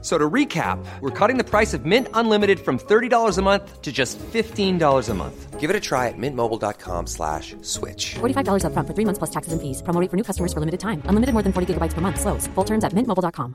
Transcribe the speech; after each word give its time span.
So 0.00 0.16
to 0.16 0.30
recap, 0.30 0.78
we're 1.00 1.10
cutting 1.10 1.38
the 1.38 1.44
price 1.44 1.74
of 1.74 1.84
Mint 1.84 2.06
Unlimited 2.14 2.60
from 2.60 2.78
$30 2.78 3.36
a 3.36 3.42
month 3.42 3.82
to 3.82 3.90
just 3.90 4.16
$15 4.18 5.08
a 5.08 5.14
month. 5.14 5.58
Give 5.58 5.70
it 5.70 5.74
a 5.74 5.80
try 5.80 6.06
at 6.06 6.14
mintmobile.com 6.16 7.08
slash 7.08 7.56
switch. 7.62 8.14
$45 8.20 8.62
upfront 8.62 8.86
for 8.86 8.94
three 8.94 9.04
months 9.04 9.18
plus 9.18 9.30
taxes 9.30 9.52
and 9.52 9.60
fees. 9.60 9.82
Promo 9.82 10.00
rate 10.00 10.08
for 10.08 10.16
new 10.16 10.22
customers 10.22 10.52
for 10.52 10.60
limited 10.60 10.78
time. 10.78 11.02
Unlimited 11.06 11.32
more 11.32 11.42
than 11.42 11.52
40 11.52 11.74
gigabytes 11.74 11.94
per 11.94 12.00
month. 12.00 12.20
Slows. 12.20 12.46
Full 12.54 12.64
terms 12.64 12.84
at 12.84 12.92
mintmobile.com. 12.92 13.54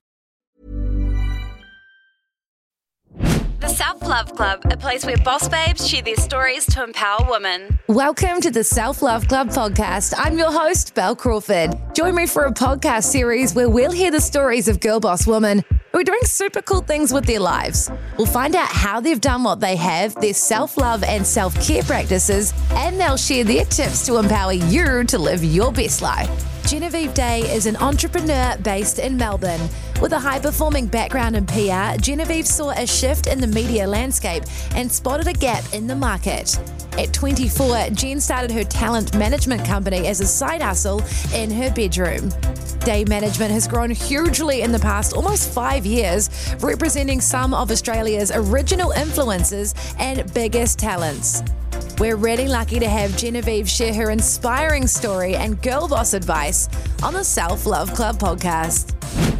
The 3.61 3.69
Self 3.69 4.01
Love 4.01 4.35
Club, 4.35 4.59
a 4.65 4.75
place 4.75 5.05
where 5.05 5.15
boss 5.23 5.47
babes 5.47 5.87
share 5.87 6.01
their 6.01 6.17
stories 6.17 6.65
to 6.75 6.83
empower 6.83 7.25
women. 7.31 7.79
Welcome 7.87 8.41
to 8.41 8.51
the 8.51 8.65
Self 8.65 9.01
Love 9.01 9.29
Club 9.29 9.47
podcast. 9.47 10.13
I'm 10.17 10.37
your 10.37 10.51
host, 10.51 10.93
Bel 10.93 11.15
Crawford. 11.15 11.71
Join 11.95 12.15
me 12.15 12.27
for 12.27 12.43
a 12.43 12.51
podcast 12.51 13.05
series 13.05 13.55
where 13.55 13.69
we'll 13.69 13.93
hear 13.93 14.11
the 14.11 14.19
stories 14.19 14.67
of 14.67 14.81
girl 14.81 14.99
boss 14.99 15.25
women 15.25 15.63
who 15.93 15.99
are 15.99 16.03
doing 16.03 16.19
super 16.23 16.61
cool 16.63 16.81
things 16.81 17.13
with 17.13 17.25
their 17.25 17.39
lives. 17.39 17.91
We'll 18.17 18.25
find 18.25 18.55
out 18.55 18.67
how 18.67 18.99
they've 18.99 19.21
done 19.21 19.43
what 19.43 19.59
they 19.59 19.75
have, 19.75 20.15
their 20.15 20.33
self 20.33 20.75
love 20.75 21.03
and 21.03 21.25
self 21.25 21.53
care 21.65 21.83
practices, 21.83 22.51
and 22.71 22.99
they'll 22.99 23.15
share 23.15 23.43
their 23.43 23.65
tips 23.65 24.05
to 24.07 24.17
empower 24.17 24.53
you 24.53 25.03
to 25.03 25.17
live 25.19 25.43
your 25.43 25.71
best 25.71 26.01
life. 26.01 26.29
Genevieve 26.65 27.13
Day 27.13 27.41
is 27.41 27.67
an 27.67 27.75
entrepreneur 27.75 28.57
based 28.63 28.97
in 28.97 29.17
Melbourne. 29.17 29.61
With 30.01 30.13
a 30.13 30.19
high 30.19 30.39
performing 30.39 30.87
background 30.87 31.35
in 31.35 31.45
PR, 31.45 32.01
Genevieve 32.01 32.47
saw 32.47 32.71
a 32.71 32.87
shift 32.87 33.27
in 33.27 33.39
the 33.39 33.47
media 33.47 33.85
landscape 33.85 34.43
and 34.73 34.91
spotted 34.91 35.27
a 35.27 35.33
gap 35.33 35.63
in 35.73 35.85
the 35.85 35.95
market. 35.95 36.57
At 36.97 37.13
24, 37.13 37.89
Gen 37.91 38.19
started 38.19 38.49
her 38.51 38.63
talent 38.63 39.15
management 39.15 39.65
company 39.65 40.07
as 40.07 40.21
a 40.21 40.25
side 40.25 40.61
hustle 40.61 41.03
in 41.33 41.51
her 41.51 41.69
bedroom. 41.71 42.31
Day 42.85 43.05
management 43.05 43.49
has 43.51 43.65
grown 43.65 43.91
hugely 43.91 44.61
in 44.61 44.73
the 44.73 44.79
past 44.79 45.13
almost 45.13 45.53
five 45.53 45.85
years, 45.85 46.29
representing 46.59 47.21
some 47.21 47.53
of 47.53 47.71
Australia's 47.71 48.29
original 48.35 48.91
influences 48.91 49.73
and 49.99 50.31
biggest 50.33 50.79
talents. 50.79 51.43
We're 51.97 52.17
really 52.17 52.49
lucky 52.49 52.79
to 52.79 52.89
have 52.89 53.15
Genevieve 53.15 53.69
share 53.69 53.93
her 53.93 54.09
inspiring 54.09 54.87
story 54.87 55.37
and 55.37 55.61
girl 55.61 55.87
boss 55.87 56.13
advice 56.13 56.67
on 57.01 57.13
the 57.13 57.23
Self 57.23 57.65
Love 57.65 57.93
Club 57.93 58.17
podcast. 58.17 59.32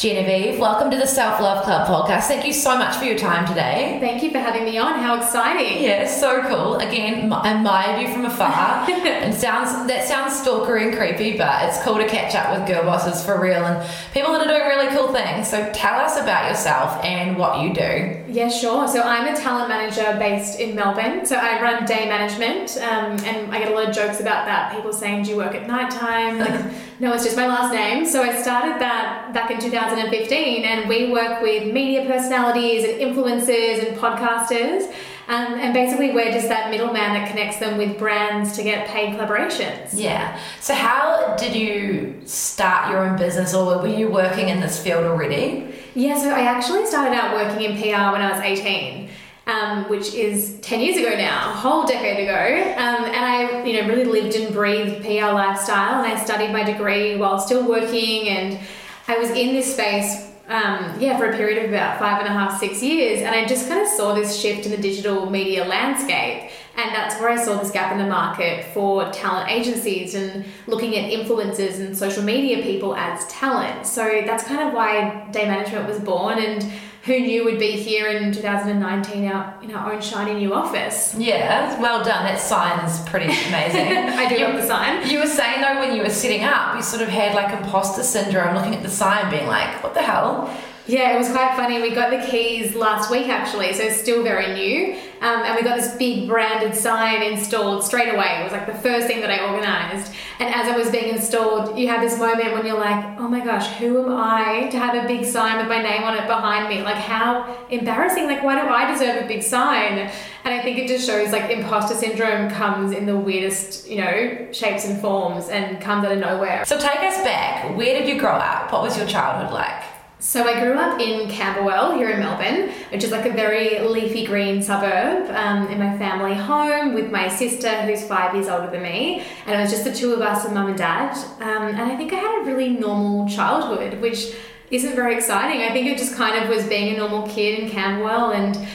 Genevieve, 0.00 0.58
welcome 0.58 0.90
to 0.90 0.96
the 0.96 1.06
Self 1.06 1.42
Love 1.42 1.62
Club 1.62 1.86
podcast. 1.86 2.22
Thank 2.22 2.46
you 2.46 2.54
so 2.54 2.74
much 2.78 2.96
for 2.96 3.04
your 3.04 3.18
time 3.18 3.46
today. 3.46 3.98
Thank 4.00 4.22
you 4.22 4.30
for 4.30 4.38
having 4.38 4.64
me 4.64 4.78
on. 4.78 4.94
How 4.94 5.18
exciting! 5.18 5.82
Yeah, 5.82 6.06
so 6.06 6.40
cool. 6.44 6.76
Again, 6.76 7.30
I 7.30 7.58
admired 7.58 8.00
you 8.00 8.10
from 8.10 8.24
afar. 8.24 8.88
and 8.90 9.34
sounds 9.34 9.86
that 9.88 10.08
sounds 10.08 10.40
stalkery 10.40 10.88
and 10.88 10.96
creepy, 10.96 11.36
but 11.36 11.68
it's 11.68 11.82
cool 11.82 11.96
to 11.96 12.08
catch 12.08 12.34
up 12.34 12.58
with 12.58 12.66
girl 12.66 12.84
bosses 12.84 13.22
for 13.22 13.38
real 13.38 13.62
and 13.62 13.86
people 14.14 14.32
that 14.32 14.40
are 14.40 14.48
doing 14.48 14.66
really 14.68 14.88
cool 14.96 15.12
things. 15.12 15.50
So 15.50 15.70
tell 15.74 16.00
us 16.00 16.16
about 16.18 16.48
yourself 16.48 17.04
and 17.04 17.36
what 17.36 17.60
you 17.60 17.74
do. 17.74 18.24
Yeah, 18.26 18.48
sure. 18.48 18.88
So 18.88 19.02
I'm 19.02 19.30
a 19.30 19.36
talent 19.36 19.68
manager 19.68 20.16
based 20.18 20.60
in 20.60 20.74
Melbourne. 20.74 21.26
So 21.26 21.36
I 21.36 21.60
run 21.60 21.84
day 21.84 22.08
management, 22.08 22.78
um, 22.78 23.22
and 23.26 23.54
I 23.54 23.58
get 23.58 23.70
a 23.70 23.74
lot 23.74 23.90
of 23.90 23.94
jokes 23.94 24.18
about 24.18 24.46
that. 24.46 24.74
People 24.74 24.94
saying, 24.94 25.24
"Do 25.24 25.30
you 25.32 25.36
work 25.36 25.54
at 25.54 25.66
night 25.66 25.90
time?" 25.90 26.38
Like, 26.38 26.72
no, 27.00 27.14
it's 27.14 27.24
just 27.24 27.36
my 27.36 27.46
last 27.46 27.72
name. 27.72 28.04
So 28.04 28.22
I 28.22 28.40
started 28.42 28.78
that 28.80 29.32
back 29.32 29.50
in 29.50 29.58
2015, 29.58 30.64
and 30.64 30.86
we 30.86 31.10
work 31.10 31.40
with 31.40 31.72
media 31.72 32.04
personalities 32.04 32.84
and 32.84 33.00
influencers 33.00 33.88
and 33.88 33.96
podcasters. 33.96 34.92
Um, 35.26 35.54
and 35.60 35.72
basically, 35.72 36.10
we're 36.10 36.30
just 36.30 36.48
that 36.48 36.70
middleman 36.70 37.14
that 37.14 37.30
connects 37.30 37.58
them 37.58 37.78
with 37.78 37.98
brands 37.98 38.54
to 38.56 38.62
get 38.62 38.86
paid 38.88 39.14
collaborations. 39.14 39.90
Yeah. 39.94 40.38
So 40.60 40.74
how 40.74 41.36
did 41.38 41.54
you 41.56 42.20
start 42.26 42.90
your 42.90 43.02
own 43.06 43.16
business, 43.16 43.54
or 43.54 43.78
were 43.78 43.86
you 43.86 44.10
working 44.10 44.50
in 44.50 44.60
this 44.60 44.78
field 44.78 45.04
already? 45.04 45.74
Yeah, 45.94 46.18
so 46.18 46.30
I 46.30 46.40
actually 46.40 46.84
started 46.84 47.16
out 47.16 47.34
working 47.34 47.62
in 47.62 47.76
PR 47.80 48.12
when 48.12 48.20
I 48.20 48.30
was 48.30 48.40
18. 48.40 49.08
Um, 49.50 49.88
which 49.88 50.14
is 50.14 50.60
10 50.60 50.78
years 50.78 50.96
ago 50.96 51.08
now, 51.16 51.50
a 51.50 51.54
whole 51.54 51.84
decade 51.84 52.22
ago. 52.22 52.72
Um, 52.78 53.04
and 53.06 53.16
I, 53.16 53.64
you 53.64 53.82
know, 53.82 53.88
really 53.88 54.04
lived 54.04 54.36
and 54.36 54.54
breathed 54.54 55.02
PR 55.02 55.32
lifestyle 55.32 56.04
and 56.04 56.12
I 56.12 56.22
studied 56.22 56.52
my 56.52 56.62
degree 56.62 57.16
while 57.16 57.40
still 57.40 57.68
working 57.68 58.28
and 58.28 58.60
I 59.08 59.18
was 59.18 59.30
in 59.30 59.48
this 59.52 59.72
space, 59.72 60.30
um, 60.46 60.94
yeah, 61.00 61.18
for 61.18 61.32
a 61.32 61.36
period 61.36 61.64
of 61.64 61.70
about 61.70 61.98
five 61.98 62.20
and 62.20 62.28
a 62.28 62.32
half, 62.32 62.60
six 62.60 62.80
years. 62.80 63.22
And 63.22 63.34
I 63.34 63.44
just 63.44 63.66
kind 63.68 63.80
of 63.80 63.88
saw 63.88 64.14
this 64.14 64.40
shift 64.40 64.66
in 64.66 64.70
the 64.70 64.78
digital 64.78 65.28
media 65.28 65.64
landscape. 65.64 66.52
And 66.76 66.94
that's 66.94 67.20
where 67.20 67.30
I 67.30 67.44
saw 67.44 67.58
this 67.58 67.72
gap 67.72 67.90
in 67.90 67.98
the 67.98 68.06
market 68.06 68.66
for 68.72 69.10
talent 69.10 69.50
agencies 69.50 70.14
and 70.14 70.44
looking 70.68 70.96
at 70.96 71.10
influencers 71.10 71.80
and 71.80 71.98
social 71.98 72.22
media 72.22 72.62
people 72.62 72.94
as 72.94 73.26
talent. 73.26 73.84
So 73.84 74.22
that's 74.24 74.44
kind 74.44 74.60
of 74.68 74.72
why 74.72 75.28
day 75.32 75.46
management 75.46 75.88
was 75.88 75.98
born. 75.98 76.38
And 76.38 76.70
who 77.10 77.18
knew 77.18 77.44
we'd 77.44 77.58
be 77.58 77.72
here 77.72 78.06
in 78.06 78.32
2019 78.32 79.26
our, 79.26 79.58
in 79.62 79.74
our 79.74 79.92
own 79.92 80.00
shiny 80.00 80.34
new 80.34 80.54
office. 80.54 81.12
Yeah, 81.16 81.80
well 81.80 82.04
done. 82.04 82.24
That 82.24 82.38
sign 82.38 82.84
is 82.84 83.00
pretty 83.00 83.26
amazing. 83.48 83.86
I 83.92 84.28
do 84.28 84.38
love 84.44 84.54
the 84.54 84.66
sign. 84.66 85.08
You 85.10 85.18
were 85.18 85.26
saying 85.26 85.60
though 85.60 85.80
when 85.80 85.96
you 85.96 86.02
were 86.02 86.10
setting 86.10 86.44
up, 86.44 86.76
you 86.76 86.82
sort 86.82 87.02
of 87.02 87.08
had 87.08 87.34
like 87.34 87.52
imposter 87.52 88.04
syndrome 88.04 88.54
looking 88.54 88.76
at 88.76 88.82
the 88.84 88.88
sign 88.88 89.28
being 89.28 89.48
like, 89.48 89.82
what 89.82 89.94
the 89.94 90.02
hell? 90.02 90.56
Yeah, 90.86 91.14
it 91.14 91.18
was 91.18 91.30
quite 91.30 91.54
funny. 91.56 91.80
We 91.80 91.94
got 91.94 92.10
the 92.10 92.26
keys 92.26 92.74
last 92.74 93.10
week 93.10 93.28
actually, 93.28 93.72
so 93.74 93.84
it's 93.84 94.00
still 94.00 94.22
very 94.22 94.54
new. 94.54 94.94
Um, 95.20 95.42
and 95.42 95.54
we 95.54 95.62
got 95.62 95.76
this 95.76 95.94
big 95.96 96.26
branded 96.26 96.74
sign 96.74 97.22
installed 97.22 97.84
straight 97.84 98.12
away. 98.14 98.40
It 98.40 98.44
was 98.44 98.52
like 98.52 98.66
the 98.66 98.74
first 98.74 99.06
thing 99.06 99.20
that 99.20 99.30
I 99.30 99.52
organised. 99.52 100.12
And 100.38 100.52
as 100.52 100.66
it 100.66 100.76
was 100.76 100.90
being 100.90 101.14
installed, 101.14 101.78
you 101.78 101.88
have 101.88 102.00
this 102.00 102.18
moment 102.18 102.54
when 102.54 102.64
you're 102.64 102.78
like, 102.78 103.18
oh 103.18 103.28
my 103.28 103.44
gosh, 103.44 103.66
who 103.76 104.02
am 104.02 104.16
I 104.16 104.68
to 104.70 104.78
have 104.78 104.94
a 104.94 105.06
big 105.06 105.26
sign 105.26 105.58
with 105.58 105.68
my 105.68 105.82
name 105.82 106.04
on 106.04 106.16
it 106.16 106.26
behind 106.26 106.70
me? 106.70 106.80
Like, 106.82 106.96
how 106.96 107.54
embarrassing. 107.68 108.24
Like, 108.24 108.42
why 108.42 108.60
do 108.60 108.66
I 108.66 108.90
deserve 108.90 109.22
a 109.22 109.28
big 109.28 109.42
sign? 109.42 110.10
And 110.44 110.54
I 110.54 110.62
think 110.62 110.78
it 110.78 110.88
just 110.88 111.06
shows 111.06 111.32
like 111.32 111.50
imposter 111.50 111.94
syndrome 111.94 112.50
comes 112.50 112.92
in 112.92 113.04
the 113.04 113.16
weirdest, 113.16 113.86
you 113.86 113.96
know, 113.96 114.48
shapes 114.52 114.86
and 114.86 114.98
forms 114.98 115.50
and 115.50 115.82
comes 115.82 116.06
out 116.06 116.12
of 116.12 116.18
nowhere. 116.18 116.64
So 116.64 116.78
take 116.78 117.00
us 117.00 117.22
back. 117.22 117.76
Where 117.76 117.98
did 117.98 118.08
you 118.08 118.18
grow 118.18 118.32
up? 118.32 118.72
What 118.72 118.80
was 118.82 118.96
your 118.96 119.06
childhood 119.06 119.52
like? 119.52 119.89
So 120.20 120.46
I 120.46 120.60
grew 120.60 120.74
up 120.74 121.00
in 121.00 121.30
Camberwell 121.30 121.96
here 121.96 122.10
in 122.10 122.20
Melbourne, 122.20 122.70
which 122.92 123.02
is 123.02 123.10
like 123.10 123.24
a 123.24 123.32
very 123.32 123.78
leafy 123.78 124.26
green 124.26 124.62
suburb, 124.62 125.30
um, 125.30 125.66
in 125.68 125.78
my 125.78 125.96
family 125.96 126.34
home 126.34 126.92
with 126.92 127.10
my 127.10 127.26
sister 127.26 127.70
who's 127.82 128.04
five 128.04 128.34
years 128.34 128.46
older 128.46 128.70
than 128.70 128.82
me, 128.82 129.24
and 129.46 129.58
it 129.58 129.62
was 129.62 129.70
just 129.70 129.84
the 129.84 129.94
two 129.94 130.12
of 130.12 130.20
us 130.20 130.44
and 130.44 130.52
mum 130.52 130.66
and 130.66 130.76
dad. 130.76 131.16
Um, 131.40 131.68
and 131.68 131.80
I 131.80 131.96
think 131.96 132.12
I 132.12 132.16
had 132.16 132.42
a 132.42 132.44
really 132.44 132.68
normal 132.68 133.30
childhood, 133.30 133.98
which 134.02 134.34
isn't 134.70 134.94
very 134.94 135.16
exciting. 135.16 135.62
I 135.62 135.72
think 135.72 135.86
it 135.86 135.96
just 135.96 136.14
kind 136.14 136.44
of 136.44 136.50
was 136.50 136.66
being 136.66 136.94
a 136.94 136.98
normal 136.98 137.26
kid 137.26 137.58
in 137.58 137.70
Camberwell 137.70 138.32
and 138.32 138.68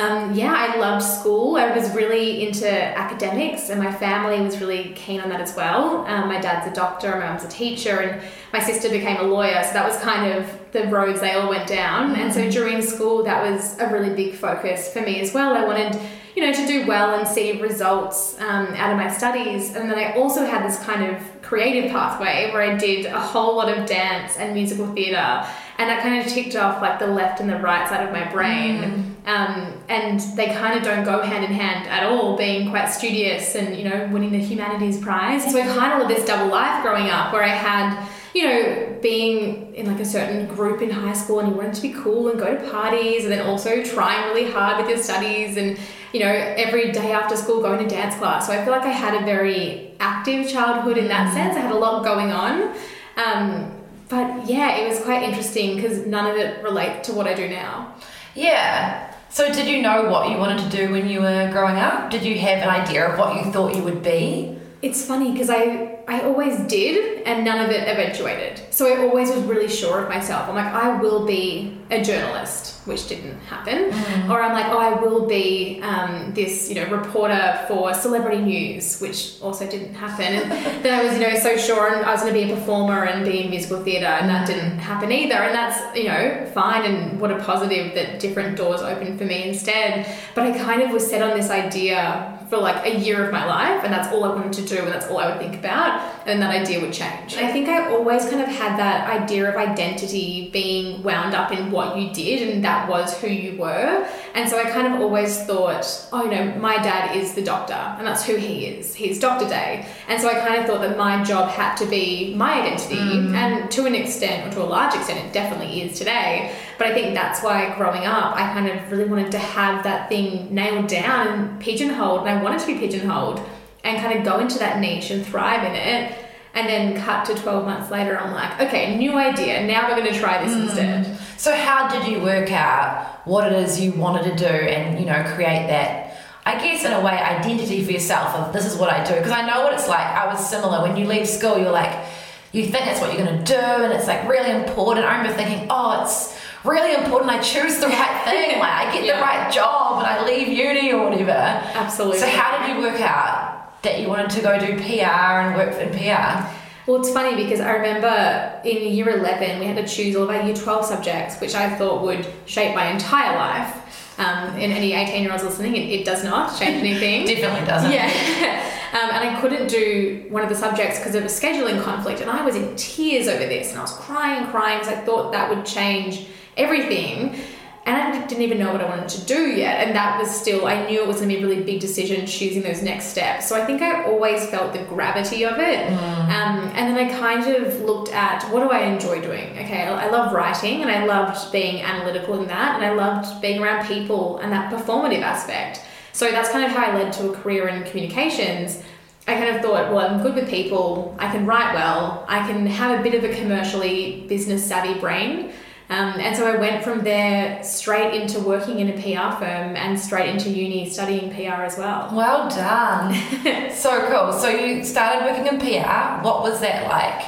um, 0.00 0.34
yeah, 0.34 0.54
I 0.54 0.78
loved 0.78 1.04
school. 1.04 1.56
I 1.56 1.76
was 1.76 1.90
really 1.94 2.46
into 2.46 2.68
academics, 2.70 3.70
and 3.70 3.82
my 3.82 3.92
family 3.92 4.40
was 4.40 4.60
really 4.60 4.92
keen 4.94 5.20
on 5.20 5.28
that 5.30 5.40
as 5.40 5.54
well. 5.54 6.06
Um, 6.06 6.28
my 6.28 6.40
dad's 6.40 6.66
a 6.70 6.74
doctor, 6.74 7.10
my 7.12 7.28
mum's 7.28 7.44
a 7.44 7.48
teacher, 7.48 8.00
and 8.00 8.22
my 8.52 8.60
sister 8.60 8.88
became 8.88 9.16
a 9.18 9.22
lawyer. 9.22 9.62
So 9.64 9.72
that 9.72 9.86
was 9.88 9.96
kind 10.00 10.32
of 10.32 10.72
the 10.72 10.86
roads 10.88 11.20
they 11.20 11.32
all 11.32 11.48
went 11.48 11.68
down. 11.68 12.12
Mm-hmm. 12.12 12.20
And 12.22 12.34
so 12.34 12.50
during 12.50 12.82
school, 12.82 13.24
that 13.24 13.50
was 13.50 13.78
a 13.78 13.88
really 13.88 14.14
big 14.14 14.34
focus 14.34 14.92
for 14.92 15.00
me 15.00 15.20
as 15.20 15.32
well. 15.32 15.54
I 15.54 15.64
wanted, 15.64 16.00
you 16.34 16.44
know, 16.44 16.52
to 16.52 16.66
do 16.66 16.86
well 16.86 17.18
and 17.18 17.26
see 17.26 17.60
results 17.60 18.38
um, 18.40 18.66
out 18.74 18.90
of 18.90 18.96
my 18.96 19.10
studies. 19.10 19.74
And 19.74 19.90
then 19.90 19.98
I 19.98 20.12
also 20.14 20.44
had 20.44 20.68
this 20.68 20.78
kind 20.84 21.14
of 21.14 21.42
creative 21.42 21.90
pathway 21.90 22.50
where 22.52 22.62
I 22.62 22.76
did 22.76 23.06
a 23.06 23.20
whole 23.20 23.56
lot 23.56 23.68
of 23.68 23.86
dance 23.86 24.36
and 24.36 24.54
musical 24.54 24.86
theatre. 24.94 25.46
And 25.76 25.90
that 25.90 26.02
kind 26.02 26.24
of 26.24 26.32
ticked 26.32 26.54
off 26.54 26.80
like 26.80 26.98
the 26.98 27.06
left 27.06 27.40
and 27.40 27.50
the 27.50 27.58
right 27.58 27.88
side 27.88 28.06
of 28.06 28.12
my 28.12 28.30
brain. 28.30 28.82
Mm. 28.82 29.14
Um, 29.26 29.72
and 29.88 30.20
they 30.36 30.54
kind 30.54 30.78
of 30.78 30.84
don't 30.84 31.04
go 31.04 31.22
hand 31.22 31.44
in 31.44 31.52
hand 31.52 31.88
at 31.88 32.04
all, 32.04 32.36
being 32.36 32.70
quite 32.70 32.86
studious 32.86 33.54
and, 33.54 33.76
you 33.76 33.88
know, 33.88 34.08
winning 34.12 34.32
the 34.32 34.38
humanities 34.38 35.00
prize. 35.00 35.50
So 35.50 35.58
I 35.58 35.66
kind 35.66 35.92
of 35.94 36.06
lived 36.06 36.20
this 36.20 36.26
double 36.26 36.52
life 36.52 36.82
growing 36.82 37.08
up 37.08 37.32
where 37.32 37.42
I 37.42 37.48
had, 37.48 38.06
you 38.34 38.46
know, 38.46 38.98
being 39.00 39.74
in 39.74 39.86
like 39.86 39.98
a 39.98 40.04
certain 40.04 40.46
group 40.46 40.82
in 40.82 40.90
high 40.90 41.14
school 41.14 41.40
and 41.40 41.48
you 41.48 41.54
wanted 41.54 41.74
to 41.74 41.82
be 41.82 41.92
cool 41.94 42.28
and 42.28 42.38
go 42.38 42.54
to 42.54 42.70
parties 42.70 43.24
and 43.24 43.32
then 43.32 43.46
also 43.46 43.82
trying 43.82 44.28
really 44.28 44.50
hard 44.50 44.78
with 44.78 44.88
your 44.88 45.02
studies 45.02 45.56
and, 45.56 45.78
you 46.12 46.20
know, 46.20 46.30
every 46.30 46.92
day 46.92 47.10
after 47.12 47.34
school 47.34 47.62
going 47.62 47.82
to 47.82 47.88
dance 47.88 48.14
class. 48.16 48.46
So 48.46 48.52
I 48.52 48.62
feel 48.62 48.72
like 48.72 48.82
I 48.82 48.90
had 48.90 49.20
a 49.20 49.24
very 49.24 49.92
active 50.00 50.48
childhood 50.48 50.98
in 50.98 51.08
that 51.08 51.32
sense. 51.32 51.56
I 51.56 51.60
had 51.60 51.72
a 51.72 51.78
lot 51.78 52.04
going 52.04 52.30
on. 52.30 52.74
Um, 53.16 53.73
but 54.08 54.48
yeah, 54.48 54.76
it 54.76 54.88
was 54.88 55.00
quite 55.00 55.22
interesting 55.22 55.76
because 55.76 56.06
none 56.06 56.30
of 56.30 56.36
it 56.36 56.62
relates 56.62 57.08
to 57.08 57.14
what 57.14 57.26
I 57.26 57.34
do 57.34 57.48
now. 57.48 57.94
Yeah. 58.34 59.12
So, 59.30 59.52
did 59.52 59.66
you 59.66 59.82
know 59.82 60.08
what 60.10 60.30
you 60.30 60.36
wanted 60.36 60.70
to 60.70 60.76
do 60.76 60.92
when 60.92 61.08
you 61.08 61.20
were 61.20 61.50
growing 61.50 61.76
up? 61.76 62.10
Did 62.10 62.22
you 62.22 62.38
have 62.38 62.62
an 62.62 62.68
idea 62.68 63.08
of 63.08 63.18
what 63.18 63.34
you 63.36 63.50
thought 63.50 63.74
you 63.74 63.82
would 63.82 64.02
be? 64.02 64.56
It's 64.80 65.04
funny 65.04 65.32
because 65.32 65.50
I 65.50 65.98
I 66.06 66.20
always 66.22 66.58
did, 66.68 67.22
and 67.22 67.44
none 67.44 67.64
of 67.64 67.70
it 67.70 67.88
eventuated. 67.88 68.60
So 68.70 68.86
I 68.86 68.98
always 69.06 69.30
was 69.30 69.42
really 69.44 69.68
sure 69.68 70.02
of 70.02 70.08
myself. 70.08 70.48
I'm 70.48 70.54
like, 70.54 70.72
I 70.72 71.00
will 71.00 71.26
be 71.26 71.78
a 71.90 72.02
journalist, 72.02 72.73
which 72.86 73.08
didn't 73.08 73.38
happen, 73.40 73.86
or 74.30 74.42
I'm 74.42 74.52
like, 74.52 74.66
oh, 74.66 74.78
I 74.78 75.00
will 75.00 75.26
be 75.26 75.80
um, 75.82 76.32
this 76.34 76.68
you 76.68 76.74
know 76.74 76.86
reporter 76.88 77.64
for 77.68 77.94
celebrity 77.94 78.42
news, 78.42 79.00
which 79.00 79.40
also 79.40 79.68
didn't 79.68 79.94
happen. 79.94 80.26
And 80.26 80.50
then 80.84 81.00
I 81.00 81.04
was 81.04 81.14
you 81.14 81.20
know 81.20 81.34
so 81.38 81.56
sure, 81.56 81.94
and 81.94 82.04
I 82.04 82.12
was 82.12 82.22
going 82.22 82.34
to 82.34 82.46
be 82.46 82.52
a 82.52 82.54
performer 82.54 83.04
and 83.04 83.24
be 83.24 83.44
in 83.44 83.50
musical 83.50 83.82
theatre, 83.82 84.06
and 84.06 84.28
that 84.28 84.46
didn't 84.46 84.78
happen 84.78 85.10
either. 85.12 85.34
And 85.34 85.54
that's 85.54 85.96
you 85.96 86.04
know 86.04 86.50
fine, 86.52 86.84
and 86.84 87.20
what 87.20 87.30
a 87.30 87.38
positive 87.42 87.94
that 87.94 88.20
different 88.20 88.56
doors 88.56 88.80
opened 88.80 89.18
for 89.18 89.24
me 89.24 89.48
instead. 89.48 90.06
But 90.34 90.44
I 90.44 90.58
kind 90.58 90.82
of 90.82 90.90
was 90.90 91.08
set 91.08 91.22
on 91.22 91.36
this 91.36 91.50
idea 91.50 92.34
for 92.48 92.58
like 92.58 92.84
a 92.84 92.98
year 92.98 93.24
of 93.24 93.32
my 93.32 93.44
life, 93.44 93.82
and 93.84 93.92
that's 93.92 94.12
all 94.12 94.24
I 94.24 94.28
wanted 94.28 94.52
to 94.54 94.62
do, 94.62 94.78
and 94.78 94.88
that's 94.88 95.06
all 95.06 95.18
I 95.18 95.28
would 95.28 95.38
think 95.38 95.54
about, 95.54 96.12
and 96.26 96.40
that 96.42 96.50
idea 96.50 96.80
would 96.80 96.92
change. 96.92 97.36
I 97.36 97.50
think 97.50 97.68
I 97.68 97.90
always 97.90 98.28
kind 98.28 98.42
of 98.42 98.48
had 98.48 98.78
that 98.78 99.08
idea 99.08 99.48
of 99.48 99.56
identity 99.56 100.50
being 100.52 101.02
wound 101.02 101.34
up 101.34 101.52
in 101.52 101.70
what 101.70 101.96
you 101.98 102.12
did, 102.12 102.48
and 102.48 102.64
that 102.64 102.73
was 102.88 103.18
who 103.20 103.28
you 103.28 103.58
were. 103.58 104.08
And 104.34 104.48
so 104.48 104.58
I 104.58 104.64
kind 104.70 104.92
of 104.92 105.00
always 105.00 105.42
thought, 105.44 105.86
oh, 106.12 106.24
you 106.24 106.30
know, 106.30 106.54
my 106.56 106.76
dad 106.76 107.16
is 107.16 107.34
the 107.34 107.42
doctor, 107.42 107.74
and 107.74 108.06
that's 108.06 108.24
who 108.24 108.36
he 108.36 108.66
is. 108.66 108.94
He's 108.94 109.18
Dr. 109.18 109.48
Day. 109.48 109.86
And 110.08 110.20
so 110.20 110.28
I 110.28 110.34
kind 110.34 110.60
of 110.60 110.66
thought 110.66 110.80
that 110.80 110.96
my 110.98 111.22
job 111.22 111.50
had 111.50 111.76
to 111.76 111.86
be 111.86 112.34
my 112.34 112.60
identity, 112.62 112.96
mm. 112.96 113.34
and 113.34 113.70
to 113.70 113.86
an 113.86 113.94
extent, 113.94 114.46
or 114.46 114.56
to 114.56 114.62
a 114.62 114.68
large 114.76 114.94
extent, 114.94 115.24
it 115.24 115.32
definitely 115.32 115.82
is 115.82 115.98
today. 115.98 116.54
But 116.78 116.88
I 116.88 116.94
think 116.94 117.14
that's 117.14 117.42
why 117.42 117.74
growing 117.76 118.04
up, 118.04 118.34
I 118.34 118.52
kind 118.52 118.68
of 118.68 118.90
really 118.90 119.08
wanted 119.08 119.30
to 119.32 119.38
have 119.38 119.84
that 119.84 120.08
thing 120.08 120.52
nailed 120.52 120.88
down 120.88 121.28
and 121.28 121.60
pigeonholed, 121.60 122.20
and 122.26 122.28
I 122.28 122.42
wanted 122.42 122.60
to 122.60 122.66
be 122.66 122.74
pigeonholed 122.74 123.40
and 123.84 123.98
kind 124.00 124.18
of 124.18 124.24
go 124.24 124.40
into 124.40 124.58
that 124.58 124.80
niche 124.80 125.10
and 125.10 125.24
thrive 125.24 125.62
in 125.64 125.74
it. 125.74 126.23
And 126.54 126.68
then 126.68 127.02
cut 127.02 127.24
to 127.26 127.34
12 127.34 127.64
months 127.64 127.90
later, 127.90 128.16
I'm 128.16 128.32
like, 128.32 128.60
okay, 128.60 128.96
new 128.96 129.14
idea. 129.14 129.66
Now 129.66 129.88
we're 129.88 129.96
going 129.96 130.12
to 130.12 130.18
try 130.18 130.44
this 130.44 130.54
hmm. 130.54 130.62
instead. 130.62 131.18
So 131.36 131.54
how 131.54 131.88
did 131.88 132.06
you 132.06 132.20
work 132.22 132.52
out 132.52 133.14
what 133.24 133.50
it 133.50 133.58
is 133.58 133.80
you 133.80 133.92
wanted 133.92 134.24
to 134.24 134.36
do 134.36 134.46
and 134.46 134.98
you 134.98 135.06
know 135.06 135.22
create 135.34 135.66
that 135.68 136.16
I 136.46 136.58
guess 136.58 136.84
in 136.84 136.92
a 136.92 137.00
way 137.00 137.12
identity 137.12 137.82
for 137.82 137.92
yourself 137.92 138.34
of 138.34 138.52
this 138.52 138.66
is 138.66 138.78
what 138.78 138.90
I 138.90 139.02
do 139.02 139.14
because 139.14 139.32
I 139.32 139.46
know 139.46 139.62
what 139.62 139.72
it's 139.72 139.88
like. 139.88 140.06
I 140.06 140.26
was 140.26 140.48
similar 140.48 140.82
when 140.82 140.96
you 140.96 141.06
leave 141.06 141.26
school 141.26 141.58
you're 141.58 141.70
like 141.70 142.06
you 142.52 142.64
think 142.64 142.84
that's 142.84 143.00
what 143.00 143.12
you're 143.14 143.26
going 143.26 143.42
to 143.42 143.44
do 143.44 143.58
and 143.58 143.92
it's 143.92 144.06
like 144.06 144.28
really 144.28 144.50
important. 144.50 145.06
I 145.06 145.16
remember 145.16 145.36
thinking, 145.36 145.66
"Oh, 145.70 146.02
it's 146.02 146.38
really 146.64 146.94
important 146.94 147.30
I 147.32 147.40
choose 147.40 147.78
the 147.78 147.88
right 147.88 148.24
thing. 148.24 148.58
Like 148.64 148.88
I 148.88 148.92
get 148.92 149.04
Yeah. 149.04 149.16
the 149.16 149.22
right 149.22 149.52
job 149.52 149.98
and 149.98 150.06
I 150.06 150.24
leave 150.24 150.48
uni 150.48 150.92
or 150.92 151.08
whatever." 151.08 151.30
Absolutely. 151.32 152.18
So 152.18 152.28
how 152.28 152.58
did 152.58 152.76
you 152.76 152.82
work 152.82 153.00
out 153.00 153.53
that 153.84 154.00
you 154.00 154.08
wanted 154.08 154.30
to 154.30 154.42
go 154.42 154.58
do 154.58 154.76
PR 154.76 155.40
and 155.40 155.56
work 155.56 155.80
in 155.80 155.90
PR? 155.96 156.50
Well, 156.86 157.00
it's 157.00 157.10
funny 157.10 157.42
because 157.42 157.60
I 157.60 157.72
remember 157.72 158.60
in 158.64 158.92
year 158.92 159.08
11, 159.08 159.58
we 159.58 159.64
had 159.64 159.76
to 159.76 159.86
choose 159.86 160.16
all 160.16 160.24
of 160.24 160.30
our 160.30 160.42
year 160.42 160.54
12 160.54 160.84
subjects, 160.84 161.40
which 161.40 161.54
I 161.54 161.74
thought 161.76 162.02
would 162.02 162.26
shape 162.44 162.74
my 162.74 162.90
entire 162.90 163.36
life. 163.36 163.80
Um, 164.18 164.50
and 164.50 164.72
any 164.72 164.92
18 164.92 165.22
year 165.22 165.32
olds 165.32 165.42
listening, 165.42 165.74
it, 165.76 165.88
it 165.88 166.04
does 166.04 166.22
not 166.22 166.58
change 166.58 166.76
anything. 166.76 167.26
Definitely 167.40 167.66
doesn't. 167.66 167.90
Yeah. 167.90 168.04
um, 168.92 169.10
and 169.10 169.28
I 169.28 169.40
couldn't 169.40 169.68
do 169.68 170.26
one 170.28 170.42
of 170.42 170.50
the 170.50 170.54
subjects 170.54 170.98
because 170.98 171.14
of 171.14 171.24
a 171.24 171.26
scheduling 171.26 171.82
conflict. 171.82 172.20
And 172.20 172.30
I 172.30 172.44
was 172.44 172.54
in 172.54 172.76
tears 172.76 173.28
over 173.28 173.44
this 173.46 173.70
and 173.70 173.78
I 173.78 173.82
was 173.82 173.92
crying, 173.92 174.46
crying 174.48 174.78
because 174.78 174.92
I 174.92 175.00
thought 175.00 175.32
that 175.32 175.48
would 175.48 175.64
change 175.64 176.26
everything. 176.56 177.40
And 177.86 177.96
I 177.96 178.26
didn't 178.26 178.42
even 178.42 178.58
know 178.58 178.72
what 178.72 178.80
I 178.80 178.88
wanted 178.88 179.10
to 179.10 179.24
do 179.26 179.40
yet. 179.50 179.86
And 179.86 179.94
that 179.94 180.18
was 180.18 180.30
still, 180.30 180.66
I 180.66 180.86
knew 180.86 181.02
it 181.02 181.06
was 181.06 181.16
going 181.16 181.28
to 181.28 181.36
be 181.36 181.42
a 181.42 181.46
really 181.46 181.62
big 181.62 181.80
decision 181.80 182.24
choosing 182.26 182.62
those 182.62 182.82
next 182.82 183.06
steps. 183.06 183.46
So 183.46 183.60
I 183.60 183.66
think 183.66 183.82
I 183.82 184.04
always 184.04 184.46
felt 184.46 184.72
the 184.72 184.82
gravity 184.84 185.44
of 185.44 185.58
it. 185.58 185.90
Um, 185.92 186.72
and 186.74 186.96
then 186.96 186.96
I 186.96 187.12
kind 187.18 187.46
of 187.46 187.82
looked 187.82 188.10
at 188.12 188.42
what 188.50 188.60
do 188.60 188.70
I 188.70 188.84
enjoy 188.84 189.20
doing? 189.20 189.50
Okay, 189.58 189.82
I 189.82 190.06
I 190.06 190.10
love 190.10 190.32
writing 190.32 190.80
and 190.80 190.90
I 190.90 191.04
loved 191.04 191.52
being 191.52 191.82
analytical 191.82 192.40
in 192.40 192.48
that. 192.48 192.76
And 192.76 192.84
I 192.84 192.92
loved 192.94 193.42
being 193.42 193.62
around 193.62 193.86
people 193.86 194.38
and 194.38 194.50
that 194.50 194.72
performative 194.72 195.20
aspect. 195.20 195.82
So 196.12 196.30
that's 196.30 196.48
kind 196.50 196.64
of 196.64 196.70
how 196.70 196.86
I 196.86 196.94
led 196.94 197.12
to 197.14 197.32
a 197.32 197.34
career 197.34 197.68
in 197.68 197.82
communications. 197.84 198.82
I 199.26 199.34
kind 199.34 199.56
of 199.56 199.62
thought, 199.62 199.92
well, 199.92 200.06
I'm 200.06 200.22
good 200.22 200.34
with 200.34 200.48
people, 200.48 201.16
I 201.18 201.32
can 201.32 201.46
write 201.46 201.74
well, 201.74 202.26
I 202.28 202.46
can 202.46 202.66
have 202.66 203.00
a 203.00 203.02
bit 203.02 203.14
of 203.14 203.24
a 203.24 203.34
commercially 203.34 204.26
business 204.28 204.64
savvy 204.64 205.00
brain. 205.00 205.52
Um, 205.94 206.18
and 206.18 206.36
so 206.36 206.44
I 206.44 206.56
went 206.56 206.82
from 206.82 207.04
there 207.04 207.62
straight 207.62 208.20
into 208.20 208.40
working 208.40 208.80
in 208.80 208.88
a 208.88 208.94
PR 208.94 209.38
firm 209.38 209.76
and 209.76 209.98
straight 209.98 210.28
into 210.28 210.50
uni 210.50 210.90
studying 210.90 211.30
PR 211.30 211.62
as 211.62 211.78
well. 211.78 212.10
Well 212.12 212.48
done. 212.48 213.14
so 213.72 214.10
cool. 214.10 214.32
So 214.32 214.48
you 214.48 214.82
started 214.82 215.24
working 215.24 215.46
in 215.46 215.60
PR. 215.60 216.24
What 216.24 216.42
was 216.42 216.60
that 216.62 216.88
like? 216.90 217.24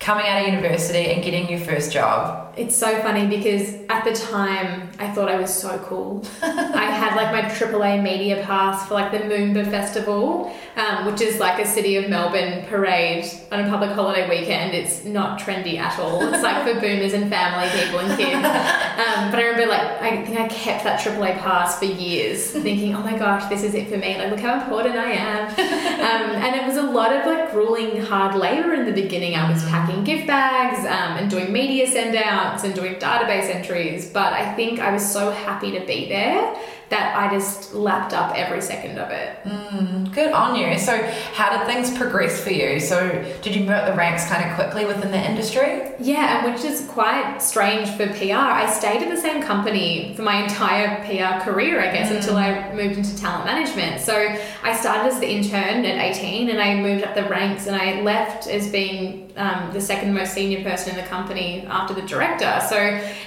Coming 0.00 0.24
out 0.26 0.40
of 0.40 0.54
university 0.54 1.12
and 1.12 1.22
getting 1.22 1.50
your 1.50 1.60
first 1.60 1.92
job. 1.92 2.45
It's 2.56 2.74
so 2.74 3.02
funny 3.02 3.26
because 3.26 3.74
at 3.90 4.02
the 4.04 4.14
time 4.14 4.88
I 4.98 5.10
thought 5.12 5.28
I 5.28 5.38
was 5.38 5.52
so 5.52 5.78
cool. 5.80 6.24
I 6.42 6.86
had 6.86 7.14
like 7.14 7.30
my 7.30 7.50
AAA 7.50 8.02
media 8.02 8.42
pass 8.44 8.88
for 8.88 8.94
like 8.94 9.12
the 9.12 9.18
Moomba 9.18 9.70
Festival, 9.70 10.50
um, 10.76 11.04
which 11.04 11.20
is 11.20 11.38
like 11.38 11.62
a 11.62 11.66
City 11.66 11.96
of 11.96 12.08
Melbourne 12.08 12.64
parade 12.66 13.30
on 13.52 13.60
a 13.60 13.68
public 13.68 13.90
holiday 13.90 14.26
weekend. 14.26 14.72
It's 14.72 15.04
not 15.04 15.38
trendy 15.38 15.76
at 15.76 15.98
all. 15.98 16.22
It's 16.32 16.42
like 16.42 16.66
for 16.66 16.80
boomers 16.80 17.12
and 17.12 17.28
family 17.30 17.68
people 17.78 17.98
and 18.00 18.18
kids. 18.18 18.46
Um, 18.96 19.30
but 19.30 19.38
I 19.40 19.42
remember 19.42 19.66
like 19.66 20.00
I 20.00 20.24
think 20.24 20.40
I 20.40 20.48
kept 20.48 20.84
that 20.84 20.98
AAA 21.00 21.38
pass 21.38 21.78
for 21.78 21.84
years, 21.84 22.50
thinking, 22.50 22.94
oh 22.94 23.02
my 23.02 23.16
gosh, 23.18 23.46
this 23.50 23.62
is 23.62 23.74
it 23.74 23.88
for 23.88 23.98
me. 23.98 24.16
Like 24.16 24.30
look 24.30 24.40
how 24.40 24.58
important 24.58 24.96
I 24.96 25.12
am. 25.12 25.86
Um, 26.06 26.30
and 26.36 26.54
it 26.54 26.64
was 26.64 26.76
a 26.76 26.82
lot 26.82 27.12
of 27.12 27.26
like 27.26 27.50
grueling 27.50 28.00
hard 28.00 28.36
labor 28.36 28.74
in 28.74 28.86
the 28.86 28.92
beginning. 28.92 29.34
I 29.34 29.50
was 29.50 29.64
packing 29.64 30.04
gift 30.04 30.26
bags 30.26 30.78
um, 30.80 31.18
and 31.18 31.28
doing 31.28 31.52
media 31.52 31.86
send 31.90 32.14
outs 32.46 32.64
and 32.64 32.74
doing 32.74 32.94
database 32.94 33.54
entries. 33.54 34.10
But 34.10 34.32
I 34.32 34.54
think 34.54 34.80
I 34.80 34.92
was 34.92 35.04
so 35.10 35.30
happy 35.30 35.72
to 35.78 35.84
be 35.86 36.08
there 36.08 36.56
that 36.88 37.16
I 37.16 37.34
just 37.34 37.74
lapped 37.74 38.12
up 38.12 38.36
every 38.36 38.62
second 38.62 38.98
of 38.98 39.10
it. 39.10 39.42
Mm, 39.42 40.14
good 40.14 40.32
on 40.32 40.54
you. 40.54 40.78
So 40.78 40.96
how 41.32 41.56
did 41.56 41.66
things 41.66 41.96
progress 41.96 42.42
for 42.42 42.50
you? 42.50 42.78
So 42.78 43.08
did 43.42 43.56
you 43.56 43.62
move 43.62 43.70
up 43.70 43.86
the 43.86 43.96
ranks 43.96 44.24
kind 44.28 44.48
of 44.48 44.54
quickly 44.54 44.84
within 44.84 45.10
the 45.10 45.18
industry? 45.18 45.82
Yeah, 45.98 46.44
and 46.44 46.54
which 46.54 46.64
is 46.64 46.86
quite 46.86 47.38
strange 47.38 47.90
for 47.90 48.06
PR. 48.06 48.34
I 48.34 48.70
stayed 48.70 49.02
at 49.02 49.08
the 49.08 49.20
same 49.20 49.42
company 49.42 50.14
for 50.14 50.22
my 50.22 50.44
entire 50.44 51.02
PR 51.04 51.42
career, 51.42 51.80
I 51.80 51.92
guess, 51.92 52.12
until 52.12 52.36
I 52.36 52.50
mm. 52.50 52.76
moved 52.76 52.98
into 52.98 53.16
talent 53.16 53.46
management. 53.46 54.00
So 54.00 54.36
I 54.62 54.76
started 54.76 55.12
as 55.12 55.18
the 55.18 55.28
intern 55.28 55.84
at 55.84 56.16
18 56.16 56.50
and 56.50 56.60
I 56.60 56.76
moved 56.76 57.02
up 57.02 57.16
the 57.16 57.24
ranks 57.24 57.66
and 57.66 57.74
I 57.74 58.00
left 58.02 58.46
as 58.46 58.70
being 58.70 59.25
um, 59.36 59.72
the 59.72 59.80
second 59.80 60.14
most 60.14 60.34
senior 60.34 60.62
person 60.62 60.96
in 60.96 60.96
the 60.96 61.08
company 61.08 61.66
after 61.66 61.94
the 61.94 62.02
director. 62.02 62.60
So 62.68 62.76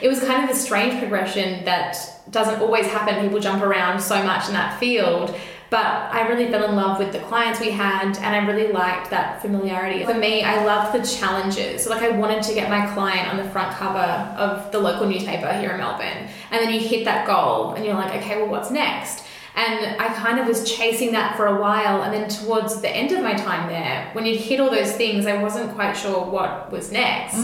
it 0.02 0.08
was 0.08 0.20
kind 0.24 0.44
of 0.44 0.50
a 0.50 0.56
strange 0.60 1.00
progression 1.00 1.64
that 1.66 1.98
doesn't 2.32 2.62
always 2.62 2.88
happen. 2.88 3.22
People 3.22 3.40
jump 3.40 3.64
around 3.64 4.00
so 4.00 4.24
much 4.24 4.48
in 4.48 4.54
that 4.54 4.80
field. 4.80 5.36
But 5.70 5.86
I 5.86 6.28
really 6.28 6.50
fell 6.50 6.64
in 6.68 6.76
love 6.76 6.98
with 6.98 7.12
the 7.12 7.20
clients 7.20 7.60
we 7.60 7.70
had 7.70 8.18
and 8.18 8.26
I 8.26 8.44
really 8.48 8.72
liked 8.72 9.12
that 9.12 9.40
familiarity. 9.40 10.04
For 10.04 10.16
me, 10.16 10.44
I 10.44 10.66
loved 10.66 11.00
the 11.00 11.06
challenges. 11.06 11.88
Like 11.88 12.02
I 12.02 12.10
wanted 12.10 12.42
to 12.44 12.56
get 12.56 12.70
my 12.72 12.92
client 12.94 13.28
on 13.30 13.38
the 13.38 13.48
front 13.52 13.76
cover 13.76 14.00
of 14.00 14.72
the 14.72 14.80
local 14.80 15.08
newspaper 15.08 15.54
here 15.54 15.72
in 15.72 15.78
Melbourne. 15.78 16.28
And 16.50 16.60
then 16.66 16.74
you 16.74 16.80
hit 16.80 17.06
that 17.06 17.28
goal 17.28 17.74
and 17.74 17.86
you're 17.86 17.94
like, 17.94 18.16
okay, 18.16 18.38
well, 18.38 18.50
what's 18.50 18.72
next? 18.72 19.24
And 19.56 20.02
I 20.02 20.14
kind 20.14 20.40
of 20.40 20.48
was 20.48 20.64
chasing 20.72 21.12
that 21.12 21.36
for 21.36 21.48
a 21.48 21.60
while. 21.60 22.04
And 22.04 22.14
then 22.14 22.30
towards 22.30 22.82
the 22.82 22.90
end 22.90 23.12
of 23.12 23.22
my 23.22 23.34
time 23.34 23.68
there, 23.68 24.10
when 24.14 24.26
you'd 24.26 24.40
hit 24.40 24.60
all 24.60 24.70
those 24.70 24.94
things, 24.94 25.26
I 25.26 25.42
wasn't 25.42 25.74
quite 25.76 25.94
sure 25.94 26.24
what 26.26 26.72
was 26.72 26.92
next. 26.92 27.36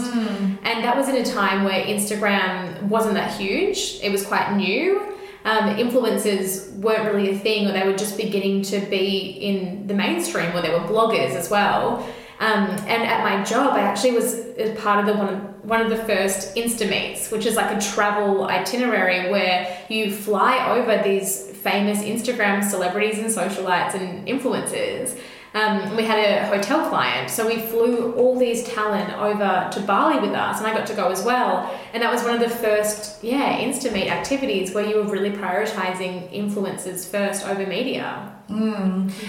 And 0.64 0.84
that 0.84 0.96
was 0.96 1.08
in 1.08 1.16
a 1.16 1.24
time 1.24 1.64
where 1.64 1.84
Instagram 1.84 2.82
wasn't 2.84 3.14
that 3.14 3.38
huge, 3.38 3.98
it 4.02 4.10
was 4.10 4.24
quite 4.24 4.56
new. 4.56 5.12
Um, 5.44 5.76
influencers 5.76 6.72
weren't 6.78 7.04
really 7.12 7.30
a 7.30 7.38
thing, 7.38 7.68
or 7.68 7.72
they 7.72 7.86
were 7.86 7.96
just 7.96 8.16
beginning 8.16 8.62
to 8.62 8.80
be 8.80 9.28
in 9.28 9.86
the 9.86 9.94
mainstream, 9.94 10.56
or 10.56 10.60
there 10.60 10.72
were 10.72 10.86
bloggers 10.88 11.36
as 11.36 11.48
well. 11.50 12.04
Um, 12.38 12.68
and 12.68 13.02
at 13.02 13.22
my 13.22 13.44
job, 13.44 13.74
I 13.74 13.80
actually 13.80 14.12
was 14.12 14.44
part 14.78 15.00
of 15.00 15.06
the 15.06 15.14
one 15.14 15.28
of, 15.28 15.64
one 15.64 15.80
of 15.80 15.88
the 15.88 15.96
first 16.04 16.54
Insta 16.56 16.88
meets, 16.90 17.30
which 17.30 17.46
is 17.46 17.54
like 17.54 17.74
a 17.76 17.80
travel 17.80 18.46
itinerary 18.46 19.30
where 19.30 19.84
you 19.88 20.12
fly 20.12 20.76
over 20.76 21.02
these 21.02 21.45
famous 21.66 21.98
Instagram 21.98 22.62
celebrities 22.62 23.18
and 23.18 23.26
socialites 23.26 23.94
and 23.94 24.26
influencers. 24.28 25.18
Um, 25.54 25.96
we 25.96 26.04
had 26.04 26.18
a 26.18 26.46
hotel 26.46 26.88
client, 26.90 27.30
so 27.30 27.46
we 27.46 27.56
flew 27.58 28.12
all 28.12 28.38
these 28.38 28.62
talent 28.64 29.10
over 29.14 29.70
to 29.72 29.80
Bali 29.80 30.20
with 30.20 30.34
us, 30.34 30.58
and 30.58 30.66
I 30.66 30.74
got 30.74 30.86
to 30.88 30.94
go 30.94 31.08
as 31.10 31.22
well. 31.24 31.50
And 31.94 32.02
that 32.02 32.12
was 32.12 32.22
one 32.22 32.34
of 32.34 32.40
the 32.40 32.50
first, 32.50 33.24
yeah, 33.24 33.58
Insta 33.58 33.90
meet 33.90 34.08
activities 34.08 34.74
where 34.74 34.86
you 34.86 34.96
were 34.96 35.10
really 35.10 35.30
prioritizing 35.30 36.30
influencers 36.30 37.08
first 37.10 37.46
over 37.46 37.66
media. 37.66 38.32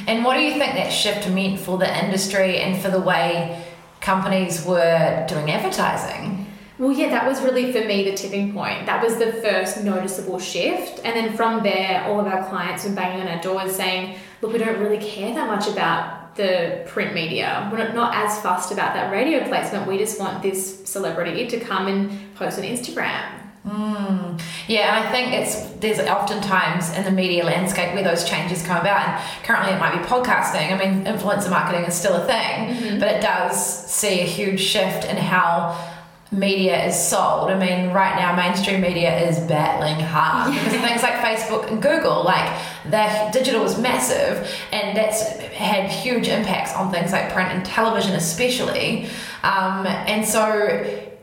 And 0.07 0.25
what 0.25 0.33
do 0.35 0.41
you 0.41 0.51
think 0.59 0.73
that 0.73 0.91
shift 0.91 1.29
meant 1.29 1.59
for 1.59 1.77
the 1.77 2.05
industry 2.05 2.57
and 2.57 2.81
for 2.81 2.89
the 2.89 2.99
way 2.99 3.63
companies 4.01 4.65
were 4.65 5.25
doing 5.29 5.49
advertising? 5.49 6.46
Well, 6.79 6.91
yeah, 6.91 7.09
that 7.09 7.27
was 7.27 7.41
really 7.41 7.71
for 7.71 7.83
me 7.85 8.09
the 8.09 8.15
tipping 8.15 8.53
point. 8.53 8.85
That 8.85 9.03
was 9.03 9.17
the 9.17 9.33
first 9.33 9.83
noticeable 9.83 10.37
shift. 10.37 11.01
And 11.03 11.15
then 11.15 11.35
from 11.35 11.63
there, 11.63 12.03
all 12.05 12.19
of 12.19 12.27
our 12.27 12.47
clients 12.49 12.85
were 12.85 12.93
banging 12.93 13.21
on 13.21 13.27
our 13.27 13.41
doors 13.41 13.75
saying, 13.75 14.17
look, 14.41 14.53
we 14.53 14.59
don't 14.59 14.79
really 14.79 14.99
care 14.99 15.33
that 15.33 15.47
much 15.47 15.67
about 15.67 16.35
the 16.35 16.83
print 16.85 17.15
media. 17.15 17.67
We're 17.71 17.91
not, 17.93 18.13
as 18.15 18.39
fussed 18.41 18.71
about 18.71 18.93
that 18.93 19.11
radio 19.11 19.47
placement. 19.47 19.87
We 19.87 19.97
just 19.97 20.19
want 20.19 20.43
this 20.43 20.87
celebrity 20.87 21.47
to 21.47 21.59
come 21.59 21.87
and 21.87 22.35
post 22.35 22.59
on 22.59 22.63
Instagram. 22.63 23.23
Hmm. 23.67 24.37
Yeah, 24.67 24.95
and 24.95 25.05
I 25.05 25.11
think 25.11 25.33
it's 25.33 25.71
there's 25.81 25.99
oftentimes 25.99 26.95
in 26.95 27.03
the 27.03 27.11
media 27.11 27.43
landscape 27.43 27.93
where 27.93 28.03
those 28.03 28.23
changes 28.23 28.65
come 28.65 28.77
about, 28.77 29.01
and 29.01 29.43
currently 29.43 29.73
it 29.73 29.79
might 29.79 29.91
be 29.91 30.07
podcasting. 30.07 30.71
I 30.71 30.77
mean, 30.77 31.03
influencer 31.03 31.49
marketing 31.49 31.83
is 31.83 31.93
still 31.93 32.13
a 32.13 32.25
thing, 32.25 32.69
mm-hmm. 32.69 32.99
but 32.99 33.09
it 33.09 33.21
does 33.21 33.91
see 33.91 34.21
a 34.21 34.25
huge 34.25 34.61
shift 34.61 35.03
in 35.05 35.17
how 35.17 35.96
media 36.31 36.85
is 36.85 36.95
sold. 36.95 37.49
I 37.49 37.57
mean, 37.57 37.93
right 37.93 38.15
now 38.15 38.35
mainstream 38.35 38.81
media 38.81 39.17
is 39.27 39.39
battling 39.47 39.99
hard 39.99 40.53
because 40.53 40.73
things 40.81 41.03
like 41.03 41.13
Facebook 41.15 41.71
and 41.71 41.81
Google, 41.81 42.23
like 42.23 42.61
their 42.85 43.31
digital 43.31 43.63
is 43.63 43.77
massive, 43.77 44.49
and 44.71 44.97
that's 44.97 45.39
had 45.53 45.89
huge 45.89 46.27
impacts 46.27 46.73
on 46.73 46.91
things 46.91 47.11
like 47.11 47.31
print 47.31 47.51
and 47.51 47.65
television, 47.65 48.13
especially. 48.15 49.05
Um, 49.43 49.87
and 49.87 50.25
so, 50.27 50.43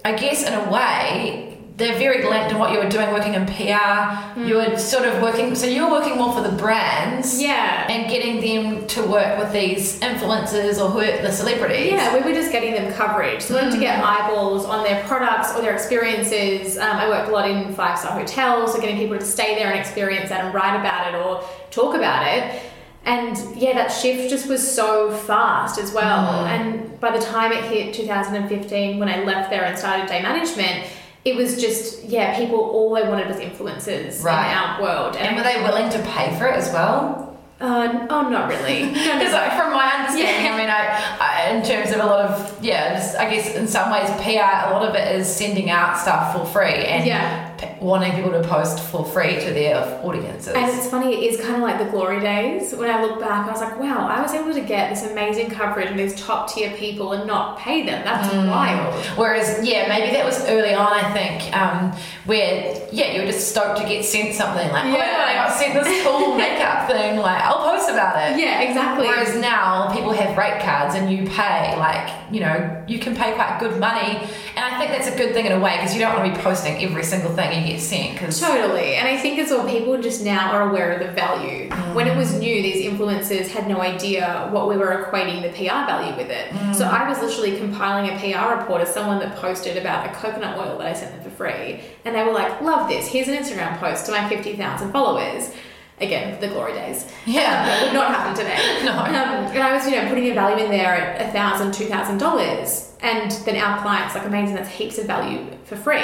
I 0.04 0.12
guess 0.12 0.46
in 0.46 0.54
a 0.54 0.70
way 0.70 1.53
they're 1.76 1.98
very 1.98 2.24
linked 2.24 2.52
in 2.52 2.58
what 2.58 2.70
you 2.72 2.78
were 2.78 2.88
doing 2.88 3.10
working 3.10 3.34
in 3.34 3.46
PR. 3.46 4.14
Hmm. 4.34 4.46
You 4.46 4.56
were 4.56 4.78
sort 4.78 5.06
of 5.06 5.20
working, 5.20 5.56
so 5.56 5.66
you 5.66 5.84
were 5.84 5.90
working 5.90 6.16
more 6.16 6.32
for 6.32 6.40
the 6.40 6.56
brands. 6.56 7.42
Yeah. 7.42 7.90
And 7.90 8.08
getting 8.08 8.40
them 8.40 8.86
to 8.88 9.02
work 9.02 9.38
with 9.38 9.52
these 9.52 9.98
influencers 9.98 10.80
or 10.80 10.88
who 10.88 11.00
the 11.00 11.32
celebrities. 11.32 11.90
Yeah, 11.90 12.14
we 12.14 12.20
were 12.22 12.32
just 12.32 12.52
getting 12.52 12.74
them 12.74 12.92
coverage. 12.92 13.42
So 13.42 13.54
we 13.54 13.60
wanted 13.60 13.74
to 13.74 13.80
get 13.80 13.98
hmm. 13.98 14.04
eyeballs 14.04 14.64
on 14.64 14.84
their 14.84 15.02
products 15.04 15.52
or 15.56 15.62
their 15.62 15.74
experiences. 15.74 16.78
Um, 16.78 16.96
I 16.96 17.08
worked 17.08 17.28
a 17.28 17.32
lot 17.32 17.50
in 17.50 17.74
five 17.74 17.98
star 17.98 18.12
hotels, 18.12 18.72
so 18.72 18.80
getting 18.80 18.96
people 18.96 19.18
to 19.18 19.24
stay 19.24 19.56
there 19.56 19.70
and 19.70 19.78
experience 19.78 20.28
that 20.28 20.44
and 20.44 20.54
write 20.54 20.78
about 20.78 21.12
it 21.12 21.16
or 21.16 21.44
talk 21.72 21.96
about 21.96 22.24
it. 22.24 22.62
And 23.04 23.36
yeah, 23.56 23.74
that 23.74 23.88
shift 23.88 24.30
just 24.30 24.48
was 24.48 24.66
so 24.66 25.10
fast 25.10 25.80
as 25.80 25.92
well. 25.92 26.44
Hmm. 26.44 26.46
And 26.46 27.00
by 27.00 27.18
the 27.18 27.24
time 27.24 27.50
it 27.50 27.64
hit 27.64 27.94
2015, 27.94 29.00
when 29.00 29.08
I 29.08 29.24
left 29.24 29.50
there 29.50 29.64
and 29.64 29.76
started 29.76 30.06
day 30.06 30.22
management, 30.22 30.88
it 31.24 31.36
was 31.36 31.60
just 31.60 32.04
yeah, 32.04 32.36
people 32.36 32.58
all 32.58 32.94
they 32.94 33.02
wanted 33.08 33.26
was 33.28 33.36
influencers 33.38 34.22
Right. 34.22 34.50
in 34.50 34.56
our 34.56 34.82
world. 34.82 35.16
And 35.16 35.36
were 35.36 35.42
they 35.42 35.62
willing 35.62 35.90
to 35.90 35.98
pay 36.10 36.36
for 36.38 36.46
it 36.46 36.56
as 36.56 36.72
well? 36.72 37.22
Uh, 37.60 38.06
oh, 38.10 38.28
not 38.28 38.48
really. 38.48 38.82
No, 38.92 38.92
no, 38.92 39.18
Because 39.18 39.32
no. 39.32 39.56
from 39.56 39.72
my 39.72 39.86
understanding, 39.98 40.52
I 40.52 40.56
mean, 40.58 40.68
I, 40.68 41.16
I, 41.20 41.50
in 41.54 41.64
terms 41.64 41.92
of 41.92 42.00
a 42.00 42.04
lot 42.06 42.20
of, 42.28 42.62
yeah, 42.62 42.94
just, 42.94 43.16
I 43.16 43.30
guess 43.32 43.54
in 43.54 43.68
some 43.68 43.90
ways 43.92 44.10
PR, 44.22 44.68
a 44.68 44.70
lot 44.72 44.86
of 44.86 44.94
it 44.96 45.16
is 45.16 45.26
sending 45.34 45.70
out 45.70 45.96
stuff 45.96 46.34
for 46.34 46.44
free 46.46 46.84
and 46.84 47.06
Yeah. 47.06 47.53
Wanting 47.80 48.12
people 48.12 48.30
to 48.32 48.42
post 48.48 48.80
for 48.80 49.04
free 49.04 49.34
to 49.40 49.52
their 49.52 49.76
audiences. 50.04 50.54
And 50.54 50.70
it's 50.70 50.88
funny, 50.88 51.14
it 51.14 51.32
is 51.32 51.40
kind 51.40 51.56
of 51.56 51.62
like 51.62 51.78
the 51.78 51.84
glory 51.86 52.20
days. 52.20 52.72
When 52.74 52.90
I 52.90 53.02
look 53.02 53.20
back, 53.20 53.46
I 53.48 53.52
was 53.52 53.60
like, 53.60 53.78
wow, 53.78 54.06
I 54.08 54.20
was 54.22 54.32
able 54.34 54.52
to 54.54 54.60
get 54.60 54.90
this 54.90 55.04
amazing 55.10 55.50
coverage 55.50 55.88
from 55.88 55.96
these 55.96 56.14
top 56.20 56.52
tier 56.52 56.70
people 56.76 57.12
and 57.12 57.26
not 57.26 57.58
pay 57.58 57.84
them. 57.84 58.02
That's 58.04 58.28
Mm. 58.32 58.48
wild. 58.50 58.94
Whereas, 59.16 59.66
yeah, 59.66 59.88
maybe 59.88 60.12
that 60.16 60.24
was 60.24 60.44
early 60.48 60.74
on, 60.74 60.92
I 60.92 61.12
think, 61.12 61.56
um, 61.56 61.92
where, 62.24 62.76
yeah, 62.92 63.12
you 63.12 63.20
were 63.20 63.26
just 63.26 63.50
stoked 63.50 63.78
to 63.80 63.84
get 63.86 64.04
sent 64.04 64.34
something 64.34 64.70
like, 64.70 64.84
oh 64.84 64.88
Yeah. 64.96 65.12
God, 65.16 65.28
I 65.28 65.34
got 65.34 65.52
sent 65.58 65.74
this 65.74 66.04
cool 66.04 66.34
makeup 66.36 66.88
thing, 66.88 67.18
like, 67.18 67.42
I'll 67.42 67.62
post 67.70 67.88
about 67.90 68.16
it. 68.16 68.38
Yeah, 68.38 68.60
exactly. 68.60 69.06
Whereas 69.06 69.36
now 69.36 69.90
people 69.92 70.12
have 70.12 70.36
rate 70.36 70.60
cards 70.60 70.94
and 70.94 71.10
you 71.12 71.26
pay 71.28 71.76
like 71.78 72.08
you 72.30 72.40
know 72.40 72.82
you 72.86 72.98
can 72.98 73.14
pay 73.14 73.32
quite 73.34 73.58
good 73.60 73.78
money, 73.78 74.16
and 74.56 74.64
I 74.64 74.78
think 74.78 74.90
that's 74.90 75.06
a 75.08 75.16
good 75.16 75.34
thing 75.34 75.46
in 75.46 75.52
a 75.52 75.60
way 75.60 75.76
because 75.76 75.94
you 75.94 76.00
don't 76.00 76.14
want 76.18 76.26
to 76.32 76.36
be 76.36 76.42
posting 76.42 76.82
every 76.82 77.04
single 77.04 77.30
thing 77.32 77.53
get 77.62 77.80
sent 77.80 78.14
because 78.14 78.40
Totally. 78.40 78.94
And 78.96 79.06
I 79.06 79.16
think 79.16 79.38
as 79.38 79.50
well, 79.50 79.68
people 79.68 80.00
just 80.00 80.24
now 80.24 80.52
are 80.52 80.68
aware 80.68 80.92
of 80.92 81.06
the 81.06 81.12
value. 81.12 81.70
When 81.94 82.08
it 82.08 82.16
was 82.16 82.32
new, 82.34 82.62
these 82.62 82.84
influencers 82.84 83.48
had 83.48 83.68
no 83.68 83.80
idea 83.80 84.48
what 84.50 84.68
we 84.68 84.76
were 84.76 85.04
equating 85.06 85.42
the 85.42 85.50
PR 85.50 85.86
value 85.86 86.16
with 86.16 86.30
it. 86.30 86.52
So 86.74 86.86
I 86.86 87.08
was 87.08 87.20
literally 87.20 87.56
compiling 87.58 88.10
a 88.10 88.18
PR 88.18 88.58
report 88.58 88.80
as 88.82 88.92
someone 88.92 89.18
that 89.20 89.36
posted 89.36 89.76
about 89.76 90.06
a 90.10 90.14
coconut 90.14 90.58
oil 90.58 90.78
that 90.78 90.86
I 90.88 90.92
sent 90.92 91.12
them 91.14 91.22
for 91.22 91.30
free. 91.36 91.80
And 92.04 92.14
they 92.14 92.24
were 92.24 92.32
like, 92.32 92.60
love 92.60 92.88
this. 92.88 93.06
Here's 93.06 93.28
an 93.28 93.34
Instagram 93.36 93.78
post 93.78 94.06
to 94.06 94.12
my 94.12 94.28
50,000 94.28 94.90
followers. 94.92 95.52
Again, 96.00 96.40
the 96.40 96.48
glory 96.48 96.72
days. 96.72 97.08
Yeah. 97.24 97.40
Um, 97.40 97.66
that 97.66 97.82
would 97.84 97.92
not 97.94 98.08
happen 98.12 98.34
today. 98.34 98.58
No. 98.84 98.90
Um, 98.98 99.06
and 99.54 99.62
I 99.62 99.72
was, 99.76 99.86
you 99.86 99.92
know, 99.92 100.08
putting 100.08 100.28
a 100.28 100.34
value 100.34 100.64
in 100.64 100.70
there 100.70 100.92
at 100.92 101.28
a 101.28 101.32
thousand, 101.32 101.72
two 101.72 101.84
thousand 101.86 102.18
dollars, 102.18 102.92
and 103.00 103.30
then 103.30 103.56
our 103.56 103.80
clients 103.80 104.14
like 104.16 104.26
amazing. 104.26 104.56
That's 104.56 104.68
heaps 104.68 104.98
of 104.98 105.06
value 105.06 105.46
for 105.64 105.76
free. 105.76 106.02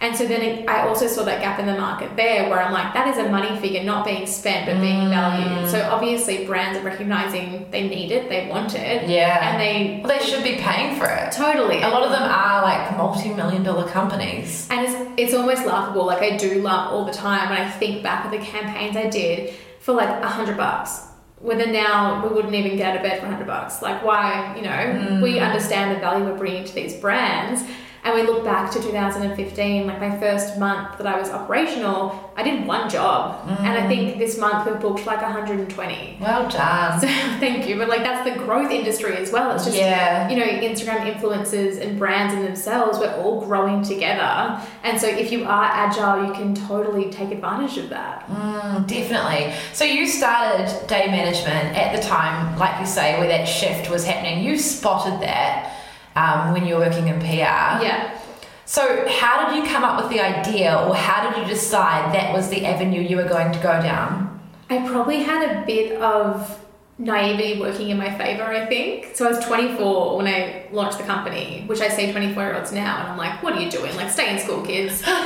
And 0.00 0.16
so 0.16 0.26
then 0.26 0.40
it, 0.40 0.68
I 0.68 0.88
also 0.88 1.06
saw 1.06 1.24
that 1.24 1.42
gap 1.42 1.58
in 1.58 1.66
the 1.66 1.76
market 1.76 2.16
there, 2.16 2.48
where 2.48 2.58
I'm 2.58 2.72
like, 2.72 2.94
that 2.94 3.06
is 3.08 3.18
a 3.18 3.28
money 3.28 3.58
figure 3.60 3.84
not 3.84 4.06
being 4.06 4.26
spent 4.26 4.64
but 4.66 4.80
being 4.80 4.96
mm. 4.96 5.10
valued. 5.10 5.68
So 5.70 5.82
obviously, 5.90 6.46
brands 6.46 6.78
are 6.78 6.82
recognizing 6.82 7.70
they 7.70 7.86
need 7.86 8.10
it, 8.10 8.30
they 8.30 8.48
want 8.48 8.74
it, 8.74 9.08
yeah, 9.08 9.50
and 9.50 9.60
they 9.60 10.00
well, 10.02 10.18
they 10.18 10.24
should 10.24 10.42
be 10.42 10.56
paying 10.56 10.98
for 10.98 11.06
it. 11.06 11.32
totally 11.32 11.82
A 11.82 11.88
lot 11.88 12.02
of 12.02 12.10
them 12.10 12.22
are 12.22 12.62
like 12.62 12.96
multi-million 12.96 13.62
dollar 13.62 13.86
companies. 13.88 14.66
And 14.70 14.86
it's, 14.86 15.10
it's 15.18 15.34
almost 15.34 15.66
laughable. 15.66 16.06
Like 16.06 16.22
I 16.22 16.36
do 16.38 16.62
laugh 16.62 16.90
all 16.90 17.04
the 17.04 17.12
time 17.12 17.50
when 17.50 17.60
I 17.60 17.70
think 17.70 18.02
back 18.02 18.24
of 18.24 18.30
the 18.30 18.38
campaigns 18.38 18.96
I 18.96 19.08
did 19.08 19.54
for 19.80 19.92
like 19.92 20.08
a 20.08 20.28
hundred 20.28 20.56
bucks. 20.56 21.08
Whether 21.40 21.66
now 21.66 22.26
we 22.26 22.34
wouldn't 22.34 22.54
even 22.54 22.76
get 22.76 22.90
out 22.90 22.96
of 22.96 23.02
bed 23.02 23.20
for 23.20 23.26
a 23.26 23.30
hundred 23.30 23.46
bucks. 23.46 23.82
Like 23.82 24.04
why, 24.04 24.54
you 24.56 24.62
know, 24.62 24.70
mm. 24.70 25.22
we 25.22 25.40
understand 25.40 25.94
the 25.94 26.00
value 26.00 26.24
we're 26.24 26.36
bringing 26.36 26.64
to 26.64 26.74
these 26.74 26.94
brands. 26.96 27.62
And 28.02 28.14
we 28.14 28.22
look 28.22 28.44
back 28.44 28.70
to 28.72 28.80
2015, 28.82 29.86
like 29.86 30.00
my 30.00 30.18
first 30.18 30.58
month 30.58 30.96
that 30.98 31.06
I 31.06 31.18
was 31.20 31.28
operational, 31.28 32.32
I 32.34 32.42
did 32.42 32.66
one 32.66 32.88
job. 32.88 33.46
And 33.46 33.68
I 33.68 33.86
think 33.88 34.16
this 34.18 34.38
month 34.38 34.66
we've 34.66 34.80
booked 34.80 35.04
like 35.04 35.20
120. 35.20 36.16
Well 36.20 36.48
done. 36.48 36.98
So 37.00 37.06
thank 37.40 37.68
you. 37.68 37.76
But 37.76 37.88
like 37.90 38.02
that's 38.02 38.28
the 38.28 38.36
growth 38.42 38.70
industry 38.70 39.16
as 39.16 39.30
well. 39.30 39.54
It's 39.54 39.64
just 39.66 39.76
Yeah. 39.76 40.30
you 40.30 40.36
know, 40.36 40.46
Instagram 40.46 41.12
influencers 41.12 41.78
and 41.80 41.98
brands 41.98 42.32
in 42.32 42.42
themselves, 42.42 42.98
we're 42.98 43.14
all 43.16 43.44
growing 43.44 43.82
together. 43.82 44.60
And 44.82 44.98
so 44.98 45.06
if 45.06 45.30
you 45.30 45.44
are 45.44 45.64
agile, 45.64 46.26
you 46.26 46.32
can 46.32 46.54
totally 46.54 47.10
take 47.10 47.30
advantage 47.32 47.76
of 47.76 47.90
that. 47.90 48.26
Mm, 48.28 48.86
definitely. 48.86 49.52
So 49.74 49.84
you 49.84 50.06
started 50.06 50.86
day 50.86 51.06
management 51.08 51.76
at 51.76 51.94
the 51.94 52.02
time, 52.02 52.58
like 52.58 52.80
you 52.80 52.86
say, 52.86 53.18
where 53.18 53.28
that 53.28 53.44
shift 53.44 53.90
was 53.90 54.06
happening. 54.06 54.42
You 54.42 54.56
spotted 54.58 55.20
that 55.20 55.76
um, 56.16 56.52
when 56.52 56.66
you 56.66 56.74
were 56.74 56.80
working 56.80 57.08
in 57.08 57.20
PR. 57.20 57.82
Yeah. 57.82 58.18
So 58.64 59.08
how 59.08 59.48
did 59.48 59.56
you 59.56 59.68
come 59.68 59.82
up 59.82 60.00
with 60.00 60.12
the 60.12 60.20
idea, 60.20 60.76
or 60.76 60.94
how 60.94 61.28
did 61.28 61.42
you 61.42 61.48
decide 61.52 62.14
that 62.14 62.32
was 62.32 62.50
the 62.50 62.64
avenue 62.64 63.00
you 63.00 63.16
were 63.16 63.28
going 63.28 63.52
to 63.52 63.58
go 63.58 63.82
down? 63.82 64.40
I 64.68 64.86
probably 64.86 65.24
had 65.24 65.50
a 65.50 65.66
bit 65.66 66.00
of 66.00 66.60
naivety 67.00 67.58
working 67.58 67.88
in 67.88 67.96
my 67.96 68.16
favor, 68.16 68.44
I 68.44 68.66
think. 68.66 69.16
So 69.16 69.26
I 69.26 69.30
was 69.30 69.44
24 69.44 70.18
when 70.18 70.26
I 70.26 70.68
launched 70.70 70.98
the 70.98 71.04
company, 71.04 71.64
which 71.66 71.80
I 71.80 71.88
see 71.88 72.12
24 72.12 72.42
year 72.42 72.54
olds 72.54 72.72
now, 72.72 73.00
and 73.00 73.08
I'm 73.08 73.18
like, 73.18 73.42
what 73.42 73.54
are 73.54 73.60
you 73.60 73.70
doing? 73.70 73.96
Like, 73.96 74.10
stay 74.10 74.32
in 74.32 74.38
school, 74.38 74.62
kids. 74.62 75.00
so 75.04 75.16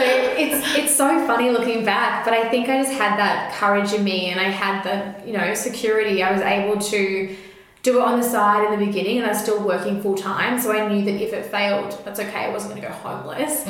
it's 0.00 0.76
it's 0.76 0.94
so 0.96 1.26
funny 1.26 1.50
looking 1.50 1.84
back, 1.84 2.24
but 2.24 2.32
I 2.32 2.48
think 2.48 2.68
I 2.68 2.82
just 2.82 2.92
had 2.92 3.18
that 3.18 3.52
courage 3.54 3.92
in 3.92 4.04
me, 4.04 4.30
and 4.30 4.40
I 4.40 4.44
had 4.44 4.82
the 4.82 5.26
you 5.26 5.36
know 5.36 5.54
security. 5.54 6.22
I 6.22 6.32
was 6.32 6.40
able 6.40 6.80
to 6.80 7.36
do 7.84 7.98
it 7.98 8.02
on 8.02 8.18
the 8.18 8.26
side 8.26 8.64
in 8.64 8.80
the 8.80 8.86
beginning, 8.86 9.18
and 9.18 9.26
I 9.26 9.28
was 9.28 9.40
still 9.40 9.62
working 9.62 10.00
full 10.02 10.14
time, 10.16 10.58
so 10.58 10.72
I 10.72 10.88
knew 10.88 11.04
that 11.04 11.22
if 11.22 11.34
it 11.34 11.44
failed, 11.44 12.00
that's 12.02 12.18
okay. 12.18 12.46
I 12.46 12.50
wasn't 12.50 12.72
going 12.72 12.82
to 12.82 12.88
go 12.88 12.94
homeless. 12.94 13.66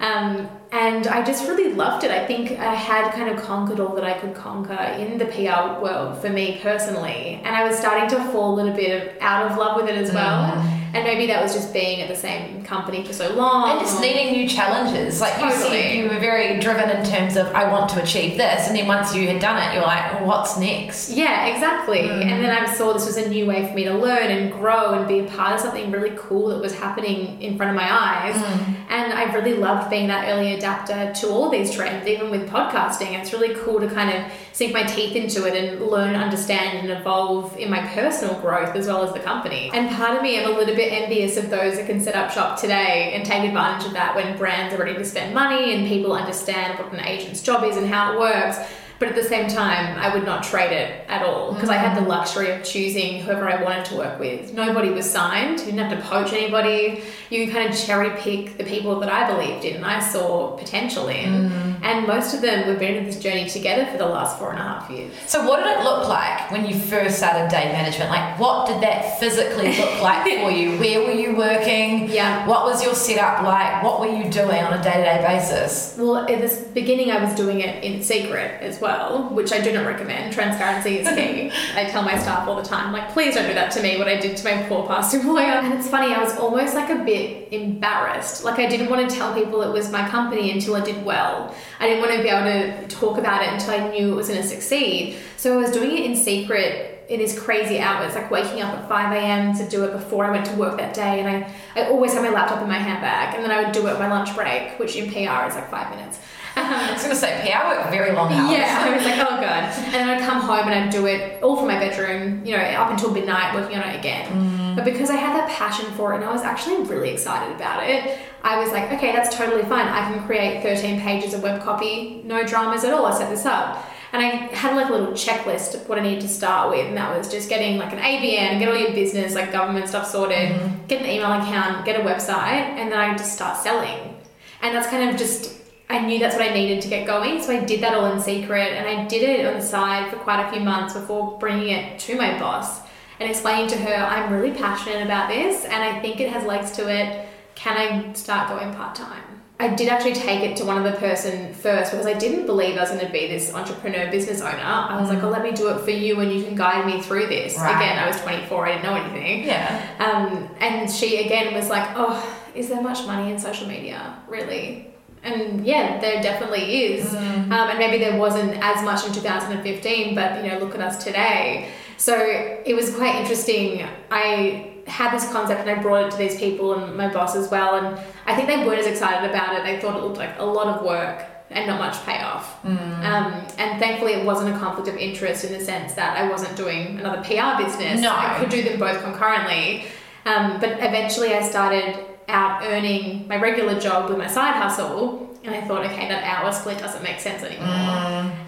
Um, 0.00 0.48
and 0.72 1.06
I 1.06 1.24
just 1.24 1.48
really 1.48 1.72
loved 1.72 2.04
it. 2.04 2.10
I 2.10 2.26
think 2.26 2.52
I 2.52 2.74
had 2.74 3.12
kind 3.12 3.30
of 3.30 3.42
conquered 3.42 3.80
all 3.80 3.94
that 3.94 4.04
I 4.04 4.12
could 4.12 4.34
conquer 4.34 4.74
in 4.74 5.16
the 5.16 5.24
PR 5.24 5.80
world 5.82 6.20
for 6.20 6.28
me 6.28 6.58
personally. 6.62 7.40
And 7.44 7.56
I 7.56 7.66
was 7.66 7.78
starting 7.78 8.10
to 8.10 8.22
fall 8.30 8.54
a 8.54 8.56
little 8.56 8.74
bit 8.74 9.16
out 9.22 9.50
of 9.50 9.56
love 9.56 9.80
with 9.80 9.88
it 9.88 9.96
as 9.96 10.12
well. 10.12 10.52
And 10.96 11.04
maybe 11.04 11.26
that 11.26 11.42
was 11.42 11.54
just 11.54 11.72
being 11.72 12.00
at 12.00 12.08
the 12.08 12.16
same 12.16 12.62
company 12.64 13.04
for 13.04 13.12
so 13.12 13.34
long. 13.34 13.70
And 13.70 13.80
just 13.80 14.00
needing 14.00 14.32
new 14.32 14.48
challenges. 14.48 15.20
Like 15.20 15.34
you 15.34 15.50
Totally. 15.50 15.68
said, 15.68 15.96
you 15.96 16.08
were 16.08 16.18
very 16.18 16.58
driven 16.58 16.88
in 16.88 17.04
terms 17.04 17.36
of 17.36 17.46
I 17.48 17.70
want 17.70 17.90
to 17.90 18.02
achieve 18.02 18.36
this, 18.38 18.66
and 18.66 18.76
then 18.76 18.86
once 18.86 19.14
you 19.14 19.28
had 19.28 19.40
done 19.40 19.62
it, 19.62 19.74
you're 19.74 19.84
like, 19.84 20.14
well, 20.14 20.26
what's 20.26 20.58
next? 20.58 21.10
Yeah, 21.10 21.46
exactly. 21.46 22.00
Mm. 22.00 22.24
And 22.24 22.44
then 22.44 22.50
I 22.50 22.72
saw 22.72 22.92
this 22.92 23.06
was 23.06 23.18
a 23.18 23.28
new 23.28 23.46
way 23.46 23.68
for 23.68 23.74
me 23.74 23.84
to 23.84 23.94
learn 23.94 24.30
and 24.30 24.52
grow 24.52 24.94
and 24.94 25.06
be 25.06 25.20
a 25.20 25.24
part 25.24 25.54
of 25.54 25.60
something 25.60 25.90
really 25.90 26.14
cool 26.16 26.48
that 26.48 26.60
was 26.60 26.74
happening 26.74 27.40
in 27.42 27.56
front 27.56 27.70
of 27.70 27.76
my 27.76 27.92
eyes. 27.92 28.34
Mm. 28.34 28.74
And 28.88 29.12
I 29.12 29.24
really 29.34 29.54
loved 29.54 29.90
being 29.90 30.08
that 30.08 30.28
early 30.28 30.54
adapter 30.54 31.12
to 31.12 31.28
all 31.28 31.50
these 31.50 31.74
trends, 31.74 32.06
even 32.06 32.30
with 32.30 32.48
podcasting. 32.48 33.18
It's 33.18 33.32
really 33.32 33.54
cool 33.54 33.80
to 33.80 33.88
kind 33.88 34.10
of 34.16 34.32
sink 34.52 34.72
my 34.72 34.84
teeth 34.84 35.14
into 35.14 35.46
it 35.46 35.54
and 35.54 35.86
learn, 35.86 36.14
understand, 36.14 36.78
and 36.78 36.90
evolve 36.98 37.56
in 37.58 37.68
my 37.68 37.86
personal 37.88 38.40
growth 38.40 38.74
as 38.74 38.86
well 38.86 39.02
as 39.02 39.12
the 39.12 39.20
company. 39.20 39.70
And 39.74 39.90
part 39.90 40.16
of 40.16 40.22
me, 40.22 40.40
I'm 40.40 40.50
a 40.50 40.56
little 40.56 40.74
bit 40.74 40.85
envious 40.92 41.36
of 41.36 41.50
those 41.50 41.76
that 41.76 41.86
can 41.86 42.00
set 42.00 42.14
up 42.14 42.30
shop 42.30 42.58
today 42.60 43.12
and 43.14 43.24
take 43.24 43.44
advantage 43.44 43.86
of 43.86 43.92
that 43.92 44.14
when 44.14 44.36
brands 44.36 44.74
are 44.74 44.78
ready 44.78 44.94
to 44.94 45.04
spend 45.04 45.34
money 45.34 45.74
and 45.74 45.86
people 45.86 46.12
understand 46.12 46.78
what 46.78 46.92
an 46.92 47.00
agent's 47.00 47.42
job 47.42 47.64
is 47.64 47.76
and 47.76 47.86
how 47.86 48.12
it 48.12 48.18
works. 48.18 48.58
But 48.98 49.08
at 49.08 49.14
the 49.14 49.22
same 49.22 49.48
time, 49.48 49.98
I 49.98 50.14
would 50.14 50.24
not 50.24 50.42
trade 50.42 50.72
it 50.72 51.04
at 51.08 51.22
all 51.22 51.52
because 51.52 51.68
I 51.68 51.76
had 51.76 51.96
the 51.96 52.00
mm. 52.00 52.08
luxury 52.08 52.50
of 52.50 52.64
choosing 52.64 53.20
whoever 53.20 53.48
I 53.48 53.62
wanted 53.62 53.84
to 53.86 53.96
work 53.96 54.18
with. 54.18 54.54
Nobody 54.54 54.90
was 54.90 55.10
signed. 55.10 55.60
You 55.60 55.66
didn't 55.66 55.90
have 55.90 55.98
to 55.98 56.04
poach 56.08 56.32
anybody. 56.32 57.02
You 57.28 57.44
could 57.44 57.54
kind 57.54 57.68
of 57.68 57.78
cherry 57.78 58.10
pick 58.18 58.56
the 58.56 58.64
people 58.64 58.98
that 59.00 59.10
I 59.10 59.30
believed 59.30 59.64
in 59.64 59.76
and 59.76 59.84
I 59.84 60.00
saw 60.00 60.56
potential 60.56 61.08
in. 61.08 61.50
Mm. 61.50 61.66
And 61.82 62.06
most 62.06 62.34
of 62.34 62.40
them 62.40 62.68
we've 62.68 62.78
been 62.78 62.96
in 62.96 63.04
this 63.04 63.20
journey 63.20 63.48
together 63.48 63.86
for 63.90 63.98
the 63.98 64.06
last 64.06 64.38
four 64.38 64.50
and 64.50 64.58
a 64.58 64.62
half 64.62 64.90
years. 64.90 65.12
So, 65.26 65.46
what 65.46 65.62
did 65.62 65.78
it 65.78 65.84
look 65.84 66.08
like 66.08 66.50
when 66.50 66.66
you 66.66 66.78
first 66.78 67.18
started 67.18 67.50
day 67.50 67.70
management? 67.72 68.10
Like, 68.10 68.38
what 68.38 68.66
did 68.66 68.80
that 68.82 69.20
physically 69.20 69.76
look 69.76 70.00
like 70.00 70.22
for 70.42 70.50
you? 70.50 70.78
Where 70.78 71.00
were 71.00 71.12
you 71.12 71.36
working? 71.36 72.10
Yeah. 72.10 72.46
What 72.46 72.64
was 72.64 72.82
your 72.82 72.94
setup 72.94 73.42
like? 73.42 73.82
What 73.82 74.00
were 74.00 74.08
you 74.08 74.30
doing 74.30 74.62
on 74.62 74.72
a 74.72 74.82
day 74.82 74.94
to 74.94 75.04
day 75.04 75.24
basis? 75.26 75.96
Well, 75.98 76.16
at 76.16 76.40
the 76.40 76.68
beginning, 76.72 77.10
I 77.10 77.22
was 77.22 77.34
doing 77.34 77.60
it 77.60 77.84
in 77.84 78.02
secret 78.02 78.62
as 78.62 78.80
well, 78.80 78.85
which 79.32 79.52
I 79.52 79.60
do 79.60 79.72
not 79.72 79.86
recommend. 79.86 80.32
Transparency 80.32 80.98
is 80.98 81.08
key. 81.08 81.50
I 81.74 81.84
tell 81.84 82.02
my 82.02 82.18
staff 82.18 82.48
all 82.48 82.56
the 82.56 82.68
time, 82.68 82.92
like, 82.92 83.10
please 83.12 83.34
don't 83.34 83.46
do 83.46 83.54
that 83.54 83.70
to 83.72 83.82
me, 83.82 83.98
what 83.98 84.08
I 84.08 84.16
did 84.18 84.36
to 84.38 84.44
my 84.44 84.62
poor 84.68 84.86
past 84.86 85.14
employer. 85.14 85.44
And 85.66 85.74
it's 85.74 85.88
funny, 85.88 86.14
I 86.14 86.22
was 86.22 86.36
almost 86.38 86.74
like 86.74 86.90
a 86.90 87.04
bit 87.04 87.52
embarrassed. 87.52 88.44
Like, 88.44 88.58
I 88.58 88.66
didn't 88.66 88.88
want 88.88 89.08
to 89.08 89.16
tell 89.16 89.34
people 89.34 89.62
it 89.62 89.72
was 89.72 89.90
my 89.90 90.08
company 90.08 90.50
until 90.50 90.76
I 90.76 90.80
did 90.80 91.04
well. 91.04 91.54
I 91.80 91.86
didn't 91.86 92.00
want 92.00 92.14
to 92.14 92.22
be 92.22 92.28
able 92.28 92.44
to 92.44 92.88
talk 92.88 93.18
about 93.18 93.42
it 93.42 93.52
until 93.52 93.70
I 93.70 93.88
knew 93.90 94.12
it 94.12 94.14
was 94.14 94.28
going 94.28 94.40
to 94.40 94.46
succeed. 94.46 95.16
So 95.36 95.54
I 95.54 95.56
was 95.56 95.72
doing 95.72 95.90
it 95.90 96.04
in 96.04 96.14
secret 96.14 96.96
in 97.08 97.20
these 97.20 97.38
crazy 97.38 97.78
hours, 97.78 98.14
like 98.14 98.30
waking 98.30 98.62
up 98.62 98.74
at 98.74 98.88
5 98.88 99.12
a.m. 99.12 99.56
to 99.56 99.68
do 99.68 99.84
it 99.84 99.92
before 99.92 100.24
I 100.24 100.30
went 100.30 100.46
to 100.46 100.56
work 100.56 100.76
that 100.78 100.94
day. 100.94 101.20
And 101.20 101.28
I, 101.28 101.54
I 101.80 101.88
always 101.88 102.12
had 102.12 102.22
my 102.22 102.30
laptop 102.30 102.62
in 102.62 102.68
my 102.68 102.78
handbag, 102.78 103.34
and 103.34 103.44
then 103.44 103.50
I 103.50 103.62
would 103.62 103.72
do 103.72 103.86
it 103.86 103.92
at 103.92 103.98
my 103.98 104.08
lunch 104.08 104.34
break, 104.34 104.78
which 104.78 104.96
in 104.96 105.10
PR 105.10 105.46
is 105.46 105.54
like 105.54 105.70
five 105.70 105.94
minutes. 105.94 106.18
I 106.58 106.92
was 106.92 107.02
going 107.02 107.14
to 107.14 107.20
say, 107.20 107.42
PR 107.42 107.68
work 107.68 107.90
very 107.90 108.12
long 108.12 108.32
hours. 108.32 108.50
Yeah, 108.50 108.80
I 108.80 108.96
was 108.96 109.04
like, 109.04 109.18
oh 109.18 109.40
god. 109.40 109.64
And 109.84 109.92
then 109.92 110.08
I'd 110.08 110.22
come 110.22 110.40
home 110.40 110.66
and 110.66 110.70
I'd 110.70 110.90
do 110.90 111.06
it 111.06 111.42
all 111.42 111.56
from 111.56 111.66
my 111.66 111.78
bedroom, 111.78 112.44
you 112.46 112.56
know, 112.56 112.62
up 112.62 112.90
until 112.90 113.10
midnight, 113.12 113.54
working 113.54 113.76
on 113.76 113.86
it 113.86 113.98
again. 113.98 114.32
Mm. 114.32 114.74
But 114.74 114.86
because 114.86 115.10
I 115.10 115.16
had 115.16 115.36
that 115.36 115.50
passion 115.50 115.84
for 115.92 116.12
it 116.12 116.16
and 116.16 116.24
I 116.24 116.32
was 116.32 116.40
actually 116.42 116.82
really 116.84 117.10
excited 117.10 117.54
about 117.54 117.86
it, 117.86 118.18
I 118.42 118.58
was 118.58 118.72
like, 118.72 118.90
okay, 118.92 119.12
that's 119.12 119.36
totally 119.36 119.64
fine. 119.64 119.86
I 119.86 120.10
can 120.10 120.24
create 120.24 120.62
13 120.62 120.98
pages 121.00 121.34
of 121.34 121.42
web 121.42 121.62
copy, 121.62 122.22
no 122.24 122.42
dramas 122.46 122.84
at 122.84 122.94
all. 122.94 123.04
I 123.04 123.18
set 123.18 123.28
this 123.28 123.44
up. 123.44 123.84
And 124.12 124.22
I 124.22 124.28
had 124.54 124.74
like 124.76 124.88
a 124.88 124.92
little 124.92 125.12
checklist 125.12 125.74
of 125.74 125.86
what 125.90 125.98
I 125.98 126.02
needed 126.02 126.22
to 126.22 126.28
start 126.28 126.70
with, 126.70 126.86
and 126.86 126.96
that 126.96 127.18
was 127.18 127.30
just 127.30 127.50
getting 127.50 127.76
like 127.76 127.92
an 127.92 127.98
ABN, 127.98 128.60
get 128.60 128.68
all 128.68 128.76
your 128.76 128.92
business, 128.92 129.34
like 129.34 129.52
government 129.52 129.88
stuff 129.88 130.08
sorted, 130.08 130.52
mm-hmm. 130.52 130.86
get 130.86 131.02
an 131.02 131.06
email 131.06 131.32
account, 131.32 131.84
get 131.84 132.00
a 132.00 132.04
website, 132.04 132.62
and 132.78 132.90
then 132.90 132.98
I 132.98 133.14
just 133.14 133.34
start 133.34 133.58
selling. 133.58 134.16
And 134.62 134.74
that's 134.74 134.86
kind 134.86 135.10
of 135.10 135.16
just 135.16 135.55
I 135.88 136.00
knew 136.00 136.18
that's 136.18 136.34
what 136.34 136.48
I 136.48 136.52
needed 136.52 136.82
to 136.82 136.88
get 136.88 137.06
going, 137.06 137.40
so 137.40 137.52
I 137.52 137.64
did 137.64 137.80
that 137.82 137.94
all 137.94 138.12
in 138.12 138.20
secret, 138.20 138.72
and 138.72 138.88
I 138.88 139.06
did 139.06 139.22
it 139.22 139.46
on 139.46 139.54
the 139.54 139.62
side 139.62 140.10
for 140.10 140.16
quite 140.16 140.44
a 140.44 140.50
few 140.50 140.60
months 140.60 140.94
before 140.94 141.38
bringing 141.38 141.68
it 141.68 141.98
to 142.00 142.16
my 142.16 142.38
boss 142.38 142.80
and 143.20 143.30
explaining 143.30 143.68
to 143.68 143.76
her 143.76 143.94
I'm 143.94 144.32
really 144.32 144.52
passionate 144.52 145.02
about 145.02 145.28
this, 145.28 145.64
and 145.64 145.82
I 145.82 146.00
think 146.00 146.20
it 146.20 146.30
has 146.30 146.44
legs 146.44 146.72
to 146.72 146.88
it. 146.88 147.28
Can 147.54 147.76
I 147.76 148.12
start 148.12 148.48
going 148.48 148.74
part 148.74 148.94
time? 148.94 149.22
I 149.58 149.74
did 149.74 149.88
actually 149.88 150.12
take 150.12 150.42
it 150.42 150.54
to 150.58 150.66
one 150.66 150.84
other 150.84 150.94
person 150.98 151.54
first 151.54 151.90
because 151.90 152.06
I 152.06 152.12
didn't 152.12 152.44
believe 152.44 152.76
I 152.76 152.82
was 152.82 152.90
going 152.90 153.06
to 153.06 153.10
be 153.10 153.26
this 153.26 153.54
entrepreneur 153.54 154.10
business 154.10 154.42
owner. 154.42 154.60
I 154.60 155.00
was 155.00 155.08
like, 155.08 155.22
oh, 155.22 155.30
let 155.30 155.42
me 155.42 155.52
do 155.52 155.68
it 155.70 155.80
for 155.80 155.92
you 155.92 156.20
and 156.20 156.30
you 156.30 156.44
can 156.44 156.54
guide 156.54 156.84
me 156.84 157.00
through 157.00 157.28
this. 157.28 157.56
Right. 157.56 157.74
Again, 157.74 157.98
I 157.98 158.06
was 158.06 158.20
24, 158.20 158.66
I 158.66 158.72
didn't 158.72 158.82
know 158.82 158.94
anything. 158.96 159.44
Yeah. 159.44 159.96
Um, 159.98 160.54
and 160.60 160.90
she 160.90 161.24
again 161.24 161.54
was 161.54 161.70
like, 161.70 161.88
"Oh, 161.94 162.38
is 162.54 162.68
there 162.68 162.82
much 162.82 163.06
money 163.06 163.32
in 163.32 163.38
social 163.38 163.66
media, 163.66 164.18
really?" 164.28 164.92
And 165.26 165.66
yeah, 165.66 166.00
there 166.00 166.22
definitely 166.22 166.84
is. 166.84 167.14
Um, 167.14 167.52
and 167.52 167.78
maybe 167.78 167.98
there 167.98 168.18
wasn't 168.18 168.56
as 168.62 168.84
much 168.84 169.06
in 169.06 169.12
2015, 169.12 170.14
but 170.14 170.44
you 170.44 170.50
know, 170.50 170.58
look 170.58 170.74
at 170.74 170.80
us 170.80 171.02
today. 171.02 171.70
So 171.96 172.16
it 172.16 172.74
was 172.74 172.94
quite 172.94 173.16
interesting. 173.16 173.86
I 174.10 174.72
had 174.86 175.14
this 175.14 175.30
concept 175.32 175.60
and 175.60 175.70
I 175.70 175.82
brought 175.82 176.06
it 176.06 176.10
to 176.12 176.16
these 176.16 176.36
people 176.36 176.74
and 176.74 176.96
my 176.96 177.12
boss 177.12 177.34
as 177.34 177.50
well. 177.50 177.74
And 177.76 177.98
I 178.26 178.36
think 178.36 178.46
they 178.48 178.64
weren't 178.64 178.80
as 178.80 178.86
excited 178.86 179.28
about 179.28 179.56
it. 179.56 179.64
They 179.64 179.80
thought 179.80 179.96
it 179.96 180.02
looked 180.02 180.18
like 180.18 180.38
a 180.38 180.44
lot 180.44 180.68
of 180.68 180.84
work 180.84 181.24
and 181.50 181.66
not 181.66 181.78
much 181.78 182.04
payoff. 182.04 182.64
Um, 183.04 183.32
and 183.58 183.80
thankfully, 183.80 184.12
it 184.12 184.24
wasn't 184.24 184.54
a 184.54 184.58
conflict 184.58 184.88
of 184.88 184.96
interest 184.96 185.44
in 185.44 185.52
the 185.52 185.64
sense 185.64 185.94
that 185.94 186.16
I 186.16 186.28
wasn't 186.28 186.56
doing 186.56 186.98
another 187.00 187.22
PR 187.22 187.62
business. 187.62 188.00
No. 188.00 188.10
I 188.14 188.36
could 188.38 188.50
do 188.50 188.62
them 188.62 188.78
both 188.78 189.02
concurrently. 189.02 189.86
Um, 190.24 190.60
but 190.60 190.72
eventually, 190.72 191.34
I 191.34 191.42
started 191.48 192.04
out 192.28 192.62
earning 192.64 193.26
my 193.28 193.36
regular 193.36 193.78
job 193.78 194.08
with 194.08 194.18
my 194.18 194.26
side 194.26 194.54
hustle. 194.54 195.36
And 195.44 195.54
I 195.54 195.60
thought, 195.60 195.84
okay, 195.86 196.08
that 196.08 196.24
hour 196.24 196.50
split 196.52 196.78
doesn't 196.78 197.04
make 197.04 197.20
sense 197.20 197.42
anymore. 197.42 197.68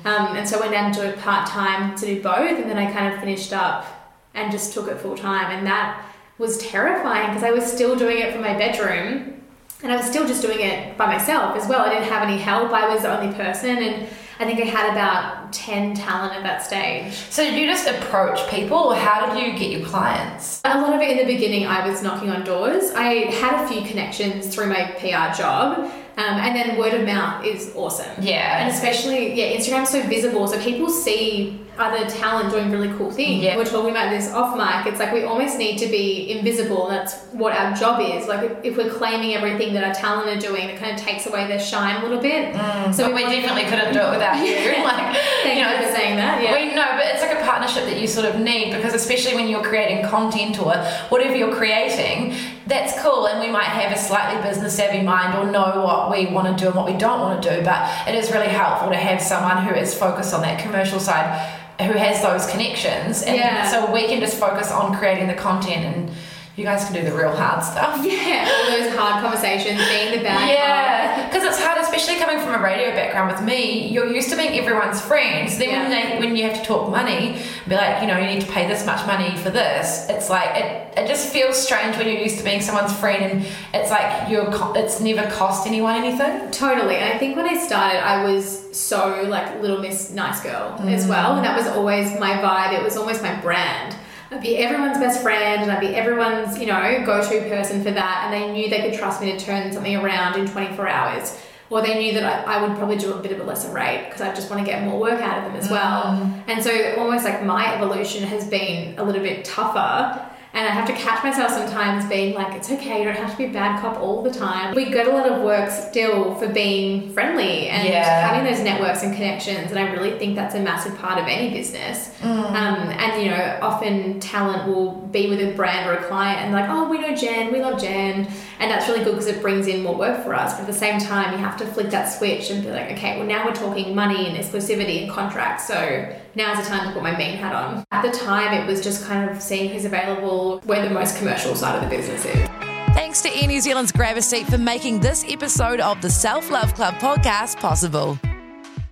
Um, 0.05 0.37
and 0.37 0.49
so 0.49 0.57
I 0.57 0.61
went 0.61 0.73
down 0.73 0.93
to 0.93 1.09
it 1.09 1.19
part 1.21 1.49
time 1.49 1.97
to 1.97 2.07
do 2.07 2.21
both. 2.21 2.59
And 2.59 2.69
then 2.69 2.77
I 2.77 2.91
kind 2.91 3.15
of 3.15 3.21
finished 3.21 3.53
up 3.53 3.87
and 4.35 4.51
just 4.51 4.75
took 4.75 4.89
it 4.89 4.99
full 4.99 5.17
time. 5.17 5.57
And 5.57 5.67
that 5.67 6.05
was 6.39 6.59
terrifying 6.59 7.29
because 7.29 7.45
I 7.45 7.51
was 7.53 7.65
still 7.65 7.95
doing 7.95 8.19
it 8.19 8.33
from 8.33 8.43
my 8.43 8.57
bedroom 8.57 9.39
and 9.83 9.93
I 9.93 9.97
was 9.97 10.07
still 10.07 10.27
just 10.27 10.43
doing 10.43 10.61
it 10.61 10.97
by 10.97 11.07
myself 11.07 11.57
as 11.57 11.69
well. 11.69 11.83
I 11.83 11.91
didn't 11.91 12.09
have 12.09 12.23
any 12.27 12.39
help. 12.39 12.73
I 12.73 12.93
was 12.93 13.03
the 13.03 13.17
only 13.17 13.35
person, 13.37 13.79
and 13.79 14.09
I 14.41 14.45
think 14.45 14.61
I 14.61 14.65
had 14.65 14.93
about 14.93 15.53
ten 15.53 15.95
talent 15.95 16.35
at 16.35 16.43
that 16.45 16.63
stage. 16.63 17.13
So, 17.31 17.43
you 17.43 17.67
just 17.67 17.89
approach 17.89 18.49
people, 18.49 18.79
or 18.79 18.95
how 18.95 19.27
did 19.27 19.43
you 19.43 19.59
get 19.59 19.71
your 19.71 19.87
clients? 19.87 20.61
A 20.65 20.81
lot 20.81 20.95
of 20.95 21.01
it 21.01 21.11
in 21.11 21.27
the 21.27 21.33
beginning, 21.35 21.67
I 21.67 21.89
was 21.89 22.03
knocking 22.03 22.31
on 22.31 22.45
doors. 22.45 22.93
I 22.93 23.31
had 23.33 23.65
a 23.65 23.69
few 23.69 23.83
connections 23.83 24.55
through 24.55 24.69
my 24.69 24.93
PR 24.99 25.37
job, 25.37 25.79
um, 25.79 25.91
and 26.17 26.55
then 26.55 26.79
word 26.79 26.95
of 26.95 27.05
mouth 27.05 27.45
is 27.45 27.73
awesome. 27.75 28.23
Yeah. 28.23 28.63
and 28.65 28.73
especially 28.73 29.35
yeah, 29.35 29.57
Instagram's 29.57 29.91
so 29.91 30.03
visible, 30.03 30.47
so 30.47 30.61
people 30.61 30.89
see 30.89 31.61
other 31.79 32.09
talent 32.11 32.51
doing 32.51 32.71
really 32.71 32.93
cool 32.99 33.11
things. 33.11 33.43
Yeah. 33.43 33.57
We're 33.57 33.65
talking 33.65 33.91
about 33.91 34.11
this 34.11 34.33
off 34.33 34.57
mic. 34.57 34.93
It's 34.93 35.01
like 35.01 35.13
we 35.13 35.23
almost 35.23 35.59
need 35.59 35.79
to 35.79 35.87
be 35.87 36.31
invisible, 36.31 36.89
and 36.89 36.99
that's 36.99 37.17
what 37.33 37.53
our 37.53 37.75
job 37.75 38.01
is. 38.01 38.27
Like 38.27 38.51
if, 38.51 38.65
if 38.65 38.77
we're 38.77 38.91
claiming 38.91 39.35
everything 39.35 39.73
that 39.75 39.85
our 39.85 39.95
talent 39.95 40.29
are 40.29 40.41
doing, 40.41 40.69
it 40.69 40.79
kind 40.79 40.93
of 40.93 41.01
takes 41.01 41.27
away 41.27 41.47
their 41.47 41.61
shine 41.61 41.97
a 42.01 42.03
little 42.03 42.21
bit. 42.21 42.55
Mm. 42.55 42.95
So 42.95 43.15
we 43.15 43.23
definitely 43.23 43.65
couldn't 43.65 43.93
do 43.93 44.01
it 44.01 44.11
without 44.11 44.45
you. 44.45 44.59
Like, 44.89 45.17
Thank 45.43 45.59
you 45.59 45.65
know, 45.65 45.77
for 45.77 45.95
saying 45.95 46.17
that. 46.17 46.43
Yeah. 46.43 46.55
We 46.55 46.75
know, 46.75 46.87
but 46.97 47.07
it's 47.07 47.21
like 47.21 47.39
a 47.39 47.43
partnership 47.45 47.85
that 47.85 48.01
you 48.01 48.07
sort 48.07 48.27
of 48.27 48.41
need 48.41 48.75
because 48.75 48.95
especially 48.95 49.35
when 49.35 49.49
you're 49.49 49.63
creating 49.63 50.09
content 50.09 50.59
or 50.59 50.75
whatever 51.11 51.37
you're 51.37 51.55
creating, 51.55 52.35
that's 52.67 53.01
cool. 53.03 53.27
And 53.27 53.41
we 53.41 53.51
might 53.51 53.65
have 53.65 53.93
a 53.93 53.99
slightly 53.99 54.41
business 54.43 54.77
savvy 54.77 55.03
mind 55.03 55.37
or 55.37 55.51
know 55.51 55.85
what 55.85 56.11
we 56.11 56.27
want 56.27 56.57
to 56.57 56.63
do 56.63 56.69
and 56.69 56.77
what 56.77 56.87
we 56.87 56.97
don't 56.97 57.21
want 57.21 57.43
to 57.43 57.57
do. 57.57 57.65
But 57.65 58.09
it 58.09 58.15
is 58.15 58.31
really 58.31 58.49
helpful 58.49 58.91
to 58.91 58.97
have 58.97 59.21
someone 59.21 59.65
who 59.65 59.75
is 59.75 59.95
focused 59.95 60.35
on 60.35 60.43
that 60.43 60.61
commercial 60.61 61.01
side, 61.01 61.59
who 61.81 61.93
has 61.93 62.21
those 62.23 62.47
connections, 62.51 63.23
and 63.23 63.37
Yeah. 63.37 63.71
so 63.71 63.91
we 63.93 64.07
can 64.07 64.21
just 64.21 64.37
focus 64.39 64.71
on 64.71 64.97
creating 64.97 65.29
the 65.29 65.35
content 65.35 65.85
and. 65.85 66.11
You 66.57 66.65
guys 66.65 66.85
can 66.87 66.93
do 66.93 67.09
the 67.09 67.17
real 67.17 67.31
hard 67.37 67.63
stuff. 67.63 68.05
Yeah, 68.05 68.51
all 68.51 68.77
those 68.77 68.93
hard 68.97 69.23
conversations, 69.23 69.79
being 69.91 70.11
the 70.11 70.25
bad 70.25 70.49
Yeah, 70.59 71.29
because 71.29 71.45
it's 71.45 71.63
hard, 71.63 71.81
especially 71.81 72.17
coming 72.17 72.41
from 72.41 72.53
a 72.53 72.58
radio 72.69 72.91
background 72.91 73.33
with 73.33 73.43
me. 73.43 73.89
You're 73.89 74.13
used 74.13 74.29
to 74.31 74.37
being 74.37 74.59
everyone's 74.59 75.01
friend. 75.01 75.51
So 75.51 75.59
then 75.59 75.83
when, 75.83 75.91
they, 75.91 76.19
when 76.19 76.37
you 76.37 76.43
have 76.45 76.61
to 76.61 76.65
talk 76.65 76.91
money, 76.91 77.41
be 77.67 77.75
like, 77.75 78.03
you 78.03 78.09
know, 78.09 78.19
you 78.19 78.27
need 78.27 78.43
to 78.43 78.53
pay 78.53 78.69
this 78.69 78.85
much 78.85 79.07
money 79.07 79.37
for 79.39 79.51
this. 79.51 80.07
It's 80.09 80.29
like 80.29 80.51
it, 80.55 80.99
it 80.99 81.09
just 81.09 81.33
feels 81.33 81.57
strange 81.57 81.97
when 81.97 82.07
you're 82.07 82.21
used 82.21 82.39
to 82.39 82.45
being 82.45 82.61
someone's 82.61 82.93
friend, 82.93 83.23
and 83.25 83.47
it's 83.73 83.91
like 83.91 84.29
you're 84.29 84.49
it's 84.77 85.01
never 85.01 85.29
cost 85.31 85.67
anyone 85.67 85.95
anything. 85.95 86.51
Totally. 86.51 86.97
And 86.97 87.13
I 87.15 87.19
think 87.19 87.37
when 87.37 87.47
I 87.47 87.57
started, 87.59 88.05
I 88.05 88.25
was 88.31 88.77
so 88.77 89.23
like 89.23 89.61
Little 89.61 89.79
Miss 89.79 90.11
Nice 90.11 90.41
Girl 90.43 90.77
as 90.81 91.07
mm. 91.07 91.09
well. 91.09 91.37
And 91.37 91.45
that 91.45 91.57
was 91.57 91.67
always 91.67 92.19
my 92.19 92.35
vibe. 92.35 92.79
It 92.79 92.83
was 92.83 92.97
almost 92.97 93.23
my 93.23 93.35
brand. 93.41 93.97
I'd 94.31 94.43
be 94.43 94.59
everyone's 94.59 94.99
best 94.99 95.23
friend 95.23 95.63
and 95.63 95.73
I'd 95.73 95.81
be 95.81 95.95
everyone's, 95.95 96.59
you 96.59 96.67
know, 96.67 97.03
go 97.07 97.23
to 97.23 97.49
person 97.49 97.83
for 97.83 97.91
that. 97.93 98.25
And 98.25 98.35
they 98.35 98.53
knew 98.53 98.69
they 98.69 98.83
could 98.83 98.99
trust 98.99 99.23
me 99.23 99.33
to 99.33 99.39
turn 99.39 99.73
something 99.73 99.97
around 99.97 100.39
in 100.39 100.47
24 100.47 100.87
hours. 100.87 101.41
Or 101.71 101.83
they 101.83 101.99
knew 101.99 102.15
that 102.15 102.49
I, 102.49 102.55
I 102.57 102.67
would 102.67 102.77
probably 102.79 102.97
do 102.97 103.13
a 103.13 103.19
bit 103.19 103.33
of 103.33 103.41
a 103.41 103.45
lesser 103.45 103.73
rate 103.73 104.07
because 104.07 104.23
I 104.23 104.35
just 104.35 104.51
want 104.51 104.65
to 104.65 104.71
get 104.71 104.85
more 104.85 104.99
work 104.99 105.21
out 105.21 105.39
of 105.39 105.45
them 105.45 105.57
as 105.57 105.71
well. 105.71 106.15
Mm. 106.15 106.43
And 106.47 106.65
so 106.65 106.95
almost 106.97 107.25
like 107.25 107.45
my 107.45 107.75
evolution 107.75 108.23
has 108.25 108.49
been 108.49 108.99
a 108.99 109.05
little 109.05 109.23
bit 109.23 109.45
tougher. 109.45 110.28
And 110.55 110.67
I 110.67 110.71
have 110.71 110.87
to 110.87 110.93
catch 110.95 111.23
myself 111.23 111.53
sometimes 111.53 112.07
being 112.07 112.35
like, 112.35 112.55
it's 112.55 112.71
okay, 112.73 112.99
you 112.99 113.05
don't 113.05 113.17
have 113.17 113.31
to 113.33 113.37
be 113.37 113.45
a 113.45 113.53
bad 113.53 113.81
cop 113.81 113.99
all 114.01 114.23
the 114.23 114.31
time. 114.33 114.75
We 114.75 114.87
get 114.87 115.07
a 115.07 115.11
lot 115.13 115.29
of 115.31 115.43
work 115.43 115.71
still 115.71 116.35
for 116.37 116.49
being 116.49 117.13
friendly 117.13 117.69
and 117.69 117.87
Yeah. 117.87 118.27
having 118.29 118.51
those 118.51 118.63
networks 118.65 119.03
and 119.03 119.15
connections. 119.15 119.71
And 119.71 119.79
I 119.79 119.93
really 119.93 120.19
think 120.19 120.37
that's 120.37 120.55
a 120.55 120.61
massive 120.61 120.99
part 120.99 121.19
of 121.21 121.27
any 121.29 121.51
business. 121.51 122.11
Um, 122.23 122.35
and, 122.55 123.23
you 123.23 123.31
know, 123.31 123.59
often 123.63 124.21
talent 124.21 124.67
will 124.67 124.93
be 125.13 125.29
with 125.29 125.41
a 125.41 125.53
brand 125.53 125.89
or 125.89 125.93
a 125.93 126.03
client 126.05 126.41
and 126.41 126.53
like, 126.53 126.69
oh, 126.69 126.89
we 126.89 126.99
know 126.99 127.15
Gen, 127.15 127.53
we 127.53 127.61
love 127.61 127.81
Gen. 127.81 128.27
And 128.59 128.71
that's 128.71 128.89
really 128.89 129.05
good 129.05 129.13
because 129.13 129.27
it 129.29 129.41
brings 129.43 129.67
in 129.69 129.83
more 129.83 129.95
work 129.95 130.25
for 130.25 130.35
us. 130.35 130.55
But 130.55 130.63
at 130.63 130.67
the 130.67 130.73
same 130.73 130.99
time, 130.99 131.33
you 131.33 131.39
have 131.39 131.57
to 131.59 131.67
flick 131.67 131.91
that 131.91 132.07
switch 132.07 132.51
and 132.51 132.63
be 132.65 132.71
like, 132.71 132.91
okay, 132.93 133.19
well, 133.19 133.27
now 133.27 133.45
we're 133.47 133.55
talking 133.55 133.95
money 133.95 134.27
and 134.27 134.37
exclusivity 134.37 135.03
and 135.05 135.13
contracts. 135.13 135.67
So 135.69 136.09
now's 136.39 136.57
the 136.57 136.65
time 136.65 136.87
to 136.87 136.95
put 136.95 137.03
my 137.03 137.15
main 137.17 137.37
hat 137.37 137.53
on. 137.53 137.85
At 137.91 138.03
the 138.03 138.17
time, 138.17 138.55
it 138.55 138.67
was 138.67 138.81
just 138.81 139.05
kind 139.05 139.29
of 139.29 139.43
seeing 139.43 139.71
who's 139.71 139.85
available, 139.85 140.61
where 140.61 140.89
the 140.89 140.95
most 140.95 141.19
commercial 141.19 141.55
side 141.55 141.75
of 141.75 141.83
the 141.83 141.95
business 141.95 142.25
is. 142.25 142.49
Thanks 142.95 143.21
to 143.23 143.37
Air 143.37 143.49
New 143.49 143.61
Zealand's 143.61 143.93
Grab 143.93 144.17
a 144.17 144.23
Seat 144.23 144.47
for 144.47 144.57
making 144.57 145.01
this 145.01 145.25
episode 145.29 145.81
of 145.81 146.01
the 146.01 146.09
Self 146.09 146.51
Love 146.51 146.73
Club 146.75 146.95
podcast 146.95 147.59
possible. 147.59 148.19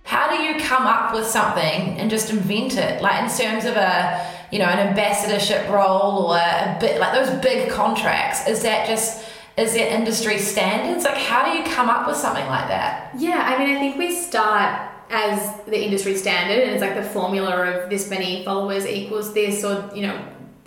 how 0.03 0.29
do 0.29 0.41
you 0.43 0.59
come 0.61 0.85
up 0.85 1.13
with 1.13 1.25
something 1.25 1.97
and 1.97 2.09
just 2.09 2.29
invent 2.29 2.77
it? 2.77 3.01
Like 3.01 3.23
in 3.23 3.37
terms 3.37 3.65
of 3.65 3.75
a, 3.75 4.25
you 4.51 4.59
know, 4.59 4.65
an 4.65 4.79
ambassadorship 4.89 5.69
role 5.69 6.27
or 6.31 6.37
a 6.37 6.77
bit 6.79 6.99
like 6.99 7.13
those 7.13 7.29
big 7.41 7.69
contracts. 7.71 8.47
Is 8.47 8.61
that 8.63 8.87
just 8.87 9.25
is 9.57 9.73
there 9.73 9.87
industry 9.87 10.37
standards? 10.37 11.03
Like 11.03 11.17
how 11.17 11.43
do 11.45 11.57
you 11.57 11.63
come 11.75 11.89
up 11.89 12.07
with 12.07 12.17
something 12.17 12.45
like 12.45 12.67
that? 12.67 13.11
Yeah, 13.17 13.41
I 13.45 13.57
mean, 13.57 13.75
I 13.75 13.79
think 13.79 13.97
we 13.97 14.13
start 14.13 14.86
as 15.09 15.61
the 15.65 15.83
industry 15.85 16.15
standard, 16.15 16.63
and 16.63 16.71
it's 16.73 16.81
like 16.81 16.95
the 16.95 17.03
formula 17.09 17.51
of 17.71 17.89
this 17.89 18.09
many 18.09 18.43
followers 18.45 18.85
equals 18.85 19.33
this, 19.33 19.63
or 19.63 19.89
you 19.95 20.01
know, 20.01 20.19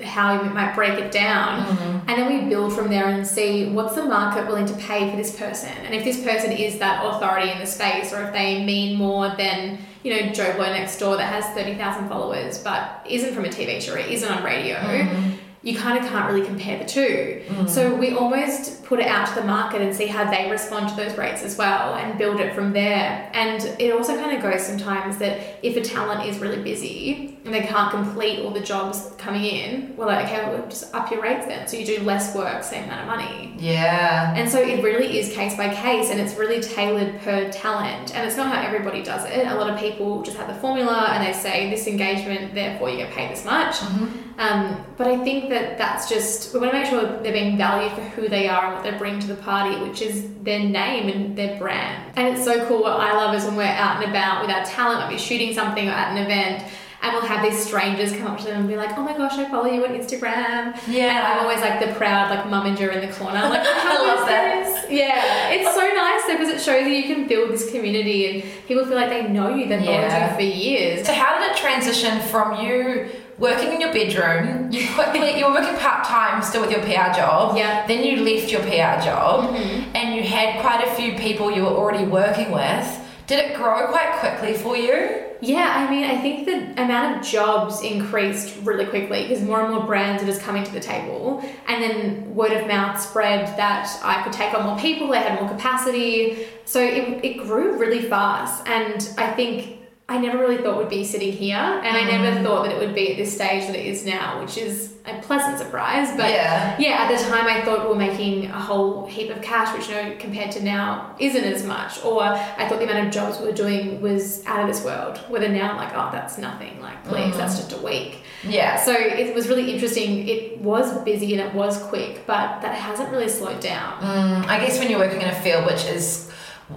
how 0.03 0.43
you 0.43 0.49
might 0.51 0.75
break 0.75 0.99
it 0.99 1.13
down, 1.13 1.63
Mm-hmm. 1.67 2.09
and 2.09 2.19
then 2.19 2.27
we 2.45 2.49
build 2.49 2.73
from 2.73 2.89
there 2.89 3.07
and 3.09 3.27
see 3.27 3.71
what's 3.71 3.95
the 3.95 4.05
market 4.05 4.47
willing 4.47 4.65
to 4.67 4.73
pay 4.75 5.11
for 5.11 5.17
this 5.17 5.37
person, 5.37 5.69
and 5.85 5.95
if 5.95 6.05
this 6.05 6.23
person 6.25 6.53
is 6.53 6.79
that 6.79 7.05
authority 7.05 7.51
in 7.51 7.59
the 7.59 7.67
space, 7.67 8.13
or 8.13 8.23
if 8.25 8.33
they 8.33 8.65
mean 8.65 8.97
more 8.97 9.29
than 9.37 9.79
you 10.03 10.15
know 10.15 10.33
Joe 10.33 10.55
Blow 10.55 10.65
next 10.73 10.99
door 10.99 11.17
that 11.19 11.31
has 11.31 11.45
thirty 11.55 11.75
thousand 11.77 12.09
followers 12.09 12.59
but 12.63 13.05
isn't 13.07 13.35
from 13.35 13.45
a 13.45 13.49
TV 13.49 13.81
show, 13.83 13.95
or 13.95 13.99
isn't 13.99 14.31
on 14.31 14.43
radio. 14.43 14.77
Mm-hmm. 14.77 15.31
You 15.63 15.77
kind 15.77 16.03
of 16.03 16.11
can't 16.11 16.31
really 16.31 16.45
compare 16.45 16.79
the 16.79 16.87
2 16.87 17.43
mm. 17.47 17.69
So 17.69 17.95
we 17.95 18.13
almost 18.15 18.83
put 18.85 18.99
it 18.99 19.07
out 19.07 19.29
to 19.29 19.35
the 19.35 19.47
market 19.47 19.83
and 19.83 19.95
see 19.95 20.07
how 20.07 20.31
they 20.31 20.51
respond 20.51 20.89
to 20.89 20.97
those 20.97 21.17
rates 21.19 21.43
as 21.43 21.59
well 21.59 21.95
and 21.95 22.19
build 22.19 22.41
it 22.41 22.55
from 22.55 22.73
there. 22.73 23.31
And 23.35 23.63
it 23.79 23.93
also 23.93 24.17
kind 24.17 24.35
of 24.35 24.43
goes 24.43 24.65
sometimes 24.65 25.19
that 25.19 25.59
if 25.63 25.77
a 25.77 25.83
talent 25.83 26.29
is 26.29 26.39
really 26.39 26.63
busy 26.63 27.39
and 27.45 27.53
they 27.53 27.61
can't 27.61 27.91
complete 27.91 28.45
all 28.45 28.51
the 28.51 28.61
jobs 28.61 29.13
coming 29.19 29.45
in, 29.45 29.95
we're 29.97 30.07
like, 30.07 30.27
okay, 30.27 30.49
well, 30.49 30.67
just 30.69 30.95
up 30.95 31.11
your 31.11 31.21
rates 31.23 31.47
then. 31.47 31.69
So 31.69 31.77
you 31.77 31.85
do 31.85 32.01
less 32.05 32.35
work, 32.35 32.63
same 32.63 32.85
amount 32.85 33.03
of 33.03 33.07
money. 33.07 33.55
Yeah. 33.59 34.35
And 34.35 34.51
so 34.51 34.59
it 34.59 34.83
really 34.83 35.19
is 35.19 35.33
case 35.35 35.57
by 35.57 35.75
case 35.75 36.11
and 36.11 36.19
it's 36.19 36.37
really 36.37 36.61
tailored 36.63 37.21
per 37.21 37.51
talent. 37.53 38.15
And 38.15 38.27
it's 38.27 38.37
not 38.37 38.55
how 38.55 38.63
everybody 38.63 39.03
does 39.03 39.25
it. 39.27 39.47
A 39.47 39.55
lot 39.55 39.69
of 39.69 39.79
people 39.79 40.23
just 40.23 40.39
have 40.39 40.49
the 40.49 40.55
formula 40.55 41.09
and 41.11 41.27
they 41.27 41.39
say 41.39 41.69
this 41.69 41.87
engagement, 41.87 42.55
therefore 42.55 42.89
you 42.89 42.97
get 42.97 43.13
paid 43.13 43.31
this 43.31 43.45
much. 43.45 43.77
Mm-hmm. 43.77 44.30
Um, 44.41 44.83
but 44.97 45.07
I 45.07 45.23
think 45.23 45.51
that 45.51 45.77
that's 45.77 46.09
just, 46.09 46.55
we 46.55 46.61
want 46.61 46.73
to 46.73 46.79
make 46.79 46.89
sure 46.89 47.03
they're 47.23 47.31
being 47.33 47.59
valued 47.59 47.93
for 47.93 48.01
who 48.01 48.27
they 48.27 48.49
are 48.49 48.65
and 48.69 48.75
what 48.75 48.83
they 48.91 48.97
bring 48.97 49.21
to 49.21 49.27
the 49.27 49.35
party, 49.35 49.77
which 49.87 50.01
is 50.01 50.27
their 50.43 50.61
name 50.61 51.11
and 51.11 51.37
their 51.37 51.59
brand. 51.59 52.11
And 52.17 52.27
it's 52.35 52.43
so 52.45 52.67
cool. 52.67 52.81
What 52.83 52.99
I 52.99 53.13
love 53.13 53.35
is 53.35 53.45
when 53.45 53.57
we're 53.57 53.65
out 53.65 54.03
and 54.03 54.11
about 54.11 54.41
with 54.41 54.51
our 54.51 54.65
talent, 54.65 55.01
might 55.01 55.11
be 55.11 55.19
shooting 55.19 55.53
something 55.53 55.87
or 55.87 55.93
at 55.93 56.17
an 56.17 56.25
event. 56.25 56.65
And 57.03 57.13
we'll 57.15 57.23
have 57.23 57.43
these 57.43 57.59
strangers 57.67 58.13
come 58.13 58.29
up 58.29 58.39
to 58.41 58.45
them 58.45 58.61
and 58.61 58.69
be 58.69 58.77
like, 58.77 58.91
"Oh 58.99 59.03
my 59.03 59.17
gosh, 59.17 59.33
I 59.39 59.49
follow 59.49 59.65
you 59.65 59.83
on 59.87 59.93
Instagram." 59.95 60.79
Yeah. 60.87 61.17
and 61.17 61.27
I'm 61.29 61.39
always 61.45 61.61
like 61.63 61.81
the 61.81 61.95
proud 61.95 62.29
like 62.29 62.45
mumminger 62.45 62.93
in 62.95 63.01
the 63.01 63.15
corner. 63.17 63.39
I'm 63.39 63.49
like, 63.49 63.63
I 63.65 64.07
love 64.07 64.27
that. 64.29 64.65
this?" 64.67 64.91
Yeah, 64.91 65.49
it's 65.49 65.75
so 65.75 65.81
nice 65.81 66.27
though 66.27 66.37
because 66.37 66.51
it 66.51 66.61
shows 66.63 66.85
that 66.85 66.91
you 66.91 67.05
can 67.05 67.27
build 67.27 67.53
this 67.53 67.71
community 67.71 68.43
and 68.43 68.51
people 68.69 68.85
feel 68.85 68.97
like 68.97 69.09
they 69.09 69.27
know 69.29 69.49
you, 69.55 69.67
they've 69.67 69.81
Yeah. 69.81 70.27
followed 70.27 70.43
you 70.43 70.51
for 70.53 70.57
years. 70.59 71.07
So 71.07 71.15
how 71.15 71.39
did 71.39 71.51
it 71.53 71.57
transition 71.57 72.21
from 72.21 72.63
you 72.67 73.09
working 73.41 73.73
in 73.73 73.81
your 73.81 73.93
bedroom? 73.93 74.71
You 74.71 74.87
quickly 74.95 75.37
you 75.39 75.47
were 75.47 75.53
working 75.53 75.77
part 75.79 76.05
time 76.05 76.43
still 76.43 76.61
with 76.61 76.71
your 76.71 76.83
PR 76.83 77.13
job. 77.13 77.57
Yeah. 77.57 77.87
Then 77.87 78.05
you 78.05 78.23
left 78.23 78.53
your 78.53 78.61
PR 78.61 79.03
job, 79.03 79.51
mm-hmm. 79.51 79.97
and 79.97 80.15
you 80.15 80.23
had 80.23 80.61
quite 80.61 80.87
a 80.87 80.95
few 80.95 81.15
people 81.19 81.51
you 81.51 81.63
were 81.63 81.71
already 81.71 82.05
working 82.05 82.53
with. 82.53 82.87
Did 83.27 83.39
it 83.39 83.57
grow 83.57 83.87
quite 83.89 84.13
quickly 84.19 84.55
for 84.55 84.77
you? 84.77 85.31
Yeah, 85.43 85.87
I 85.89 85.91
mean, 85.91 86.05
I 86.05 86.21
think 86.21 86.47
the 86.47 86.83
amount 86.83 87.19
of 87.19 87.27
jobs 87.27 87.81
increased 87.81 88.57
really 88.63 88.85
quickly 88.85 89.23
because 89.23 89.43
more 89.43 89.63
and 89.63 89.73
more 89.73 89.87
brands 89.87 90.23
are 90.23 90.27
just 90.27 90.43
coming 90.43 90.65
to 90.65 90.73
the 90.73 90.81
table. 90.81 91.43
And 91.67 91.83
then 91.83 92.35
word 92.35 92.53
of 92.53 92.67
mouth 92.67 93.01
spread 93.01 93.47
that 93.57 93.89
I 94.03 94.23
could 94.23 94.33
take 94.33 94.53
on 94.53 94.67
more 94.67 94.79
people, 94.79 95.13
I 95.13 95.19
had 95.19 95.41
more 95.41 95.49
capacity. 95.49 96.47
So 96.67 96.83
it, 96.83 97.25
it 97.25 97.39
grew 97.39 97.79
really 97.79 98.03
fast. 98.03 98.67
And 98.69 99.09
I 99.17 99.33
think 99.33 99.80
I 100.11 100.19
never 100.19 100.39
really 100.39 100.57
thought 100.61 100.77
would 100.77 100.89
be 100.91 101.05
sitting 101.05 101.31
here. 101.33 101.55
And 101.57 101.97
I 101.97 102.03
never 102.03 102.43
thought 102.43 102.65
that 102.65 102.73
it 102.73 102.81
would 102.81 102.97
be 102.97 103.13
at 103.13 103.17
this 103.17 103.33
stage 103.33 103.69
that 103.69 103.77
it 103.77 103.87
is 103.87 104.05
now, 104.05 104.41
which 104.43 104.59
is 104.59 104.93
a 105.07 105.21
pleasant 105.23 105.57
surprise. 105.59 106.11
But 106.17 106.31
Yeah. 106.31 106.75
yeah, 106.81 107.05
at 107.05 107.17
the 107.17 107.25
time 107.31 107.47
I 107.47 107.61
thought 107.65 107.85
we 107.85 107.91
we're 107.91 107.95
making 107.95 108.47
a 108.47 108.59
whole 108.59 109.07
heap 109.07 109.31
of 109.31 109.41
cash, 109.41 109.73
which 109.73 109.89
you 109.89 109.95
know 109.95 110.17
compared 110.19 110.51
to 110.53 110.65
now 110.65 111.15
isn't 111.21 111.45
as 111.45 111.65
much. 111.65 112.05
Or 112.05 112.25
I 112.25 112.69
thought 112.69 112.81
the 112.81 112.91
amount 112.91 113.07
of 113.07 113.13
jobs 113.13 113.39
we 113.39 113.47
were 113.47 113.53
doing 113.53 114.01
was 114.01 114.45
out 114.47 114.59
of 114.59 114.67
this 114.67 114.85
world. 114.85 115.19
Whether 115.29 115.49
now 115.49 115.71
I'm 115.71 115.77
like, 115.77 115.93
oh, 115.95 116.09
that's 116.11 116.39
nothing. 116.39 116.83
Like, 116.83 117.05
please, 117.05 117.37
that's 117.37 117.57
just 117.57 117.73
a 117.73 117.79
week. 117.79 118.19
Yeah. 118.43 118.81
So 118.83 118.93
it 118.93 119.33
was 119.33 119.49
really 119.49 119.73
interesting. 119.73 120.27
It 120.27 120.59
was 120.61 120.93
busy 121.05 121.39
and 121.39 121.41
it 121.49 121.55
was 121.55 121.81
quick, 121.85 122.27
but 122.27 122.61
that 122.63 122.75
hasn't 122.75 123.11
really 123.11 123.29
slowed 123.29 123.61
down. 123.61 124.03
Mm, 124.03 124.47
I 124.49 124.59
guess 124.59 124.77
when 124.81 124.91
you're 124.91 124.99
working 124.99 125.21
in 125.23 125.29
a 125.29 125.41
field 125.41 125.67
which 125.67 125.85
is 125.85 126.30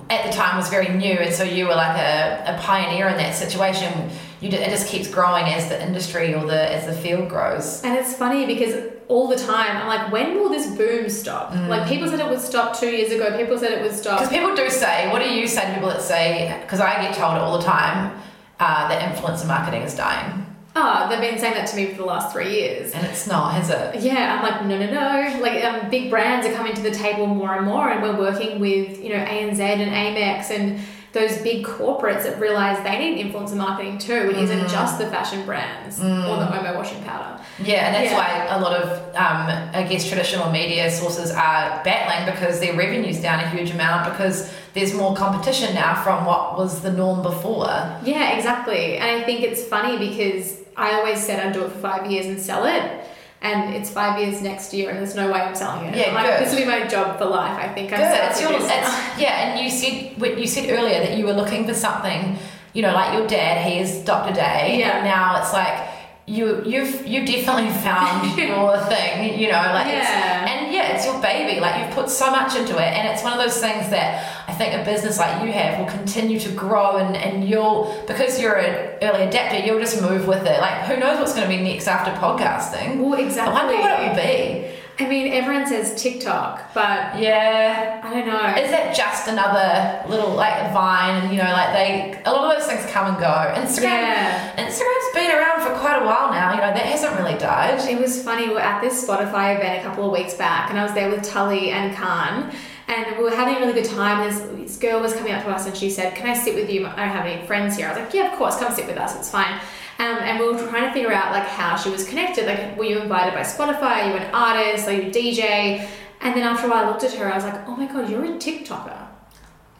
at 0.09 0.25
the 0.25 0.31
time 0.31 0.57
was 0.57 0.69
very 0.69 0.89
new, 0.89 1.13
and 1.13 1.33
so 1.33 1.43
you 1.43 1.65
were 1.67 1.75
like 1.75 1.97
a, 1.97 2.55
a 2.55 2.59
pioneer 2.61 3.07
in 3.07 3.17
that 3.17 3.33
situation. 3.35 4.09
You 4.41 4.49
d- 4.49 4.57
it 4.57 4.69
just 4.69 4.87
keeps 4.87 5.07
growing 5.09 5.45
as 5.45 5.69
the 5.69 5.81
industry 5.81 6.33
or 6.35 6.45
the 6.45 6.71
as 6.73 6.85
the 6.85 6.93
field 6.93 7.29
grows. 7.29 7.81
And 7.83 7.95
it's 7.97 8.13
funny 8.13 8.45
because 8.45 8.91
all 9.07 9.27
the 9.27 9.35
time 9.37 9.77
I'm 9.77 9.87
like, 9.87 10.11
when 10.11 10.35
will 10.35 10.49
this 10.49 10.67
boom 10.75 11.09
stop? 11.09 11.53
Like 11.69 11.87
people 11.87 12.07
said 12.09 12.19
it 12.19 12.27
would 12.29 12.41
stop 12.41 12.77
two 12.77 12.89
years 12.89 13.11
ago. 13.11 13.37
People 13.37 13.57
said 13.57 13.71
it 13.71 13.81
would 13.81 13.93
stop. 13.93 14.19
Because 14.19 14.33
people 14.33 14.55
do 14.55 14.69
say, 14.69 15.09
what 15.11 15.21
do 15.21 15.29
you 15.33 15.47
say 15.47 15.65
to 15.67 15.73
people 15.73 15.89
that 15.89 16.01
say? 16.01 16.57
Because 16.61 16.79
I 16.79 17.01
get 17.01 17.13
told 17.15 17.35
all 17.35 17.57
the 17.57 17.63
time 17.63 18.19
uh, 18.59 18.87
that 18.89 19.01
influencer 19.15 19.47
marketing 19.47 19.81
is 19.83 19.95
dying, 19.95 20.42
Oh, 20.75 21.07
they've 21.09 21.21
been 21.21 21.37
saying 21.39 21.53
that 21.53 21.67
to 21.67 21.75
me 21.75 21.87
for 21.91 21.97
the 21.97 22.05
last 22.05 22.33
three 22.33 22.51
years. 22.59 22.91
and 22.93 23.05
it's 23.05 23.27
not, 23.27 23.53
has 23.53 23.69
it? 23.69 24.01
Yeah, 24.01 24.35
I'm 24.35 24.43
like, 24.43 24.65
no, 24.65 24.77
no, 24.79 24.91
no. 24.91 25.39
Like, 25.41 25.63
um, 25.63 25.89
big 25.91 26.09
brands 26.09 26.47
are 26.47 26.53
coming 26.53 26.73
to 26.73 26.81
the 26.81 26.91
table 26.91 27.27
more 27.27 27.53
and 27.55 27.65
more, 27.65 27.89
and 27.89 28.01
we're 28.01 28.17
working 28.17 28.59
with, 28.59 29.01
you 29.03 29.09
know, 29.09 29.23
ANZ 29.23 29.59
and 29.59 29.91
Amex 29.91 30.49
and 30.49 30.79
those 31.11 31.37
big 31.43 31.63
corporates 31.63 32.23
that 32.23 32.39
realize 32.39 32.83
they 32.83 32.97
need 32.97 33.23
influencer 33.23 33.55
marketing 33.55 33.99
too. 33.99 34.31
It 34.31 34.35
isn't 34.35 34.67
just 34.67 34.97
the 34.97 35.05
fashion 35.05 35.45
brands 35.45 35.99
or 35.99 36.05
the 36.05 36.45
Omo 36.47 36.75
washing 36.75 37.03
powder. 37.03 37.39
Yeah, 37.63 37.85
and 37.85 37.93
that's 37.95 38.09
Yeah. 38.11 38.17
why 38.49 38.55
a 38.55 38.59
lot 38.59 38.73
of, 38.73 38.89
um, 39.15 39.69
I 39.75 39.85
guess, 39.87 40.07
traditional 40.09 40.49
media 40.49 40.89
sources 40.89 41.29
are 41.29 41.81
battling 41.85 42.25
because 42.33 42.59
their 42.59 42.73
revenue's 42.73 43.21
down 43.21 43.41
a 43.41 43.47
huge 43.49 43.69
amount 43.69 44.11
because 44.11 44.51
there's 44.73 44.95
more 44.95 45.15
competition 45.15 45.75
now 45.75 45.93
from 46.03 46.25
what 46.25 46.57
was 46.57 46.81
the 46.81 46.91
norm 46.91 47.21
before. 47.21 47.67
Yeah, 48.03 48.31
exactly. 48.35 48.97
And 48.97 49.21
I 49.21 49.23
think 49.23 49.41
it's 49.41 49.63
funny 49.63 49.99
because 49.99 50.62
I 50.77 50.93
always 50.93 51.23
said 51.23 51.45
I'd 51.45 51.53
do 51.53 51.63
it 51.65 51.71
for 51.71 51.79
five 51.79 52.09
years 52.09 52.25
and 52.25 52.39
sell 52.39 52.65
it. 52.65 53.01
And 53.41 53.73
it's 53.75 53.89
five 53.89 54.17
years 54.21 54.41
next 54.41 54.73
year, 54.73 54.89
and 54.89 54.99
there's 54.99 55.15
no 55.15 55.29
way 55.29 55.41
I'm 55.41 55.53
selling 55.53 55.87
it. 55.87 55.97
Yeah, 55.97 56.13
like, 56.13 56.25
good. 56.25 56.39
this 56.47 56.51
will 56.53 56.59
be 56.61 56.65
my 56.65 56.87
job 56.87 57.17
for 57.17 57.25
life. 57.25 57.59
I 57.59 57.73
think 57.73 57.91
I'm 57.91 57.99
Good. 57.99 58.31
It's 58.31 58.39
your, 58.41 58.53
it's, 58.53 59.19
yeah, 59.19 59.49
and 59.49 59.59
you 59.59 59.69
said 59.69 60.17
what 60.17 60.39
you 60.39 60.47
said 60.47 60.69
earlier 60.69 60.99
that 60.99 61.17
you 61.17 61.25
were 61.25 61.33
looking 61.33 61.67
for 61.67 61.73
something, 61.73 62.37
you 62.71 62.81
know, 62.81 62.93
like 62.93 63.17
your 63.17 63.27
dad. 63.27 63.67
He 63.69 63.79
is 63.79 63.99
Dr. 64.05 64.33
Day, 64.33 64.79
Yeah. 64.79 64.95
and 64.99 65.03
now 65.03 65.41
it's 65.41 65.51
like 65.51 65.89
you 66.25 66.63
you've 66.65 67.05
you 67.05 67.25
definitely 67.25 67.69
found 67.81 68.37
your 68.37 68.77
thing. 68.87 69.37
You 69.37 69.47
know, 69.51 69.61
like 69.75 69.87
it's, 69.87 70.07
Yeah. 70.07 70.45
Yeah, 70.93 70.97
it's 70.97 71.05
your 71.05 71.21
baby. 71.21 71.59
Like 71.59 71.85
you've 71.85 71.95
put 71.95 72.09
so 72.09 72.29
much 72.31 72.55
into 72.55 72.73
it, 72.77 72.93
and 72.93 73.07
it's 73.07 73.23
one 73.23 73.33
of 73.33 73.39
those 73.39 73.59
things 73.59 73.89
that 73.89 74.43
I 74.47 74.53
think 74.53 74.73
a 74.79 74.83
business 74.85 75.17
like 75.17 75.43
you 75.43 75.51
have 75.51 75.79
will 75.79 75.87
continue 75.87 76.39
to 76.39 76.51
grow, 76.51 76.97
and 76.97 77.15
and 77.15 77.47
you'll 77.47 78.03
because 78.07 78.39
you're 78.39 78.55
an 78.57 78.97
early 79.01 79.23
adapter, 79.27 79.59
you'll 79.65 79.79
just 79.79 80.01
move 80.01 80.27
with 80.27 80.45
it. 80.45 80.59
Like 80.61 80.83
who 80.85 80.97
knows 80.97 81.19
what's 81.19 81.33
going 81.33 81.49
to 81.49 81.55
be 81.55 81.61
next 81.63 81.87
after 81.87 82.11
podcasting? 82.11 82.99
Well, 82.99 83.19
exactly. 83.19 83.53
I 83.55 83.65
wonder 83.65 83.79
what 83.81 83.99
it 83.99 84.07
will 84.07 84.15
be. 84.15 84.73
I 84.99 85.09
mean, 85.09 85.33
everyone 85.33 85.65
says 85.65 85.99
TikTok, 85.99 86.71
but 86.75 87.17
Yeah. 87.19 87.99
I 88.03 88.09
don't 88.13 88.27
know. 88.27 88.61
Is 88.61 88.69
that 88.69 88.95
just 88.95 89.27
another 89.27 90.03
little 90.07 90.35
like 90.35 90.71
Vine 90.71 91.23
and 91.23 91.31
you 91.31 91.41
know 91.41 91.51
like 91.51 91.73
they 91.73 92.21
a 92.25 92.31
lot 92.31 92.45
of 92.53 92.59
those 92.59 92.69
things 92.69 92.85
come 92.91 93.07
and 93.07 93.17
go. 93.17 93.25
Instagram 93.59 93.81
Yeah. 93.83 94.55
Instagram's 94.55 95.13
been 95.15 95.31
around 95.31 95.61
for 95.63 95.73
quite 95.79 95.99
a 95.99 96.05
while 96.05 96.31
now, 96.31 96.51
you 96.53 96.57
know, 96.61 96.71
that 96.77 96.85
hasn't 96.85 97.17
really 97.19 97.32
It 97.43 97.99
was 97.99 98.23
funny. 98.23 98.47
We 98.47 98.53
were 98.53 98.61
at 98.61 98.81
this 98.81 99.05
Spotify 99.05 99.57
event 99.57 99.81
a 99.81 99.83
couple 99.83 100.05
of 100.05 100.11
weeks 100.11 100.33
back, 100.33 100.69
and 100.69 100.79
I 100.79 100.83
was 100.83 100.93
there 100.93 101.09
with 101.09 101.23
Tully 101.23 101.71
and 101.71 101.95
Khan, 101.95 102.53
and 102.87 103.17
we 103.17 103.23
were 103.23 103.35
having 103.35 103.55
a 103.55 103.59
really 103.59 103.73
good 103.73 103.89
time. 103.89 104.27
This, 104.27 104.39
this 104.57 104.77
girl 104.77 105.01
was 105.01 105.13
coming 105.13 105.33
up 105.33 105.43
to 105.43 105.49
us, 105.49 105.65
and 105.65 105.75
she 105.75 105.89
said, 105.89 106.15
"Can 106.15 106.27
I 106.27 106.33
sit 106.33 106.55
with 106.55 106.69
you? 106.69 106.85
I 106.85 106.95
don't 106.95 107.09
have 107.09 107.25
any 107.25 107.45
friends 107.45 107.75
here." 107.75 107.87
I 107.87 107.89
was 107.91 107.99
like, 107.99 108.13
"Yeah, 108.13 108.31
of 108.31 108.37
course, 108.37 108.57
come 108.57 108.73
sit 108.73 108.87
with 108.87 108.97
us. 108.97 109.15
It's 109.17 109.29
fine." 109.29 109.59
Um, 109.99 110.17
and 110.21 110.39
we 110.39 110.45
were 110.51 110.57
trying 110.67 110.85
to 110.87 110.93
figure 110.93 111.11
out 111.11 111.31
like 111.31 111.47
how 111.47 111.75
she 111.75 111.89
was 111.89 112.07
connected. 112.07 112.45
Like, 112.45 112.77
were 112.77 112.85
you 112.85 112.99
invited 112.99 113.33
by 113.33 113.41
Spotify? 113.41 114.03
Are 114.03 114.09
you 114.09 114.15
an 114.15 114.33
artist? 114.33 114.87
Are 114.87 114.93
you 114.93 115.03
a 115.03 115.11
DJ? 115.11 115.87
And 116.21 116.35
then 116.35 116.43
after 116.43 116.67
a 116.67 116.69
while, 116.69 116.85
I 116.85 116.87
looked 116.87 117.03
at 117.03 117.13
her. 117.13 117.31
I 117.31 117.35
was 117.35 117.43
like, 117.43 117.67
"Oh 117.67 117.75
my 117.75 117.87
god, 117.87 118.09
you're 118.09 118.23
a 118.23 118.29
TikToker. 118.29 119.02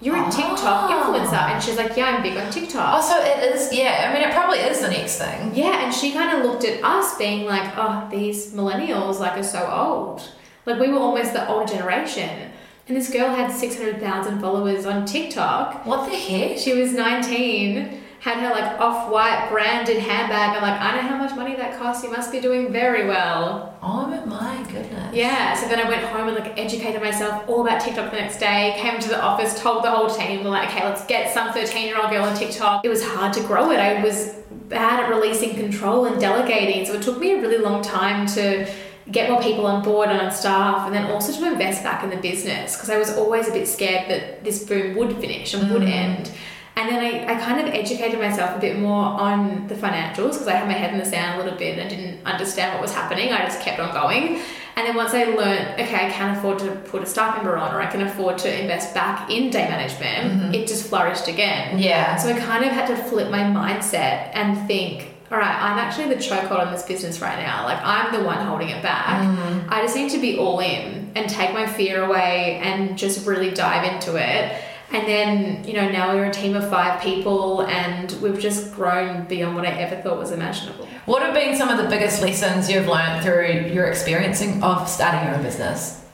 You're 0.04 0.18
a 0.18 0.30
TikTok 0.30 0.60
ah. 0.62 0.94
influencer." 0.94 1.44
And 1.52 1.64
she's 1.64 1.78
like, 1.78 1.96
"Yeah, 1.96 2.06
I'm 2.06 2.22
big 2.22 2.38
on 2.38 2.52
TikTok." 2.52 2.94
Also 2.94 3.16
it 3.16 3.56
is 3.56 3.74
yeah, 3.74 4.10
I 4.10 4.14
mean 4.14 4.28
it 4.28 4.34
probably 4.34 4.60
is 4.60 4.82
the 4.82 4.90
next 4.90 5.18
thing. 5.18 5.56
Yeah, 5.56 5.84
and 5.84 5.94
she 5.94 6.12
kind 6.12 6.38
of 6.38 6.46
looked 6.46 6.66
at 6.66 6.84
us 6.84 7.18
being 7.18 7.46
like, 7.46 7.72
oh, 7.78 8.08
these 8.12 8.54
millennials 8.54 9.20
like 9.20 9.38
are 9.38 9.44
so 9.44 9.66
old. 9.70 10.30
Like 10.66 10.80
we 10.80 10.90
were 10.90 11.00
almost 11.00 11.34
the 11.34 11.48
older 11.48 11.72
generation. 11.74 12.52
And 12.88 12.98
this 12.98 13.10
girl 13.10 13.34
had 13.34 13.50
600,000 13.50 14.42
followers 14.42 14.86
on 14.86 15.06
TikTok. 15.06 15.86
What 15.86 16.10
the 16.10 16.18
heck? 16.18 16.58
She 16.58 16.74
was 16.74 16.92
19, 16.92 18.03
had 18.24 18.40
her 18.40 18.52
like 18.52 18.80
off-white 18.80 19.50
branded 19.52 19.98
handbag. 19.98 20.56
I'm 20.56 20.62
like, 20.62 20.80
I 20.80 20.96
know 20.96 21.02
how 21.10 21.18
much 21.18 21.36
money 21.36 21.58
that 21.58 21.78
costs. 21.78 22.06
You 22.06 22.10
must 22.10 22.32
be 22.32 22.40
doing 22.40 22.72
very 22.72 23.06
well. 23.06 23.78
Oh 23.82 24.08
my 24.26 24.64
goodness. 24.72 25.14
Yeah. 25.14 25.54
So 25.56 25.68
then 25.68 25.86
I 25.86 25.90
went 25.90 26.06
home 26.06 26.30
and 26.30 26.38
like 26.38 26.58
educated 26.58 27.02
myself 27.02 27.44
all 27.50 27.68
about 27.68 27.82
TikTok 27.82 28.12
the 28.12 28.18
next 28.18 28.38
day. 28.38 28.76
Came 28.78 28.98
to 29.02 29.10
the 29.10 29.22
office, 29.22 29.60
told 29.62 29.84
the 29.84 29.92
whole 29.92 30.10
team, 30.10 30.42
we're 30.46 30.52
like, 30.52 30.70
okay, 30.70 30.86
let's 30.86 31.06
get 31.06 31.34
some 31.34 31.50
13-year-old 31.50 32.10
girl 32.12 32.24
on 32.24 32.34
TikTok. 32.34 32.86
It 32.86 32.90
was 32.90 33.04
hard 33.04 33.34
to 33.34 33.42
grow 33.42 33.72
it. 33.72 33.80
I 33.82 34.02
was 34.02 34.36
bad 34.70 35.04
at 35.04 35.10
releasing 35.10 35.56
control 35.56 36.06
and 36.06 36.18
delegating, 36.18 36.86
so 36.86 36.94
it 36.94 37.02
took 37.02 37.20
me 37.20 37.34
a 37.34 37.42
really 37.42 37.58
long 37.58 37.82
time 37.84 38.26
to 38.28 38.72
get 39.12 39.30
more 39.30 39.42
people 39.42 39.68
on 39.68 39.84
board 39.84 40.08
and 40.08 40.22
on 40.22 40.32
staff 40.32 40.86
and 40.86 40.96
then 40.96 41.12
also 41.12 41.34
to 41.34 41.52
invest 41.52 41.84
back 41.84 42.06
in 42.06 42.10
the 42.10 42.16
business 42.16 42.74
because 42.74 42.90
I 42.90 42.98
was 42.98 43.18
always 43.18 43.50
a 43.50 43.52
bit 43.52 43.68
scared 43.68 44.10
that 44.10 44.46
this 44.46 44.64
boom 44.64 44.96
would 44.96 45.18
finish 45.18 45.54
and 45.54 45.70
would 45.74 45.82
mm. 45.82 45.92
end. 45.92 46.32
And 46.76 46.90
then 46.90 47.00
I, 47.00 47.34
I 47.34 47.40
kind 47.40 47.66
of 47.66 47.74
educated 47.74 48.20
myself 48.20 48.58
a 48.58 48.60
bit 48.60 48.80
more 48.80 49.04
on 49.04 49.68
the 49.68 49.76
financials 49.76 50.34
because 50.34 50.48
I 50.48 50.54
had 50.54 50.68
my 50.68 50.74
head 50.74 50.92
in 50.92 51.00
the 51.00 51.06
sand 51.06 51.40
a 51.40 51.44
little 51.44 51.58
bit 51.58 51.78
and 51.78 51.88
I 51.88 51.90
didn't 51.90 52.26
understand 52.26 52.74
what 52.74 52.82
was 52.82 52.94
happening. 52.94 53.32
I 53.32 53.44
just 53.44 53.62
kept 53.62 53.80
on 53.80 53.94
going. 53.94 54.42
And 54.76 54.88
then 54.88 54.96
once 54.96 55.14
I 55.14 55.26
learned, 55.26 55.80
okay, 55.80 56.08
I 56.08 56.10
can 56.10 56.36
afford 56.36 56.58
to 56.60 56.72
put 56.90 57.04
a 57.04 57.06
staff 57.06 57.36
member 57.36 57.58
on 57.58 57.76
or 57.76 57.80
I 57.80 57.86
can 57.86 58.02
afford 58.02 58.40
to 58.40 58.62
invest 58.62 58.96
back 58.96 59.30
in 59.30 59.52
day 59.52 59.70
management, 59.70 60.42
mm-hmm. 60.42 60.54
it 60.56 60.68
just 60.68 60.88
flourished 60.90 61.28
again. 61.28 61.78
Yeah. 61.78 62.16
So 62.16 62.30
I 62.30 62.40
kind 62.40 62.66
of 62.66 62.72
had 62.72 62.88
to 62.88 62.96
flip 62.96 63.30
my 63.30 63.42
mindset 63.42 64.32
and 64.34 64.68
think, 64.68 65.14
all 65.32 65.38
right, 65.38 65.56
I'm 65.56 65.78
actually 65.78 66.10
the 66.10 66.16
chokehold 66.16 66.66
on 66.66 66.74
this 66.74 66.84
business 66.84 67.22
right 67.22 67.38
now. 67.38 67.66
Like 67.66 67.80
I'm 67.84 68.14
the 68.20 68.26
one 68.26 68.44
holding 68.46 68.70
it 68.70 68.82
back. 68.82 69.24
Mm-hmm. 69.24 69.72
I 69.72 69.82
just 69.82 69.96
need 69.96 70.10
to 70.12 70.20
be 70.20 70.40
all 70.40 70.60
in 70.60 71.12
and 71.16 71.30
take 71.30 71.54
my 71.54 71.68
fear 71.68 72.04
away 72.04 72.60
and 72.64 72.98
just 72.98 73.28
really 73.28 73.52
dive 73.52 73.94
into 73.94 74.16
it. 74.16 74.60
And 74.94 75.08
then, 75.08 75.68
you 75.68 75.74
know, 75.74 75.90
now 75.90 76.14
we're 76.14 76.26
a 76.26 76.32
team 76.32 76.56
of 76.56 76.70
five 76.70 77.02
people 77.02 77.64
and 77.64 78.12
we've 78.22 78.40
just 78.40 78.74
grown 78.76 79.26
beyond 79.26 79.56
what 79.56 79.66
I 79.66 79.72
ever 79.72 80.00
thought 80.00 80.20
was 80.20 80.32
imaginable. 80.32 80.88
What 81.06 81.24
have 81.24 81.34
been 81.34 81.58
some 81.58 81.70
of 81.70 81.78
the 81.78 81.90
biggest 81.90 82.22
lessons 82.22 82.70
you've 82.70 82.88
learned 82.88 83.24
through 83.24 83.74
your 83.74 83.86
experiencing 83.86 84.64
of 84.64 84.88
starting 84.88 85.28
your 85.28 85.36
own 85.36 85.44
business? 85.44 86.06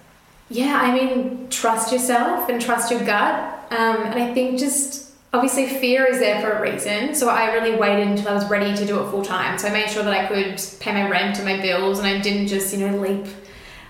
Yeah, 0.49 0.79
I 0.81 0.93
mean, 0.93 1.49
trust 1.49 1.91
yourself 1.91 2.47
and 2.47 2.61
trust 2.61 2.89
your 2.89 3.01
gut. 3.01 3.35
Um, 3.69 4.01
and 4.01 4.15
I 4.15 4.33
think 4.33 4.57
just 4.57 5.11
obviously 5.33 5.67
fear 5.67 6.05
is 6.05 6.19
there 6.19 6.41
for 6.41 6.51
a 6.51 6.61
reason. 6.61 7.13
So 7.13 7.27
I 7.27 7.53
really 7.53 7.75
waited 7.75 8.07
until 8.07 8.29
I 8.29 8.33
was 8.33 8.49
ready 8.49 8.73
to 8.75 8.85
do 8.85 9.03
it 9.03 9.11
full 9.11 9.23
time. 9.23 9.59
So 9.59 9.67
I 9.67 9.71
made 9.71 9.89
sure 9.89 10.03
that 10.03 10.13
I 10.13 10.25
could 10.25 10.59
pay 10.79 10.93
my 10.93 11.09
rent 11.09 11.37
and 11.37 11.45
my 11.45 11.61
bills 11.61 11.99
and 11.99 12.07
I 12.07 12.19
didn't 12.19 12.47
just, 12.47 12.73
you 12.73 12.87
know, 12.87 12.97
leap 12.97 13.27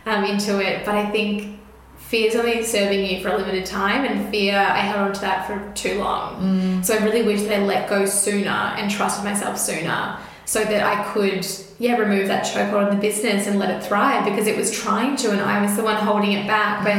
um, 0.08 0.26
into 0.26 0.60
it. 0.60 0.84
But 0.84 0.96
I 0.96 1.10
think 1.12 1.59
fear's 2.10 2.36
only 2.36 2.64
serving 2.64 3.06
you 3.06 3.22
for 3.22 3.30
a 3.30 3.38
limited 3.38 3.68
time 3.68 4.04
and 4.04 4.32
fear, 4.32 4.58
I 4.58 4.80
held 4.80 5.10
on 5.10 5.14
to 5.14 5.22
that 5.22 5.46
for 5.46 5.72
too 5.76 6.00
long. 6.00 6.42
Mm. 6.42 6.86
So 6.86 6.96
I 6.96 7.04
really 7.06 7.22
wish 7.22 7.44
that 7.44 7.60
I 7.60 7.64
let 7.64 7.88
go 7.88 8.08
sooner 8.08 8.50
and 8.50 8.90
trusted 8.90 9.24
myself 9.24 9.60
sooner 9.60 10.18
so 10.46 10.64
that 10.64 10.82
I 10.82 11.14
could, 11.14 11.46
yeah, 11.78 11.98
remove 11.98 12.28
that 12.30 12.46
chokehold 12.46 12.88
of 12.88 12.96
the 12.96 13.00
business 13.00 13.46
and 13.46 13.60
let 13.60 13.70
it 13.70 13.84
thrive 13.84 14.26
because 14.26 14.48
it 14.48 14.58
was 14.58 14.72
trying 14.72 15.18
to 15.18 15.30
and 15.30 15.40
I 15.40 15.62
was 15.62 15.78
the 15.78 15.84
one 15.84 15.98
holding 15.98 16.32
it 16.32 16.48
back 16.48 16.84
by 16.84 16.96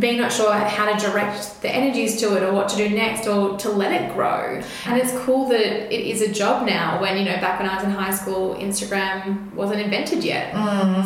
being 0.00 0.18
not 0.18 0.32
sure 0.32 0.52
how 0.52 0.92
to 0.92 0.98
direct 0.98 1.62
the 1.62 1.70
energies 1.70 2.18
to 2.20 2.36
it 2.36 2.42
or 2.42 2.52
what 2.52 2.68
to 2.70 2.76
do 2.76 2.88
next 2.88 3.28
or 3.28 3.56
to 3.58 3.68
let 3.68 3.92
it 3.92 4.12
grow. 4.14 4.60
And 4.86 4.98
it's 4.98 5.12
cool 5.24 5.48
that 5.48 5.94
it 5.94 6.00
is 6.00 6.22
a 6.22 6.32
job 6.32 6.66
now 6.66 7.00
when, 7.00 7.18
you 7.18 7.24
know, 7.24 7.36
back 7.36 7.60
when 7.60 7.68
I 7.68 7.76
was 7.76 7.84
in 7.84 7.90
high 7.90 8.14
school, 8.14 8.56
Instagram 8.56 9.52
wasn't 9.54 9.80
invented 9.80 10.24
yet. 10.24 10.52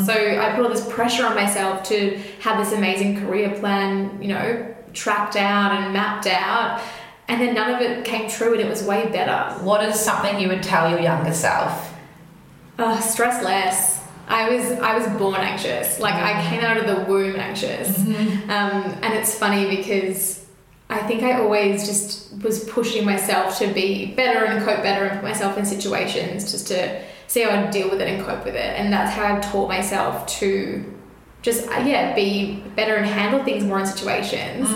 So 0.06 0.12
I 0.12 0.52
put 0.54 0.64
all 0.64 0.70
this 0.70 0.86
pressure 0.92 1.26
on 1.26 1.34
myself 1.34 1.82
to 1.84 2.16
have 2.40 2.64
this 2.64 2.72
amazing 2.72 3.20
career 3.20 3.50
plan, 3.58 4.22
you 4.22 4.28
know, 4.28 4.74
tracked 4.92 5.36
out 5.36 5.72
and 5.72 5.92
mapped 5.92 6.26
out. 6.26 6.80
And 7.26 7.40
then 7.40 7.54
none 7.54 7.74
of 7.74 7.80
it 7.80 8.04
came 8.04 8.28
true 8.28 8.52
and 8.52 8.60
it 8.60 8.68
was 8.68 8.82
way 8.84 9.08
better. 9.10 9.58
What 9.64 9.82
is 9.82 9.98
something 9.98 10.38
you 10.38 10.48
would 10.48 10.62
tell 10.62 10.90
your 10.90 11.00
younger 11.00 11.32
self? 11.32 11.92
Uh, 12.78 13.00
stress 13.00 13.42
less. 13.42 13.93
I 14.28 14.48
was 14.48 14.72
I 14.72 14.96
was 14.98 15.06
born 15.18 15.40
anxious. 15.40 16.00
Like 16.00 16.14
I 16.14 16.42
came 16.48 16.60
out 16.64 16.76
of 16.76 16.86
the 16.86 17.04
womb 17.10 17.36
anxious, 17.36 17.98
um, 17.98 18.98
and 19.02 19.14
it's 19.14 19.38
funny 19.38 19.76
because 19.76 20.44
I 20.90 20.98
think 20.98 21.22
I 21.22 21.40
always 21.40 21.86
just 21.86 22.32
was 22.42 22.64
pushing 22.64 23.04
myself 23.04 23.58
to 23.58 23.66
be 23.72 24.14
better 24.14 24.44
and 24.44 24.64
cope 24.64 24.82
better 24.82 25.04
and 25.04 25.20
put 25.20 25.28
myself 25.28 25.58
in 25.58 25.64
situations 25.66 26.50
just 26.52 26.68
to 26.68 27.02
see 27.26 27.42
how 27.42 27.50
I 27.50 27.70
deal 27.70 27.90
with 27.90 28.00
it 28.00 28.08
and 28.08 28.24
cope 28.24 28.44
with 28.44 28.54
it. 28.54 28.78
And 28.78 28.92
that's 28.92 29.14
how 29.14 29.24
I've 29.24 29.42
taught 29.50 29.68
myself 29.68 30.26
to 30.38 30.84
just 31.42 31.68
uh, 31.68 31.82
yeah 31.84 32.14
be 32.14 32.62
better 32.74 32.94
and 32.96 33.06
handle 33.06 33.44
things 33.44 33.64
more 33.64 33.78
in 33.80 33.86
situations 33.86 34.68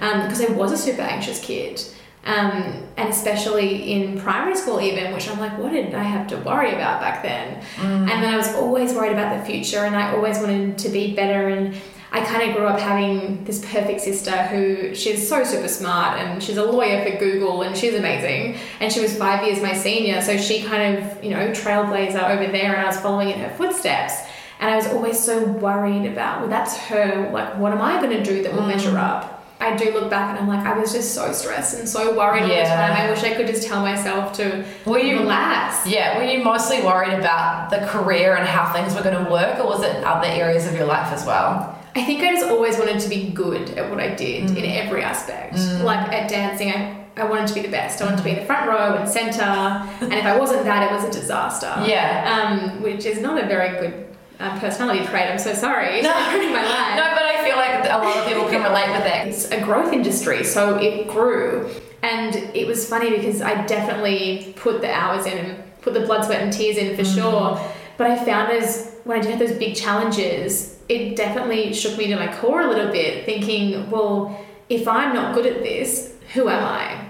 because 0.00 0.40
I 0.40 0.52
was 0.52 0.72
a 0.72 0.78
super 0.78 1.02
anxious 1.02 1.40
kid. 1.40 1.82
Um, 2.26 2.82
and 2.96 3.08
especially 3.08 3.92
in 3.92 4.20
primary 4.20 4.56
school, 4.56 4.80
even, 4.80 5.14
which 5.14 5.28
I'm 5.28 5.38
like, 5.38 5.56
what 5.58 5.70
did 5.70 5.94
I 5.94 6.02
have 6.02 6.26
to 6.28 6.36
worry 6.38 6.74
about 6.74 7.00
back 7.00 7.22
then? 7.22 7.64
And 7.78 8.08
then 8.08 8.34
I 8.34 8.36
was 8.36 8.52
always 8.56 8.94
worried 8.94 9.12
about 9.12 9.38
the 9.38 9.44
future, 9.44 9.84
and 9.84 9.94
I 9.94 10.12
always 10.14 10.38
wanted 10.40 10.76
to 10.78 10.88
be 10.88 11.14
better. 11.14 11.48
And 11.48 11.76
I 12.10 12.24
kind 12.24 12.48
of 12.48 12.56
grew 12.56 12.66
up 12.66 12.80
having 12.80 13.44
this 13.44 13.60
perfect 13.60 14.00
sister 14.00 14.32
who 14.32 14.94
she's 14.94 15.28
so 15.28 15.44
super 15.44 15.68
smart, 15.68 16.18
and 16.18 16.42
she's 16.42 16.56
a 16.56 16.64
lawyer 16.64 17.08
for 17.08 17.16
Google, 17.16 17.62
and 17.62 17.76
she's 17.76 17.94
amazing. 17.94 18.58
And 18.80 18.92
she 18.92 19.00
was 19.00 19.16
five 19.16 19.46
years 19.46 19.62
my 19.62 19.74
senior, 19.74 20.20
so 20.20 20.36
she 20.36 20.64
kind 20.64 20.98
of, 20.98 21.22
you 21.22 21.30
know, 21.30 21.50
trailblazer 21.50 22.28
over 22.28 22.50
there, 22.50 22.74
and 22.74 22.82
I 22.82 22.86
was 22.86 22.98
following 22.98 23.30
in 23.30 23.38
her 23.38 23.50
footsteps. 23.50 24.14
And 24.58 24.68
I 24.68 24.74
was 24.74 24.86
always 24.88 25.22
so 25.22 25.44
worried 25.44 26.06
about, 26.06 26.40
well, 26.40 26.48
that's 26.48 26.76
her. 26.76 27.30
Like, 27.30 27.56
what 27.58 27.72
am 27.72 27.82
I 27.82 28.02
going 28.02 28.16
to 28.16 28.24
do 28.24 28.42
that 28.42 28.52
will 28.52 28.66
measure 28.66 28.96
up? 28.98 29.35
I 29.66 29.76
do 29.76 29.92
look 29.92 30.08
back 30.08 30.30
and 30.30 30.38
I'm 30.38 30.46
like, 30.46 30.64
I 30.64 30.78
was 30.78 30.92
just 30.92 31.12
so 31.12 31.32
stressed 31.32 31.78
and 31.78 31.88
so 31.88 32.16
worried 32.16 32.42
all 32.42 32.48
the 32.48 32.54
time. 32.54 32.92
I 32.92 33.10
wish 33.10 33.24
I 33.24 33.34
could 33.34 33.48
just 33.48 33.66
tell 33.66 33.82
myself 33.82 34.32
to 34.34 34.64
Were 34.84 34.98
you- 34.98 35.18
relax. 35.18 35.86
Yeah, 35.86 36.18
were 36.18 36.24
you 36.24 36.44
mostly 36.44 36.82
worried 36.82 37.14
about 37.14 37.70
the 37.70 37.78
career 37.86 38.36
and 38.36 38.46
how 38.46 38.72
things 38.72 38.94
were 38.94 39.02
going 39.02 39.24
to 39.24 39.30
work, 39.30 39.58
or 39.58 39.66
was 39.66 39.82
it 39.82 40.04
other 40.04 40.28
areas 40.28 40.66
of 40.66 40.74
your 40.74 40.86
life 40.86 41.12
as 41.12 41.26
well? 41.26 41.76
I 41.96 42.04
think 42.04 42.22
I 42.22 42.32
just 42.32 42.46
always 42.46 42.78
wanted 42.78 43.00
to 43.00 43.08
be 43.08 43.30
good 43.30 43.70
at 43.70 43.90
what 43.90 44.00
I 44.00 44.14
did 44.14 44.50
in 44.50 44.56
mm. 44.56 44.84
every 44.84 45.02
aspect. 45.02 45.54
Mm. 45.54 45.82
Like 45.82 46.12
at 46.12 46.28
dancing, 46.28 46.70
I, 46.70 47.06
I 47.16 47.24
wanted 47.24 47.48
to 47.48 47.54
be 47.54 47.62
the 47.62 47.68
best. 47.68 48.02
I 48.02 48.04
wanted 48.04 48.18
to 48.18 48.24
be 48.24 48.30
in 48.30 48.36
the 48.36 48.42
mm. 48.42 48.46
front 48.46 48.68
row 48.68 48.94
and 48.96 49.08
center. 49.08 49.40
and 50.00 50.12
if 50.12 50.24
I 50.24 50.38
wasn't 50.38 50.64
that, 50.64 50.90
it 50.90 50.94
was 50.94 51.04
a 51.04 51.10
disaster. 51.18 51.72
Yeah. 51.86 52.70
Um, 52.70 52.82
which 52.82 53.06
is 53.06 53.20
not 53.20 53.42
a 53.42 53.46
very 53.46 53.80
good 53.80 54.15
uh, 54.38 54.58
personality 54.58 55.04
trait. 55.06 55.30
I'm 55.30 55.38
so 55.38 55.54
sorry. 55.54 56.02
No. 56.02 56.12
ruining 56.32 56.52
my 56.52 56.62
life. 56.62 56.96
No, 56.96 57.10
but 57.14 57.22
I 57.22 57.44
feel 57.44 57.56
like 57.56 57.84
a 57.84 58.04
lot 58.04 58.16
of 58.16 58.26
people 58.26 58.48
can 58.48 58.62
relate 58.62 58.90
with 58.90 59.04
that. 59.04 59.28
It's 59.28 59.50
a 59.50 59.60
growth 59.60 59.92
industry, 59.92 60.44
so 60.44 60.78
it 60.78 61.08
grew. 61.08 61.70
And 62.02 62.36
it 62.54 62.66
was 62.66 62.88
funny 62.88 63.10
because 63.10 63.42
I 63.42 63.64
definitely 63.66 64.54
put 64.56 64.80
the 64.80 64.92
hours 64.92 65.26
in 65.26 65.38
and 65.38 65.80
put 65.80 65.94
the 65.94 66.00
blood, 66.00 66.24
sweat, 66.24 66.42
and 66.42 66.52
tears 66.52 66.76
in 66.76 66.96
for 66.96 67.04
sure. 67.04 67.60
But 67.96 68.10
I 68.10 68.24
found 68.24 68.52
as 68.52 68.94
when 69.04 69.18
I 69.18 69.22
did 69.22 69.30
have 69.30 69.38
those 69.38 69.58
big 69.58 69.74
challenges, 69.74 70.78
it 70.88 71.16
definitely 71.16 71.72
shook 71.72 71.96
me 71.96 72.08
to 72.08 72.16
my 72.16 72.32
core 72.36 72.60
a 72.60 72.68
little 72.68 72.92
bit, 72.92 73.24
thinking, 73.24 73.90
well, 73.90 74.44
if 74.68 74.86
I'm 74.86 75.14
not 75.14 75.34
good 75.34 75.46
at 75.46 75.62
this, 75.62 76.14
who 76.34 76.48
am 76.48 76.62
I? 76.62 77.05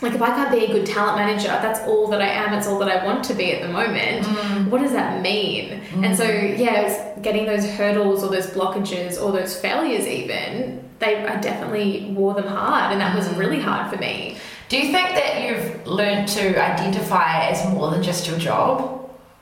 Like 0.00 0.14
if 0.14 0.22
I 0.22 0.28
can't 0.28 0.52
be 0.52 0.64
a 0.64 0.68
good 0.68 0.86
talent 0.86 1.16
manager, 1.16 1.48
that's 1.48 1.80
all 1.80 2.06
that 2.08 2.22
I 2.22 2.28
am, 2.28 2.54
it's 2.54 2.68
all 2.68 2.78
that 2.78 2.88
I 2.88 3.04
want 3.04 3.24
to 3.24 3.34
be 3.34 3.52
at 3.52 3.62
the 3.62 3.68
moment. 3.68 4.26
Mm. 4.26 4.68
What 4.68 4.80
does 4.80 4.92
that 4.92 5.22
mean? 5.22 5.80
And 6.04 6.16
so 6.16 6.24
mm. 6.24 6.58
yeah, 6.58 6.80
it 6.80 6.84
was 6.84 7.22
getting 7.22 7.46
those 7.46 7.64
hurdles 7.64 8.22
or 8.22 8.30
those 8.30 8.46
blockages 8.48 9.20
or 9.20 9.32
those 9.32 9.58
failures 9.58 10.06
even, 10.06 10.88
they 11.00 11.24
I 11.26 11.40
definitely 11.40 12.12
wore 12.16 12.34
them 12.34 12.46
hard 12.46 12.92
and 12.92 13.00
that 13.00 13.14
was 13.16 13.26
mm. 13.28 13.38
really 13.38 13.60
hard 13.60 13.92
for 13.92 13.98
me. 13.98 14.36
Do 14.68 14.76
you 14.76 14.92
think 14.92 15.08
that 15.10 15.42
you've 15.42 15.86
learned 15.86 16.28
to 16.28 16.62
identify 16.62 17.48
as 17.48 17.66
more 17.72 17.90
than 17.90 18.02
just 18.02 18.28
your 18.28 18.38
job? 18.38 18.94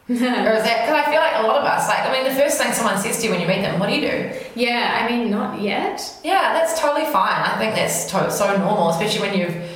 or 0.08 0.14
is 0.14 0.20
that 0.20 0.86
because 0.86 0.94
I 0.94 1.04
feel 1.10 1.20
like 1.20 1.34
a 1.34 1.42
lot 1.48 1.58
of 1.58 1.64
us, 1.64 1.88
like, 1.88 1.98
I 2.02 2.12
mean, 2.12 2.22
the 2.22 2.40
first 2.40 2.58
thing 2.58 2.72
someone 2.72 2.96
says 2.96 3.18
to 3.18 3.24
you 3.24 3.30
when 3.32 3.40
you 3.40 3.48
meet 3.48 3.62
them, 3.62 3.80
what 3.80 3.88
do 3.88 3.94
you 3.96 4.02
do? 4.02 4.38
Yeah, 4.54 5.02
I 5.02 5.10
mean 5.10 5.32
not 5.32 5.60
yet. 5.60 6.00
Yeah, 6.22 6.52
that's 6.52 6.80
totally 6.80 7.06
fine. 7.06 7.42
I 7.42 7.58
think 7.58 7.74
that's 7.74 8.08
to- 8.12 8.30
so 8.30 8.56
normal, 8.56 8.90
especially 8.90 9.20
when 9.28 9.36
you've, 9.36 9.75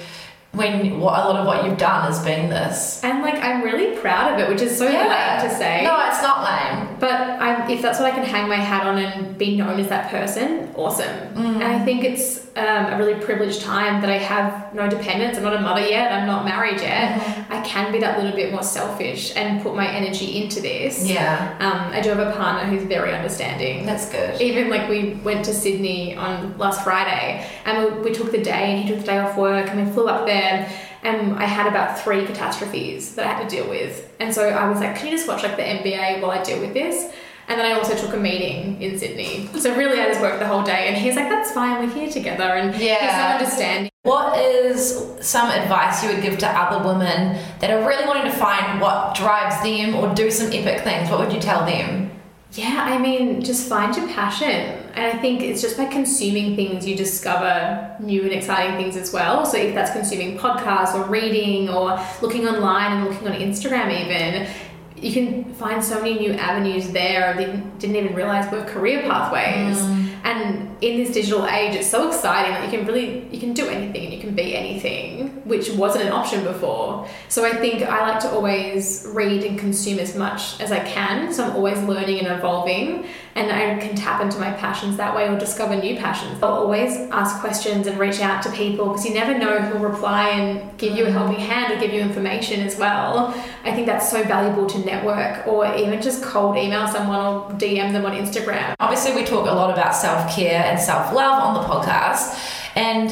when 0.52 0.98
what, 0.98 1.24
a 1.24 1.28
lot 1.28 1.36
of 1.36 1.46
what 1.46 1.64
you've 1.64 1.78
done 1.78 2.04
has 2.06 2.24
been 2.24 2.50
this. 2.50 3.02
And 3.04 3.22
like 3.22 3.36
I'm 3.36 3.62
really 3.62 3.96
proud 3.98 4.32
of 4.32 4.40
it, 4.40 4.48
which 4.48 4.62
is 4.62 4.76
so 4.76 4.86
lame 4.86 5.40
to 5.40 5.54
say. 5.56 5.84
No, 5.84 5.96
it's 6.08 6.22
not 6.22 6.44
lame. 6.44 6.89
But 7.00 7.12
I'm, 7.12 7.70
if 7.70 7.80
that's 7.80 7.98
what 7.98 8.12
I 8.12 8.14
can 8.14 8.24
hang 8.24 8.48
my 8.48 8.56
hat 8.56 8.86
on 8.86 8.98
and 8.98 9.38
be 9.38 9.56
known 9.56 9.80
as 9.80 9.88
that 9.88 10.10
person, 10.10 10.70
awesome. 10.76 11.06
And 11.34 11.64
I 11.64 11.82
think 11.82 12.04
it's 12.04 12.46
um, 12.56 12.92
a 12.92 12.96
really 12.98 13.14
privileged 13.14 13.62
time 13.62 14.02
that 14.02 14.10
I 14.10 14.18
have 14.18 14.74
no 14.74 14.88
dependents. 14.88 15.38
I'm 15.38 15.44
not 15.44 15.56
a 15.56 15.60
mother 15.60 15.80
yet. 15.80 16.12
I'm 16.12 16.26
not 16.26 16.44
married 16.44 16.80
yet. 16.80 17.46
I 17.48 17.62
can 17.62 17.90
be 17.90 17.98
that 18.00 18.18
little 18.18 18.36
bit 18.36 18.52
more 18.52 18.62
selfish 18.62 19.34
and 19.34 19.62
put 19.62 19.74
my 19.74 19.88
energy 19.88 20.42
into 20.42 20.60
this. 20.60 21.06
Yeah. 21.06 21.56
Um, 21.58 21.92
I 21.92 22.00
do 22.02 22.10
have 22.10 22.18
a 22.18 22.32
partner 22.36 22.68
who's 22.68 22.86
very 22.86 23.14
understanding. 23.14 23.86
That's 23.86 24.10
good. 24.10 24.40
Even 24.40 24.68
like 24.68 24.88
we 24.88 25.14
went 25.14 25.44
to 25.46 25.54
Sydney 25.54 26.16
on 26.16 26.58
last 26.58 26.84
Friday 26.84 27.48
and 27.64 28.02
we, 28.02 28.10
we 28.10 28.12
took 28.12 28.30
the 28.30 28.42
day 28.42 28.72
and 28.72 28.82
he 28.82 28.88
took 28.88 29.00
the 29.00 29.06
day 29.06 29.18
off 29.18 29.38
work 29.38 29.68
and 29.68 29.86
we 29.86 29.92
flew 29.92 30.08
up 30.08 30.26
there 30.26 30.70
and 31.02 31.34
I 31.36 31.44
had 31.44 31.66
about 31.66 31.98
three 31.98 32.24
catastrophes 32.26 33.14
that 33.14 33.26
I 33.26 33.32
had 33.32 33.48
to 33.48 33.56
deal 33.56 33.68
with. 33.68 34.12
And 34.20 34.34
so 34.34 34.48
I 34.48 34.68
was 34.68 34.80
like, 34.80 34.96
can 34.96 35.06
you 35.06 35.12
just 35.12 35.26
watch 35.28 35.42
like 35.42 35.56
the 35.56 35.62
NBA 35.62 36.20
while 36.20 36.30
I 36.30 36.42
deal 36.42 36.60
with 36.60 36.74
this? 36.74 37.12
And 37.48 37.58
then 37.58 37.66
I 37.66 37.72
also 37.76 37.96
took 37.96 38.14
a 38.14 38.18
meeting 38.18 38.80
in 38.80 38.96
Sydney. 38.98 39.48
So 39.58 39.74
really 39.74 39.98
I 40.00 40.06
just 40.06 40.20
worked 40.20 40.38
the 40.38 40.46
whole 40.46 40.62
day 40.62 40.86
and 40.88 40.96
he's 40.96 41.16
like, 41.16 41.28
that's 41.28 41.50
fine, 41.50 41.84
we're 41.84 41.92
here 41.92 42.08
together 42.08 42.44
and 42.44 42.72
he's 42.74 42.84
Yeah. 42.84 43.38
so 43.38 43.38
understanding. 43.44 43.90
What 44.02 44.38
is 44.38 45.04
some 45.20 45.50
advice 45.50 46.02
you 46.04 46.10
would 46.10 46.22
give 46.22 46.38
to 46.38 46.48
other 46.48 46.86
women 46.86 47.38
that 47.58 47.70
are 47.70 47.86
really 47.86 48.06
wanting 48.06 48.30
to 48.30 48.38
find 48.38 48.80
what 48.80 49.14
drives 49.16 49.60
them 49.62 49.96
or 49.96 50.14
do 50.14 50.30
some 50.30 50.46
epic 50.52 50.82
things, 50.82 51.10
what 51.10 51.18
would 51.18 51.32
you 51.32 51.40
tell 51.40 51.66
them? 51.66 52.10
Yeah, 52.52 52.84
I 52.84 52.98
mean, 52.98 53.42
just 53.42 53.68
find 53.68 53.94
your 53.96 54.06
passion. 54.08 54.79
And 54.94 55.06
I 55.06 55.18
think 55.20 55.42
it's 55.42 55.62
just 55.62 55.76
by 55.76 55.86
consuming 55.86 56.56
things 56.56 56.86
you 56.86 56.96
discover 56.96 57.96
new 58.00 58.22
and 58.22 58.32
exciting 58.32 58.76
things 58.76 58.96
as 58.96 59.12
well. 59.12 59.46
So 59.46 59.56
if 59.56 59.74
that's 59.74 59.92
consuming 59.92 60.38
podcasts 60.38 60.94
or 60.94 61.04
reading 61.08 61.68
or 61.68 61.98
looking 62.22 62.46
online 62.46 62.92
and 62.92 63.04
looking 63.04 63.28
on 63.28 63.34
Instagram, 63.34 63.90
even, 63.92 64.48
you 64.96 65.12
can 65.12 65.54
find 65.54 65.82
so 65.82 66.00
many 66.00 66.18
new 66.18 66.32
avenues 66.32 66.90
there 66.90 67.34
that 67.34 67.78
didn't 67.78 67.96
even 67.96 68.14
realize 68.14 68.50
were 68.50 68.64
career 68.64 69.02
pathways. 69.02 69.78
Mm. 69.78 70.06
And 70.22 70.76
in 70.82 70.98
this 70.98 71.12
digital 71.12 71.46
age, 71.46 71.74
it's 71.74 71.88
so 71.88 72.08
exciting 72.08 72.52
that 72.52 72.64
you 72.64 72.78
can 72.78 72.86
really 72.86 73.26
you 73.32 73.40
can 73.40 73.54
do 73.54 73.66
anything 73.68 74.04
and 74.04 74.14
you 74.14 74.20
can 74.20 74.34
be 74.34 74.54
anything, 74.54 75.28
which 75.46 75.70
wasn't 75.70 76.04
an 76.04 76.12
option 76.12 76.44
before. 76.44 77.08
So 77.28 77.44
I 77.44 77.56
think 77.56 77.82
I 77.82 78.10
like 78.10 78.20
to 78.20 78.30
always 78.30 79.06
read 79.10 79.44
and 79.44 79.58
consume 79.58 79.98
as 79.98 80.14
much 80.14 80.60
as 80.60 80.72
I 80.72 80.80
can. 80.80 81.32
So 81.32 81.44
I'm 81.44 81.56
always 81.56 81.80
learning 81.82 82.18
and 82.20 82.28
evolving, 82.28 83.06
and 83.40 83.50
I 83.50 83.80
can 83.80 83.96
tap 83.96 84.20
into 84.20 84.38
my 84.38 84.52
passions 84.52 84.98
that 84.98 85.16
way 85.16 85.26
or 85.26 85.38
discover 85.38 85.74
new 85.74 85.96
passions. 85.96 86.42
I'll 86.42 86.52
always 86.52 86.94
ask 87.10 87.40
questions 87.40 87.86
and 87.86 87.98
reach 87.98 88.20
out 88.20 88.42
to 88.42 88.50
people 88.50 88.88
because 88.88 89.06
you 89.06 89.14
never 89.14 89.36
know 89.38 89.60
who'll 89.60 89.80
reply 89.80 90.28
and 90.28 90.78
give 90.78 90.94
you 90.94 91.06
a 91.06 91.10
helping 91.10 91.36
mm. 91.36 91.48
hand 91.48 91.72
or 91.72 91.80
give 91.80 91.92
you 91.92 92.00
information 92.00 92.60
as 92.60 92.78
well. 92.78 93.28
I 93.64 93.74
think 93.74 93.86
that's 93.86 94.10
so 94.10 94.22
valuable 94.24 94.66
to 94.66 94.78
network 94.80 95.46
or 95.46 95.74
even 95.74 96.02
just 96.02 96.22
cold 96.22 96.56
email 96.56 96.86
someone 96.86 97.18
or 97.18 97.50
DM 97.52 97.92
them 97.92 98.04
on 98.04 98.12
Instagram. 98.12 98.74
Obviously, 98.78 99.14
we 99.14 99.24
talk 99.24 99.48
a 99.48 99.54
lot 99.54 99.70
about 99.70 99.94
self 99.94 100.30
care 100.34 100.62
and 100.64 100.78
self 100.78 101.14
love 101.14 101.42
on 101.42 101.54
the 101.54 101.68
podcast. 101.68 102.56
And 102.76 103.10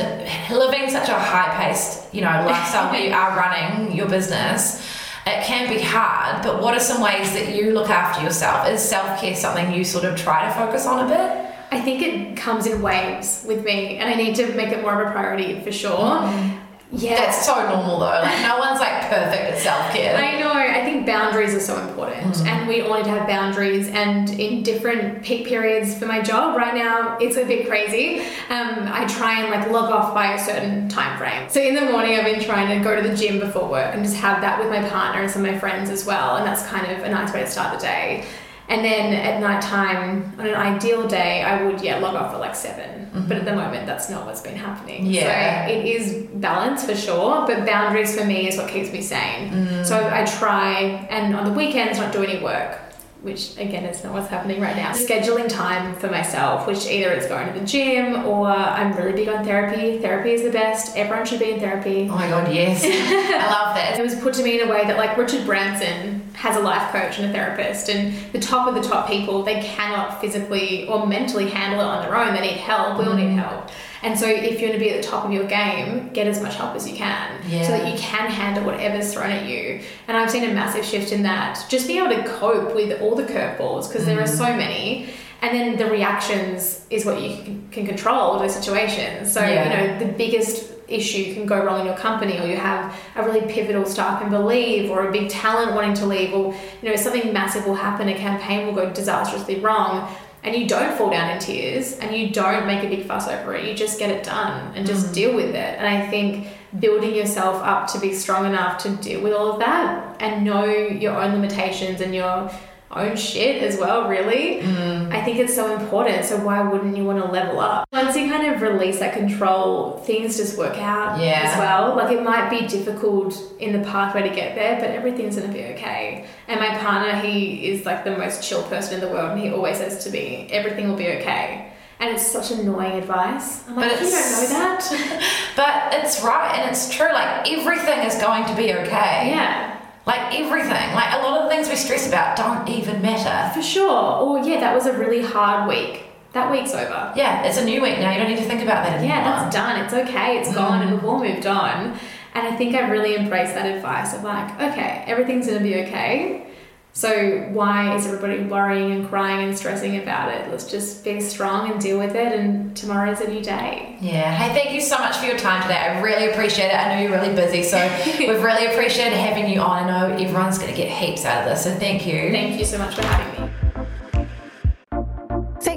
living 0.55 0.89
such 0.89 1.09
a 1.09 1.19
high 1.19 1.53
paced, 1.57 2.15
you 2.15 2.21
know, 2.21 2.29
lifestyle 2.29 2.93
where 2.93 3.05
you 3.05 3.13
are 3.13 3.37
running 3.37 3.97
your 3.97 4.09
business, 4.09 4.81
it 5.29 5.45
can 5.45 5.69
be 5.69 5.81
hard. 5.81 6.43
But 6.43 6.63
what 6.63 6.75
are 6.75 6.81
some 6.81 7.01
ways 7.01 7.33
that 7.33 7.55
you 7.55 7.73
look 7.73 7.91
after 7.91 8.23
yourself? 8.23 8.69
Is 8.69 8.83
self 8.83 9.21
care 9.21 9.35
something 9.35 9.73
you 9.73 9.85
sort 9.85 10.05
of 10.05 10.17
try 10.17 10.47
to 10.47 10.55
focus 10.55 10.87
on 10.87 11.07
a 11.07 11.09
bit? 11.09 11.55
I 11.71 11.81
think 11.81 12.03
it 12.03 12.37
comes 12.37 12.67
in 12.67 12.81
waves 12.81 13.45
with 13.47 13.65
me, 13.65 13.99
and 13.99 14.09
I 14.09 14.15
need 14.15 14.35
to 14.37 14.55
make 14.55 14.71
it 14.71 14.81
more 14.81 15.01
of 15.01 15.09
a 15.09 15.13
priority 15.13 15.61
for 15.61 15.71
sure. 15.71 15.99
Mm. 15.99 16.61
Yeah, 16.91 17.17
That's 17.17 17.45
so 17.45 17.55
normal 17.69 17.99
though. 17.99 18.07
Like 18.07 18.41
no 18.43 18.59
one's 18.59 18.81
like 18.81 19.03
perfect 19.11 19.43
at 19.43 19.59
self 19.59 19.93
care. 19.93 20.17
I 20.17 20.41
know. 20.41 20.49
I 20.53 20.83
think 20.85 21.07
boundaries 21.07 21.55
are 21.55 21.61
so 21.61 21.79
important, 21.87 22.39
and 22.47 22.67
we 22.69 22.81
all 22.81 22.97
need 22.97 23.05
to 23.05 23.11
have 23.11 23.27
boundaries. 23.27 23.89
And 23.89 24.31
in 24.31 24.63
different 24.63 25.23
peak 25.23 25.47
periods 25.47 25.99
for 25.99 26.07
my 26.07 26.23
job, 26.23 26.57
right 26.57 26.75
now 26.75 27.19
it's 27.19 27.37
a 27.37 27.45
bit 27.45 27.69
crazy. 27.69 28.21
Um, 28.49 28.89
I 28.91 29.07
try 29.07 29.41
and 29.43 29.51
like 29.51 29.71
log 29.71 29.91
off 29.91 30.15
by 30.15 30.35
a 30.35 30.39
certain 30.39 30.89
time 30.89 31.19
frame. 31.19 31.49
So 31.51 31.61
in 31.61 31.75
the 31.75 31.91
morning, 31.93 32.17
I've 32.17 32.25
been 32.25 32.43
trying 32.43 32.79
to 32.79 32.83
go 32.83 33.01
to 33.01 33.07
the 33.07 33.15
gym 33.15 33.39
before 33.39 33.69
work 33.69 33.95
and 33.95 34.03
just 34.03 34.17
have 34.17 34.41
that 34.41 34.59
with 34.59 34.69
my 34.71 34.89
partner 34.89 35.23
and 35.23 35.31
some 35.31 35.45
of 35.45 35.53
my 35.53 35.59
friends 35.59 35.91
as 35.91 36.07
well, 36.07 36.37
and 36.37 36.47
that's 36.47 36.65
kind 36.67 36.91
of 36.91 37.05
a 37.05 37.09
nice 37.11 37.33
way 37.35 37.41
to 37.41 37.47
start 37.51 37.79
the 37.79 37.85
day. 37.85 38.25
And 38.69 38.85
then 38.85 39.15
at 39.15 39.41
night 39.41 39.63
time, 39.63 40.35
on 40.39 40.47
an 40.47 40.55
ideal 40.55 41.09
day, 41.09 41.43
I 41.43 41.65
would 41.65 41.81
yeah 41.81 41.99
log 41.99 42.15
off 42.15 42.35
at 42.35 42.41
like 42.41 42.55
7 42.55 42.85
mm-hmm. 42.85 43.29
But 43.29 43.39
at 43.39 43.45
the 43.47 43.55
moment, 43.55 43.87
that's 43.87 44.11
not 44.11 44.27
what's 44.27 44.43
been 44.43 44.57
happening. 44.57 45.07
Yeah. 45.07 45.67
So 45.67 45.73
it 45.73 45.87
is 45.87 46.27
balance 46.35 46.85
for 46.85 46.95
sure, 46.95 47.47
but 47.47 47.65
boundaries 47.65 48.19
for 48.19 48.27
me 48.27 48.47
is 48.47 48.59
what 48.59 48.69
keeps 48.69 48.93
me 48.93 49.01
sane. 49.01 49.51
Mm. 49.51 49.87
So 49.87 49.97
I 49.97 50.25
try, 50.27 51.07
and 51.09 51.35
on 51.35 51.47
the 51.47 51.53
weekends, 51.53 51.99
not 51.99 52.13
do 52.13 52.23
any 52.23 52.43
work. 52.43 52.79
Which 53.21 53.57
again 53.59 53.85
is 53.85 54.05
not 54.05 54.13
what's 54.13 54.29
happening 54.29 54.61
right 54.61 54.77
now. 54.77 54.93
Scheduling 54.93 55.49
time 55.49 55.97
for 55.97 56.09
myself, 56.09 56.69
which 56.69 56.87
either 56.87 57.11
it's 57.11 57.27
going 57.27 57.53
to 57.53 57.59
the 57.59 57.67
gym 57.67 58.25
or 58.25 58.47
I'm 58.47 58.97
really 58.97 59.13
big 59.13 59.29
on 59.29 59.45
therapy. 59.45 59.99
Therapy 59.99 60.31
is 60.31 60.43
the 60.45 60.53
best. 60.53 60.97
Everyone 60.97 61.27
should 61.27 61.41
be 61.41 61.51
in 61.51 61.59
therapy. 61.59 62.03
oh 62.09 62.15
my 62.15 62.29
god, 62.29 62.55
yes. 62.55 62.85
I 62.85 63.51
love 63.51 63.75
that. 63.75 63.99
It 63.99 64.03
was 64.05 64.15
put 64.21 64.35
to 64.35 64.45
me 64.45 64.61
in 64.61 64.69
a 64.69 64.71
way 64.71 64.87
that 64.87 64.97
like 64.97 65.17
Richard 65.17 65.45
Branson 65.45 66.18
has 66.39 66.57
a 66.57 66.61
life 66.61 66.93
coach 66.93 67.19
and 67.19 67.29
a 67.29 67.33
therapist 67.33 67.89
and 67.89 68.15
the 68.33 68.39
top 68.39 68.69
of 68.69 68.75
the 68.77 68.89
top 68.89 69.09
people 69.09 69.43
they 69.43 69.61
cannot 69.61 70.21
physically 70.21 70.87
or 70.87 71.05
mentally 71.05 71.51
handle 71.51 71.81
it 71.81 71.85
on 71.85 72.03
their 72.03 72.15
own. 72.15 72.33
They 72.33 72.43
need 72.43 72.59
help. 72.59 72.97
We 72.97 73.07
all 73.07 73.15
need 73.15 73.31
mm. 73.31 73.39
help. 73.39 73.71
And 74.05 74.17
so 74.17 74.29
if 74.29 74.61
you're 74.61 74.71
going 74.71 74.79
to 74.79 74.79
be 74.79 74.91
at 74.91 75.03
the 75.03 75.09
top 75.09 75.25
of 75.25 75.33
your 75.33 75.47
game 75.47 76.11
get 76.11 76.29
as 76.29 76.41
much 76.41 76.55
help 76.55 76.77
as 76.77 76.89
you 76.89 76.97
can 76.97 77.43
so 77.43 77.73
that 77.73 77.93
you 77.93 77.99
can 77.99 78.31
handle 78.31 78.63
whatever's 78.63 79.13
thrown 79.13 79.33
at 79.33 79.47
you. 79.47 79.81
And 80.07 80.17
I've 80.17 80.31
seen 80.31 80.45
a 80.45 80.55
massive 80.55 80.85
shift 80.85 81.11
in 81.11 81.25
that 81.25 81.67
just 81.69 81.89
being 81.89 82.05
able 82.05 82.23
to 82.23 82.29
cope 82.29 82.73
with 82.73 83.03
all 83.03 83.17
the 83.17 83.25
curveballs 83.25 83.89
because 83.89 84.07
there 84.07 84.21
are 84.21 84.27
so 84.29 84.45
mm. 84.45 84.59
many 84.59 85.11
and 85.43 85.57
then 85.57 85.77
the 85.77 85.91
reactions 85.91 86.87
is 86.89 87.05
what 87.05 87.21
you 87.21 87.37
can, 87.73 87.87
control 87.87 88.39
those 88.39 88.55
situations. 88.55 89.33
So 89.33 89.41
Yeah. 89.41 89.65
you 89.65 89.71
know 89.71 90.07
the 90.07 90.13
biggest 90.13 90.78
issue 90.89 91.35
can 91.35 91.47
go 91.47 91.63
wrong 91.65 91.81
in 91.81 91.87
your 91.87 91.97
company 91.97 92.39
or 92.39 92.47
you 92.47 92.57
have 92.57 92.99
a 93.17 93.23
really 93.23 93.53
pivotal 93.53 93.85
staff 93.85 94.21
can 94.21 94.31
believe 94.31 94.91
or 94.91 95.09
a 95.09 95.13
big 95.13 95.29
talent 95.29 95.75
wanting 95.75 95.95
to 95.95 96.07
leave 96.07 96.33
or 96.33 96.55
you 96.83 96.89
know 96.89 96.97
something 96.97 97.33
massive 97.33 97.67
will 97.67 97.75
happen 97.75 98.09
a 98.09 98.15
campaign 98.15 98.67
will 98.67 98.75
go 98.75 98.91
disastrously 98.91 99.61
wrong 99.61 100.15
and 100.45 100.55
you 100.55 100.67
don't 100.67 100.97
fall 100.97 101.11
down 101.11 101.31
in 101.31 101.39
tears 101.39 101.99
and 101.99 102.17
you 102.17 102.31
don't 102.31 102.67
make 102.67 102.83
a 102.85 102.89
big 102.89 103.05
fuss 103.07 103.29
over 103.29 103.55
it 103.55 103.69
you 103.69 103.75
just 103.75 103.99
get 103.99 104.11
it 104.11 104.25
done 104.25 104.75
and 104.75 104.87
just 104.87 105.07
mm-hmm. 105.07 105.15
deal 105.15 105.35
with 105.35 105.51
it 105.51 105.79
and 105.79 105.87
i 105.87 106.09
think 106.09 106.49
building 106.81 107.15
yourself 107.15 107.63
up 107.63 107.87
to 107.87 107.99
be 107.99 108.13
strong 108.13 108.47
enough 108.47 108.83
to 108.83 108.91
deal 108.97 109.21
with 109.21 109.33
all 109.33 109.53
of 109.53 109.59
that 109.59 110.17
and 110.21 110.45
know 110.45 110.65
your 110.65 111.15
own 111.15 111.33
limitations 111.33 112.01
and 112.01 112.15
your 112.15 112.51
own 112.91 113.17
shit 113.17 113.63
as 113.63 113.79
well, 113.79 114.09
really. 114.09 114.61
Mm-hmm. 114.61 115.13
I 115.13 115.23
think 115.23 115.39
it's 115.39 115.55
so 115.55 115.79
important. 115.79 116.25
So 116.25 116.39
why 116.39 116.63
wouldn't 116.63 116.97
you 116.97 117.05
want 117.05 117.25
to 117.25 117.31
level 117.31 117.61
up? 117.61 117.88
Once 118.09 118.19
you 118.19 118.31
kind 118.31 118.55
of 118.55 118.63
release 118.63 119.01
that 119.01 119.13
control, 119.13 119.99
things 120.07 120.39
just 120.39 120.57
work 120.57 120.79
out 120.79 121.21
Yeah. 121.21 121.43
as 121.45 121.59
well. 121.59 121.95
Like 121.95 122.11
it 122.11 122.23
might 122.23 122.49
be 122.49 122.67
difficult 122.67 123.39
in 123.61 123.75
the 123.79 123.87
pathway 123.87 124.23
to 124.23 124.35
get 124.35 124.55
there, 124.55 124.81
but 124.81 124.89
everything's 124.93 125.37
gonna 125.37 125.53
be 125.53 125.63
okay. 125.75 126.25
And 126.49 126.59
my 126.59 126.75
partner, 126.79 127.17
he 127.21 127.69
is 127.71 127.85
like 127.85 128.05
the 128.05 128.17
most 128.17 128.43
chill 128.43 128.63
person 128.63 128.95
in 128.95 129.01
the 129.07 129.09
world, 129.09 129.33
and 129.33 129.41
he 129.43 129.51
always 129.51 129.77
says 129.77 130.03
to 130.05 130.11
me, 130.11 130.49
"Everything 130.51 130.89
will 130.89 130.97
be 130.97 131.09
okay." 131.19 131.67
And 132.01 132.09
it's 132.15 132.27
such 132.27 132.51
annoying 132.51 132.93
advice. 132.93 133.69
I'm 133.69 133.77
like, 133.77 133.91
But 133.91 134.01
you 134.01 134.11
don't 134.11 134.41
know 134.41 134.47
that. 134.59 135.23
But 135.57 135.99
it's 135.99 136.23
right 136.23 136.59
and 136.59 136.71
it's 136.71 136.89
true. 136.97 137.13
Like 137.13 137.51
everything 137.53 137.99
is 138.07 138.15
going 138.15 138.47
to 138.47 138.55
be 138.57 138.73
okay. 138.73 139.29
yeah. 139.37 139.77
Like 140.07 140.33
everything. 140.41 140.95
Like 140.95 141.13
a 141.13 141.19
lot 141.19 141.37
of 141.37 141.43
the 141.45 141.51
things 141.51 141.69
we 141.69 141.77
stress 141.77 142.09
about 142.09 142.37
don't 142.39 142.67
even 142.71 143.03
matter. 143.03 143.53
For 143.53 143.63
sure. 143.63 144.01
Or 144.23 144.39
yeah, 144.39 144.61
that 144.61 144.75
was 144.75 144.87
a 144.87 144.95
really 144.97 145.21
hard 145.23 145.69
week. 145.69 146.05
That 146.33 146.51
week's 146.51 146.75
over. 146.75 147.13
Yeah, 147.17 147.45
it's 147.45 147.57
a 147.57 147.65
new 147.65 147.81
week 147.81 147.99
now. 147.99 148.13
You 148.13 148.19
don't 148.19 148.29
need 148.29 148.39
to 148.39 148.45
think 148.45 148.63
about 148.63 148.85
that 148.85 148.99
anymore. 148.99 149.17
Yeah, 149.17 149.25
that's 149.25 149.55
done. 149.55 149.85
It's 149.85 149.95
okay. 149.95 150.39
It's 150.39 150.55
gone, 150.55 150.83
and 150.83 150.93
we've 150.93 151.05
all 151.05 151.19
moved 151.19 151.47
on. 151.47 151.99
And 152.35 152.47
I 152.47 152.55
think 152.57 152.75
I 152.75 152.89
really 152.89 153.17
embraced 153.17 153.55
that 153.55 153.67
advice 153.67 154.15
of 154.15 154.23
like, 154.23 154.55
okay, 154.61 155.05
everything's 155.07 155.47
gonna 155.47 155.61
be 155.61 155.77
okay. 155.87 156.45
So 156.93 157.49
why 157.53 157.95
is 157.95 158.07
everybody 158.07 158.43
worrying 158.43 158.91
and 158.91 159.09
crying 159.09 159.49
and 159.49 159.57
stressing 159.57 159.97
about 159.99 160.35
it? 160.35 160.51
Let's 160.51 160.69
just 160.69 161.05
be 161.05 161.21
strong 161.21 161.71
and 161.71 161.81
deal 161.81 161.97
with 161.97 162.17
it. 162.17 162.33
And 162.33 162.77
tomorrow's 162.77 163.21
a 163.21 163.29
new 163.29 163.41
day. 163.41 163.97
Yeah. 164.01 164.35
Hey, 164.35 164.53
thank 164.53 164.75
you 164.75 164.81
so 164.81 164.99
much 164.99 165.17
for 165.17 165.27
your 165.27 165.39
time 165.39 165.63
today. 165.63 165.77
I 165.77 166.01
really 166.01 166.31
appreciate 166.31 166.67
it. 166.67 166.75
I 166.75 166.93
know 166.93 167.01
you're 167.01 167.17
really 167.17 167.35
busy, 167.35 167.63
so 167.63 167.79
we've 168.19 168.43
really 168.43 168.67
appreciated 168.67 169.17
having 169.17 169.49
you 169.49 169.61
on. 169.61 169.85
I 169.85 170.09
know 170.09 170.17
everyone's 170.17 170.59
going 170.59 170.73
to 170.73 170.77
get 170.77 170.91
heaps 170.91 171.25
out 171.25 171.45
of 171.45 171.51
this, 171.51 171.63
so 171.63 171.73
thank 171.75 172.05
you. 172.05 172.33
Thank 172.33 172.59
you 172.59 172.65
so 172.65 172.79
much 172.79 172.97
for 172.97 173.03
having 173.03 173.45
me. 173.45 173.49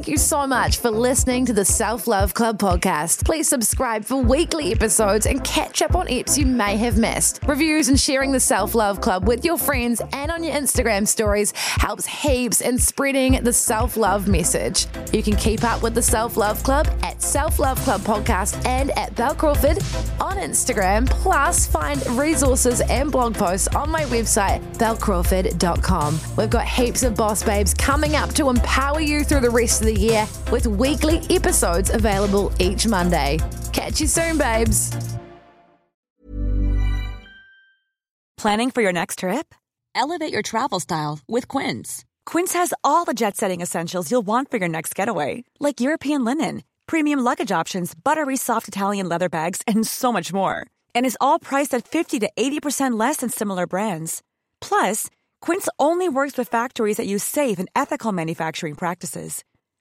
Thank 0.02 0.14
you 0.14 0.18
so 0.18 0.48
much 0.48 0.78
for 0.78 0.90
listening 0.90 1.46
to 1.46 1.54
the 1.54 1.64
Self 1.64 2.08
Love 2.08 2.34
Club 2.34 2.58
podcast. 2.58 3.24
Please 3.24 3.48
subscribe 3.48 4.04
for 4.04 4.16
weekly 4.16 4.72
episodes 4.72 5.28
and 5.28 5.44
catch 5.44 5.84
up 5.84 5.96
on 5.96 6.08
eps 6.08 6.40
you 6.40 6.48
may 6.48 6.76
have 6.78 6.98
missed. 6.98 7.40
Reviews 7.46 7.88
and 7.88 8.00
sharing 8.00 8.32
the 8.32 8.40
Self 8.40 8.74
Love 8.74 9.00
Club 9.00 9.28
with 9.28 9.46
your 9.46 9.60
friends 9.60 10.02
and 10.14 10.32
on 10.32 10.44
your 10.44 10.56
Instagram 10.56 11.08
stories 11.08 11.52
helps 11.56 12.08
heaps 12.08 12.62
in 12.62 12.80
spreading 12.80 13.44
the 13.44 13.54
self 13.54 13.96
love 13.96 14.28
message. 14.28 14.88
You 15.14 15.22
can 15.22 15.36
keep 15.36 15.64
up 15.64 15.84
with 15.84 15.94
the 15.94 16.02
Self 16.02 16.36
Love 16.36 16.64
Club 16.64 16.88
at 17.04 17.22
Self 17.22 17.60
Love 17.60 17.78
Club 17.82 18.02
Podcast 18.02 18.66
and 18.66 18.90
at 18.98 19.14
Bel 19.16 19.36
Crawford 19.36 19.78
on 20.20 20.38
Instagram. 20.38 21.08
Plus, 21.12 21.68
find 21.68 22.04
resources 22.18 22.82
and 22.82 23.12
blog 23.12 23.36
posts 23.36 23.68
on 23.76 23.92
my 23.92 24.06
website, 24.06 24.64
belcrawford.com. 24.78 26.20
We've 26.40 26.50
got 26.50 26.66
heaps 26.66 27.04
of 27.04 27.16
boss 27.16 27.44
babes 27.44 27.76
coming 27.76 28.16
up 28.16 28.34
to 28.34 28.50
empower 28.50 29.00
you 29.00 29.24
through 29.24 29.42
the 29.42 29.50
rest 29.52 29.82
of 29.82 29.91
the 29.94 30.00
year 30.00 30.28
with 30.52 30.68
weekly 30.68 31.22
episodes 31.30 31.90
available 31.90 32.52
each 32.60 32.88
Monday. 32.88 33.40
Catch 33.74 34.02
you 34.02 34.08
soon, 34.08 34.38
babes. 34.38 34.92
Planning 38.38 38.72
for 38.72 38.82
your 38.82 38.94
next 38.94 39.20
trip? 39.20 39.54
Elevate 39.94 40.34
your 40.34 40.42
travel 40.42 40.80
style 40.80 41.20
with 41.28 41.48
Quince. 41.48 42.06
Quince 42.26 42.54
has 42.54 42.74
all 42.84 43.06
the 43.06 43.14
jet 43.14 43.38
setting 43.38 43.62
essentials 43.62 44.10
you'll 44.10 44.26
want 44.26 44.50
for 44.50 44.58
your 44.58 44.70
next 44.70 44.96
getaway, 44.96 45.44
like 45.60 45.82
European 45.82 46.26
linen, 46.26 46.64
premium 46.88 47.20
luggage 47.20 47.52
options, 47.52 47.94
buttery 47.94 48.38
soft 48.38 48.68
Italian 48.68 49.08
leather 49.08 49.30
bags, 49.30 49.62
and 49.68 49.86
so 49.86 50.12
much 50.12 50.34
more. 50.34 50.66
And 50.96 51.06
is 51.06 51.18
all 51.22 51.40
priced 51.40 51.74
at 51.76 51.88
50 51.88 52.20
to 52.20 52.30
80% 52.36 53.00
less 53.00 53.18
than 53.18 53.30
similar 53.30 53.68
brands. 53.68 54.24
Plus, 54.60 55.08
Quince 55.42 55.68
only 55.78 56.10
works 56.10 56.38
with 56.38 56.48
factories 56.48 56.98
that 56.98 57.08
use 57.08 57.24
safe 57.24 57.60
and 57.60 57.70
ethical 57.76 58.12
manufacturing 58.12 58.76
practices. 58.76 59.44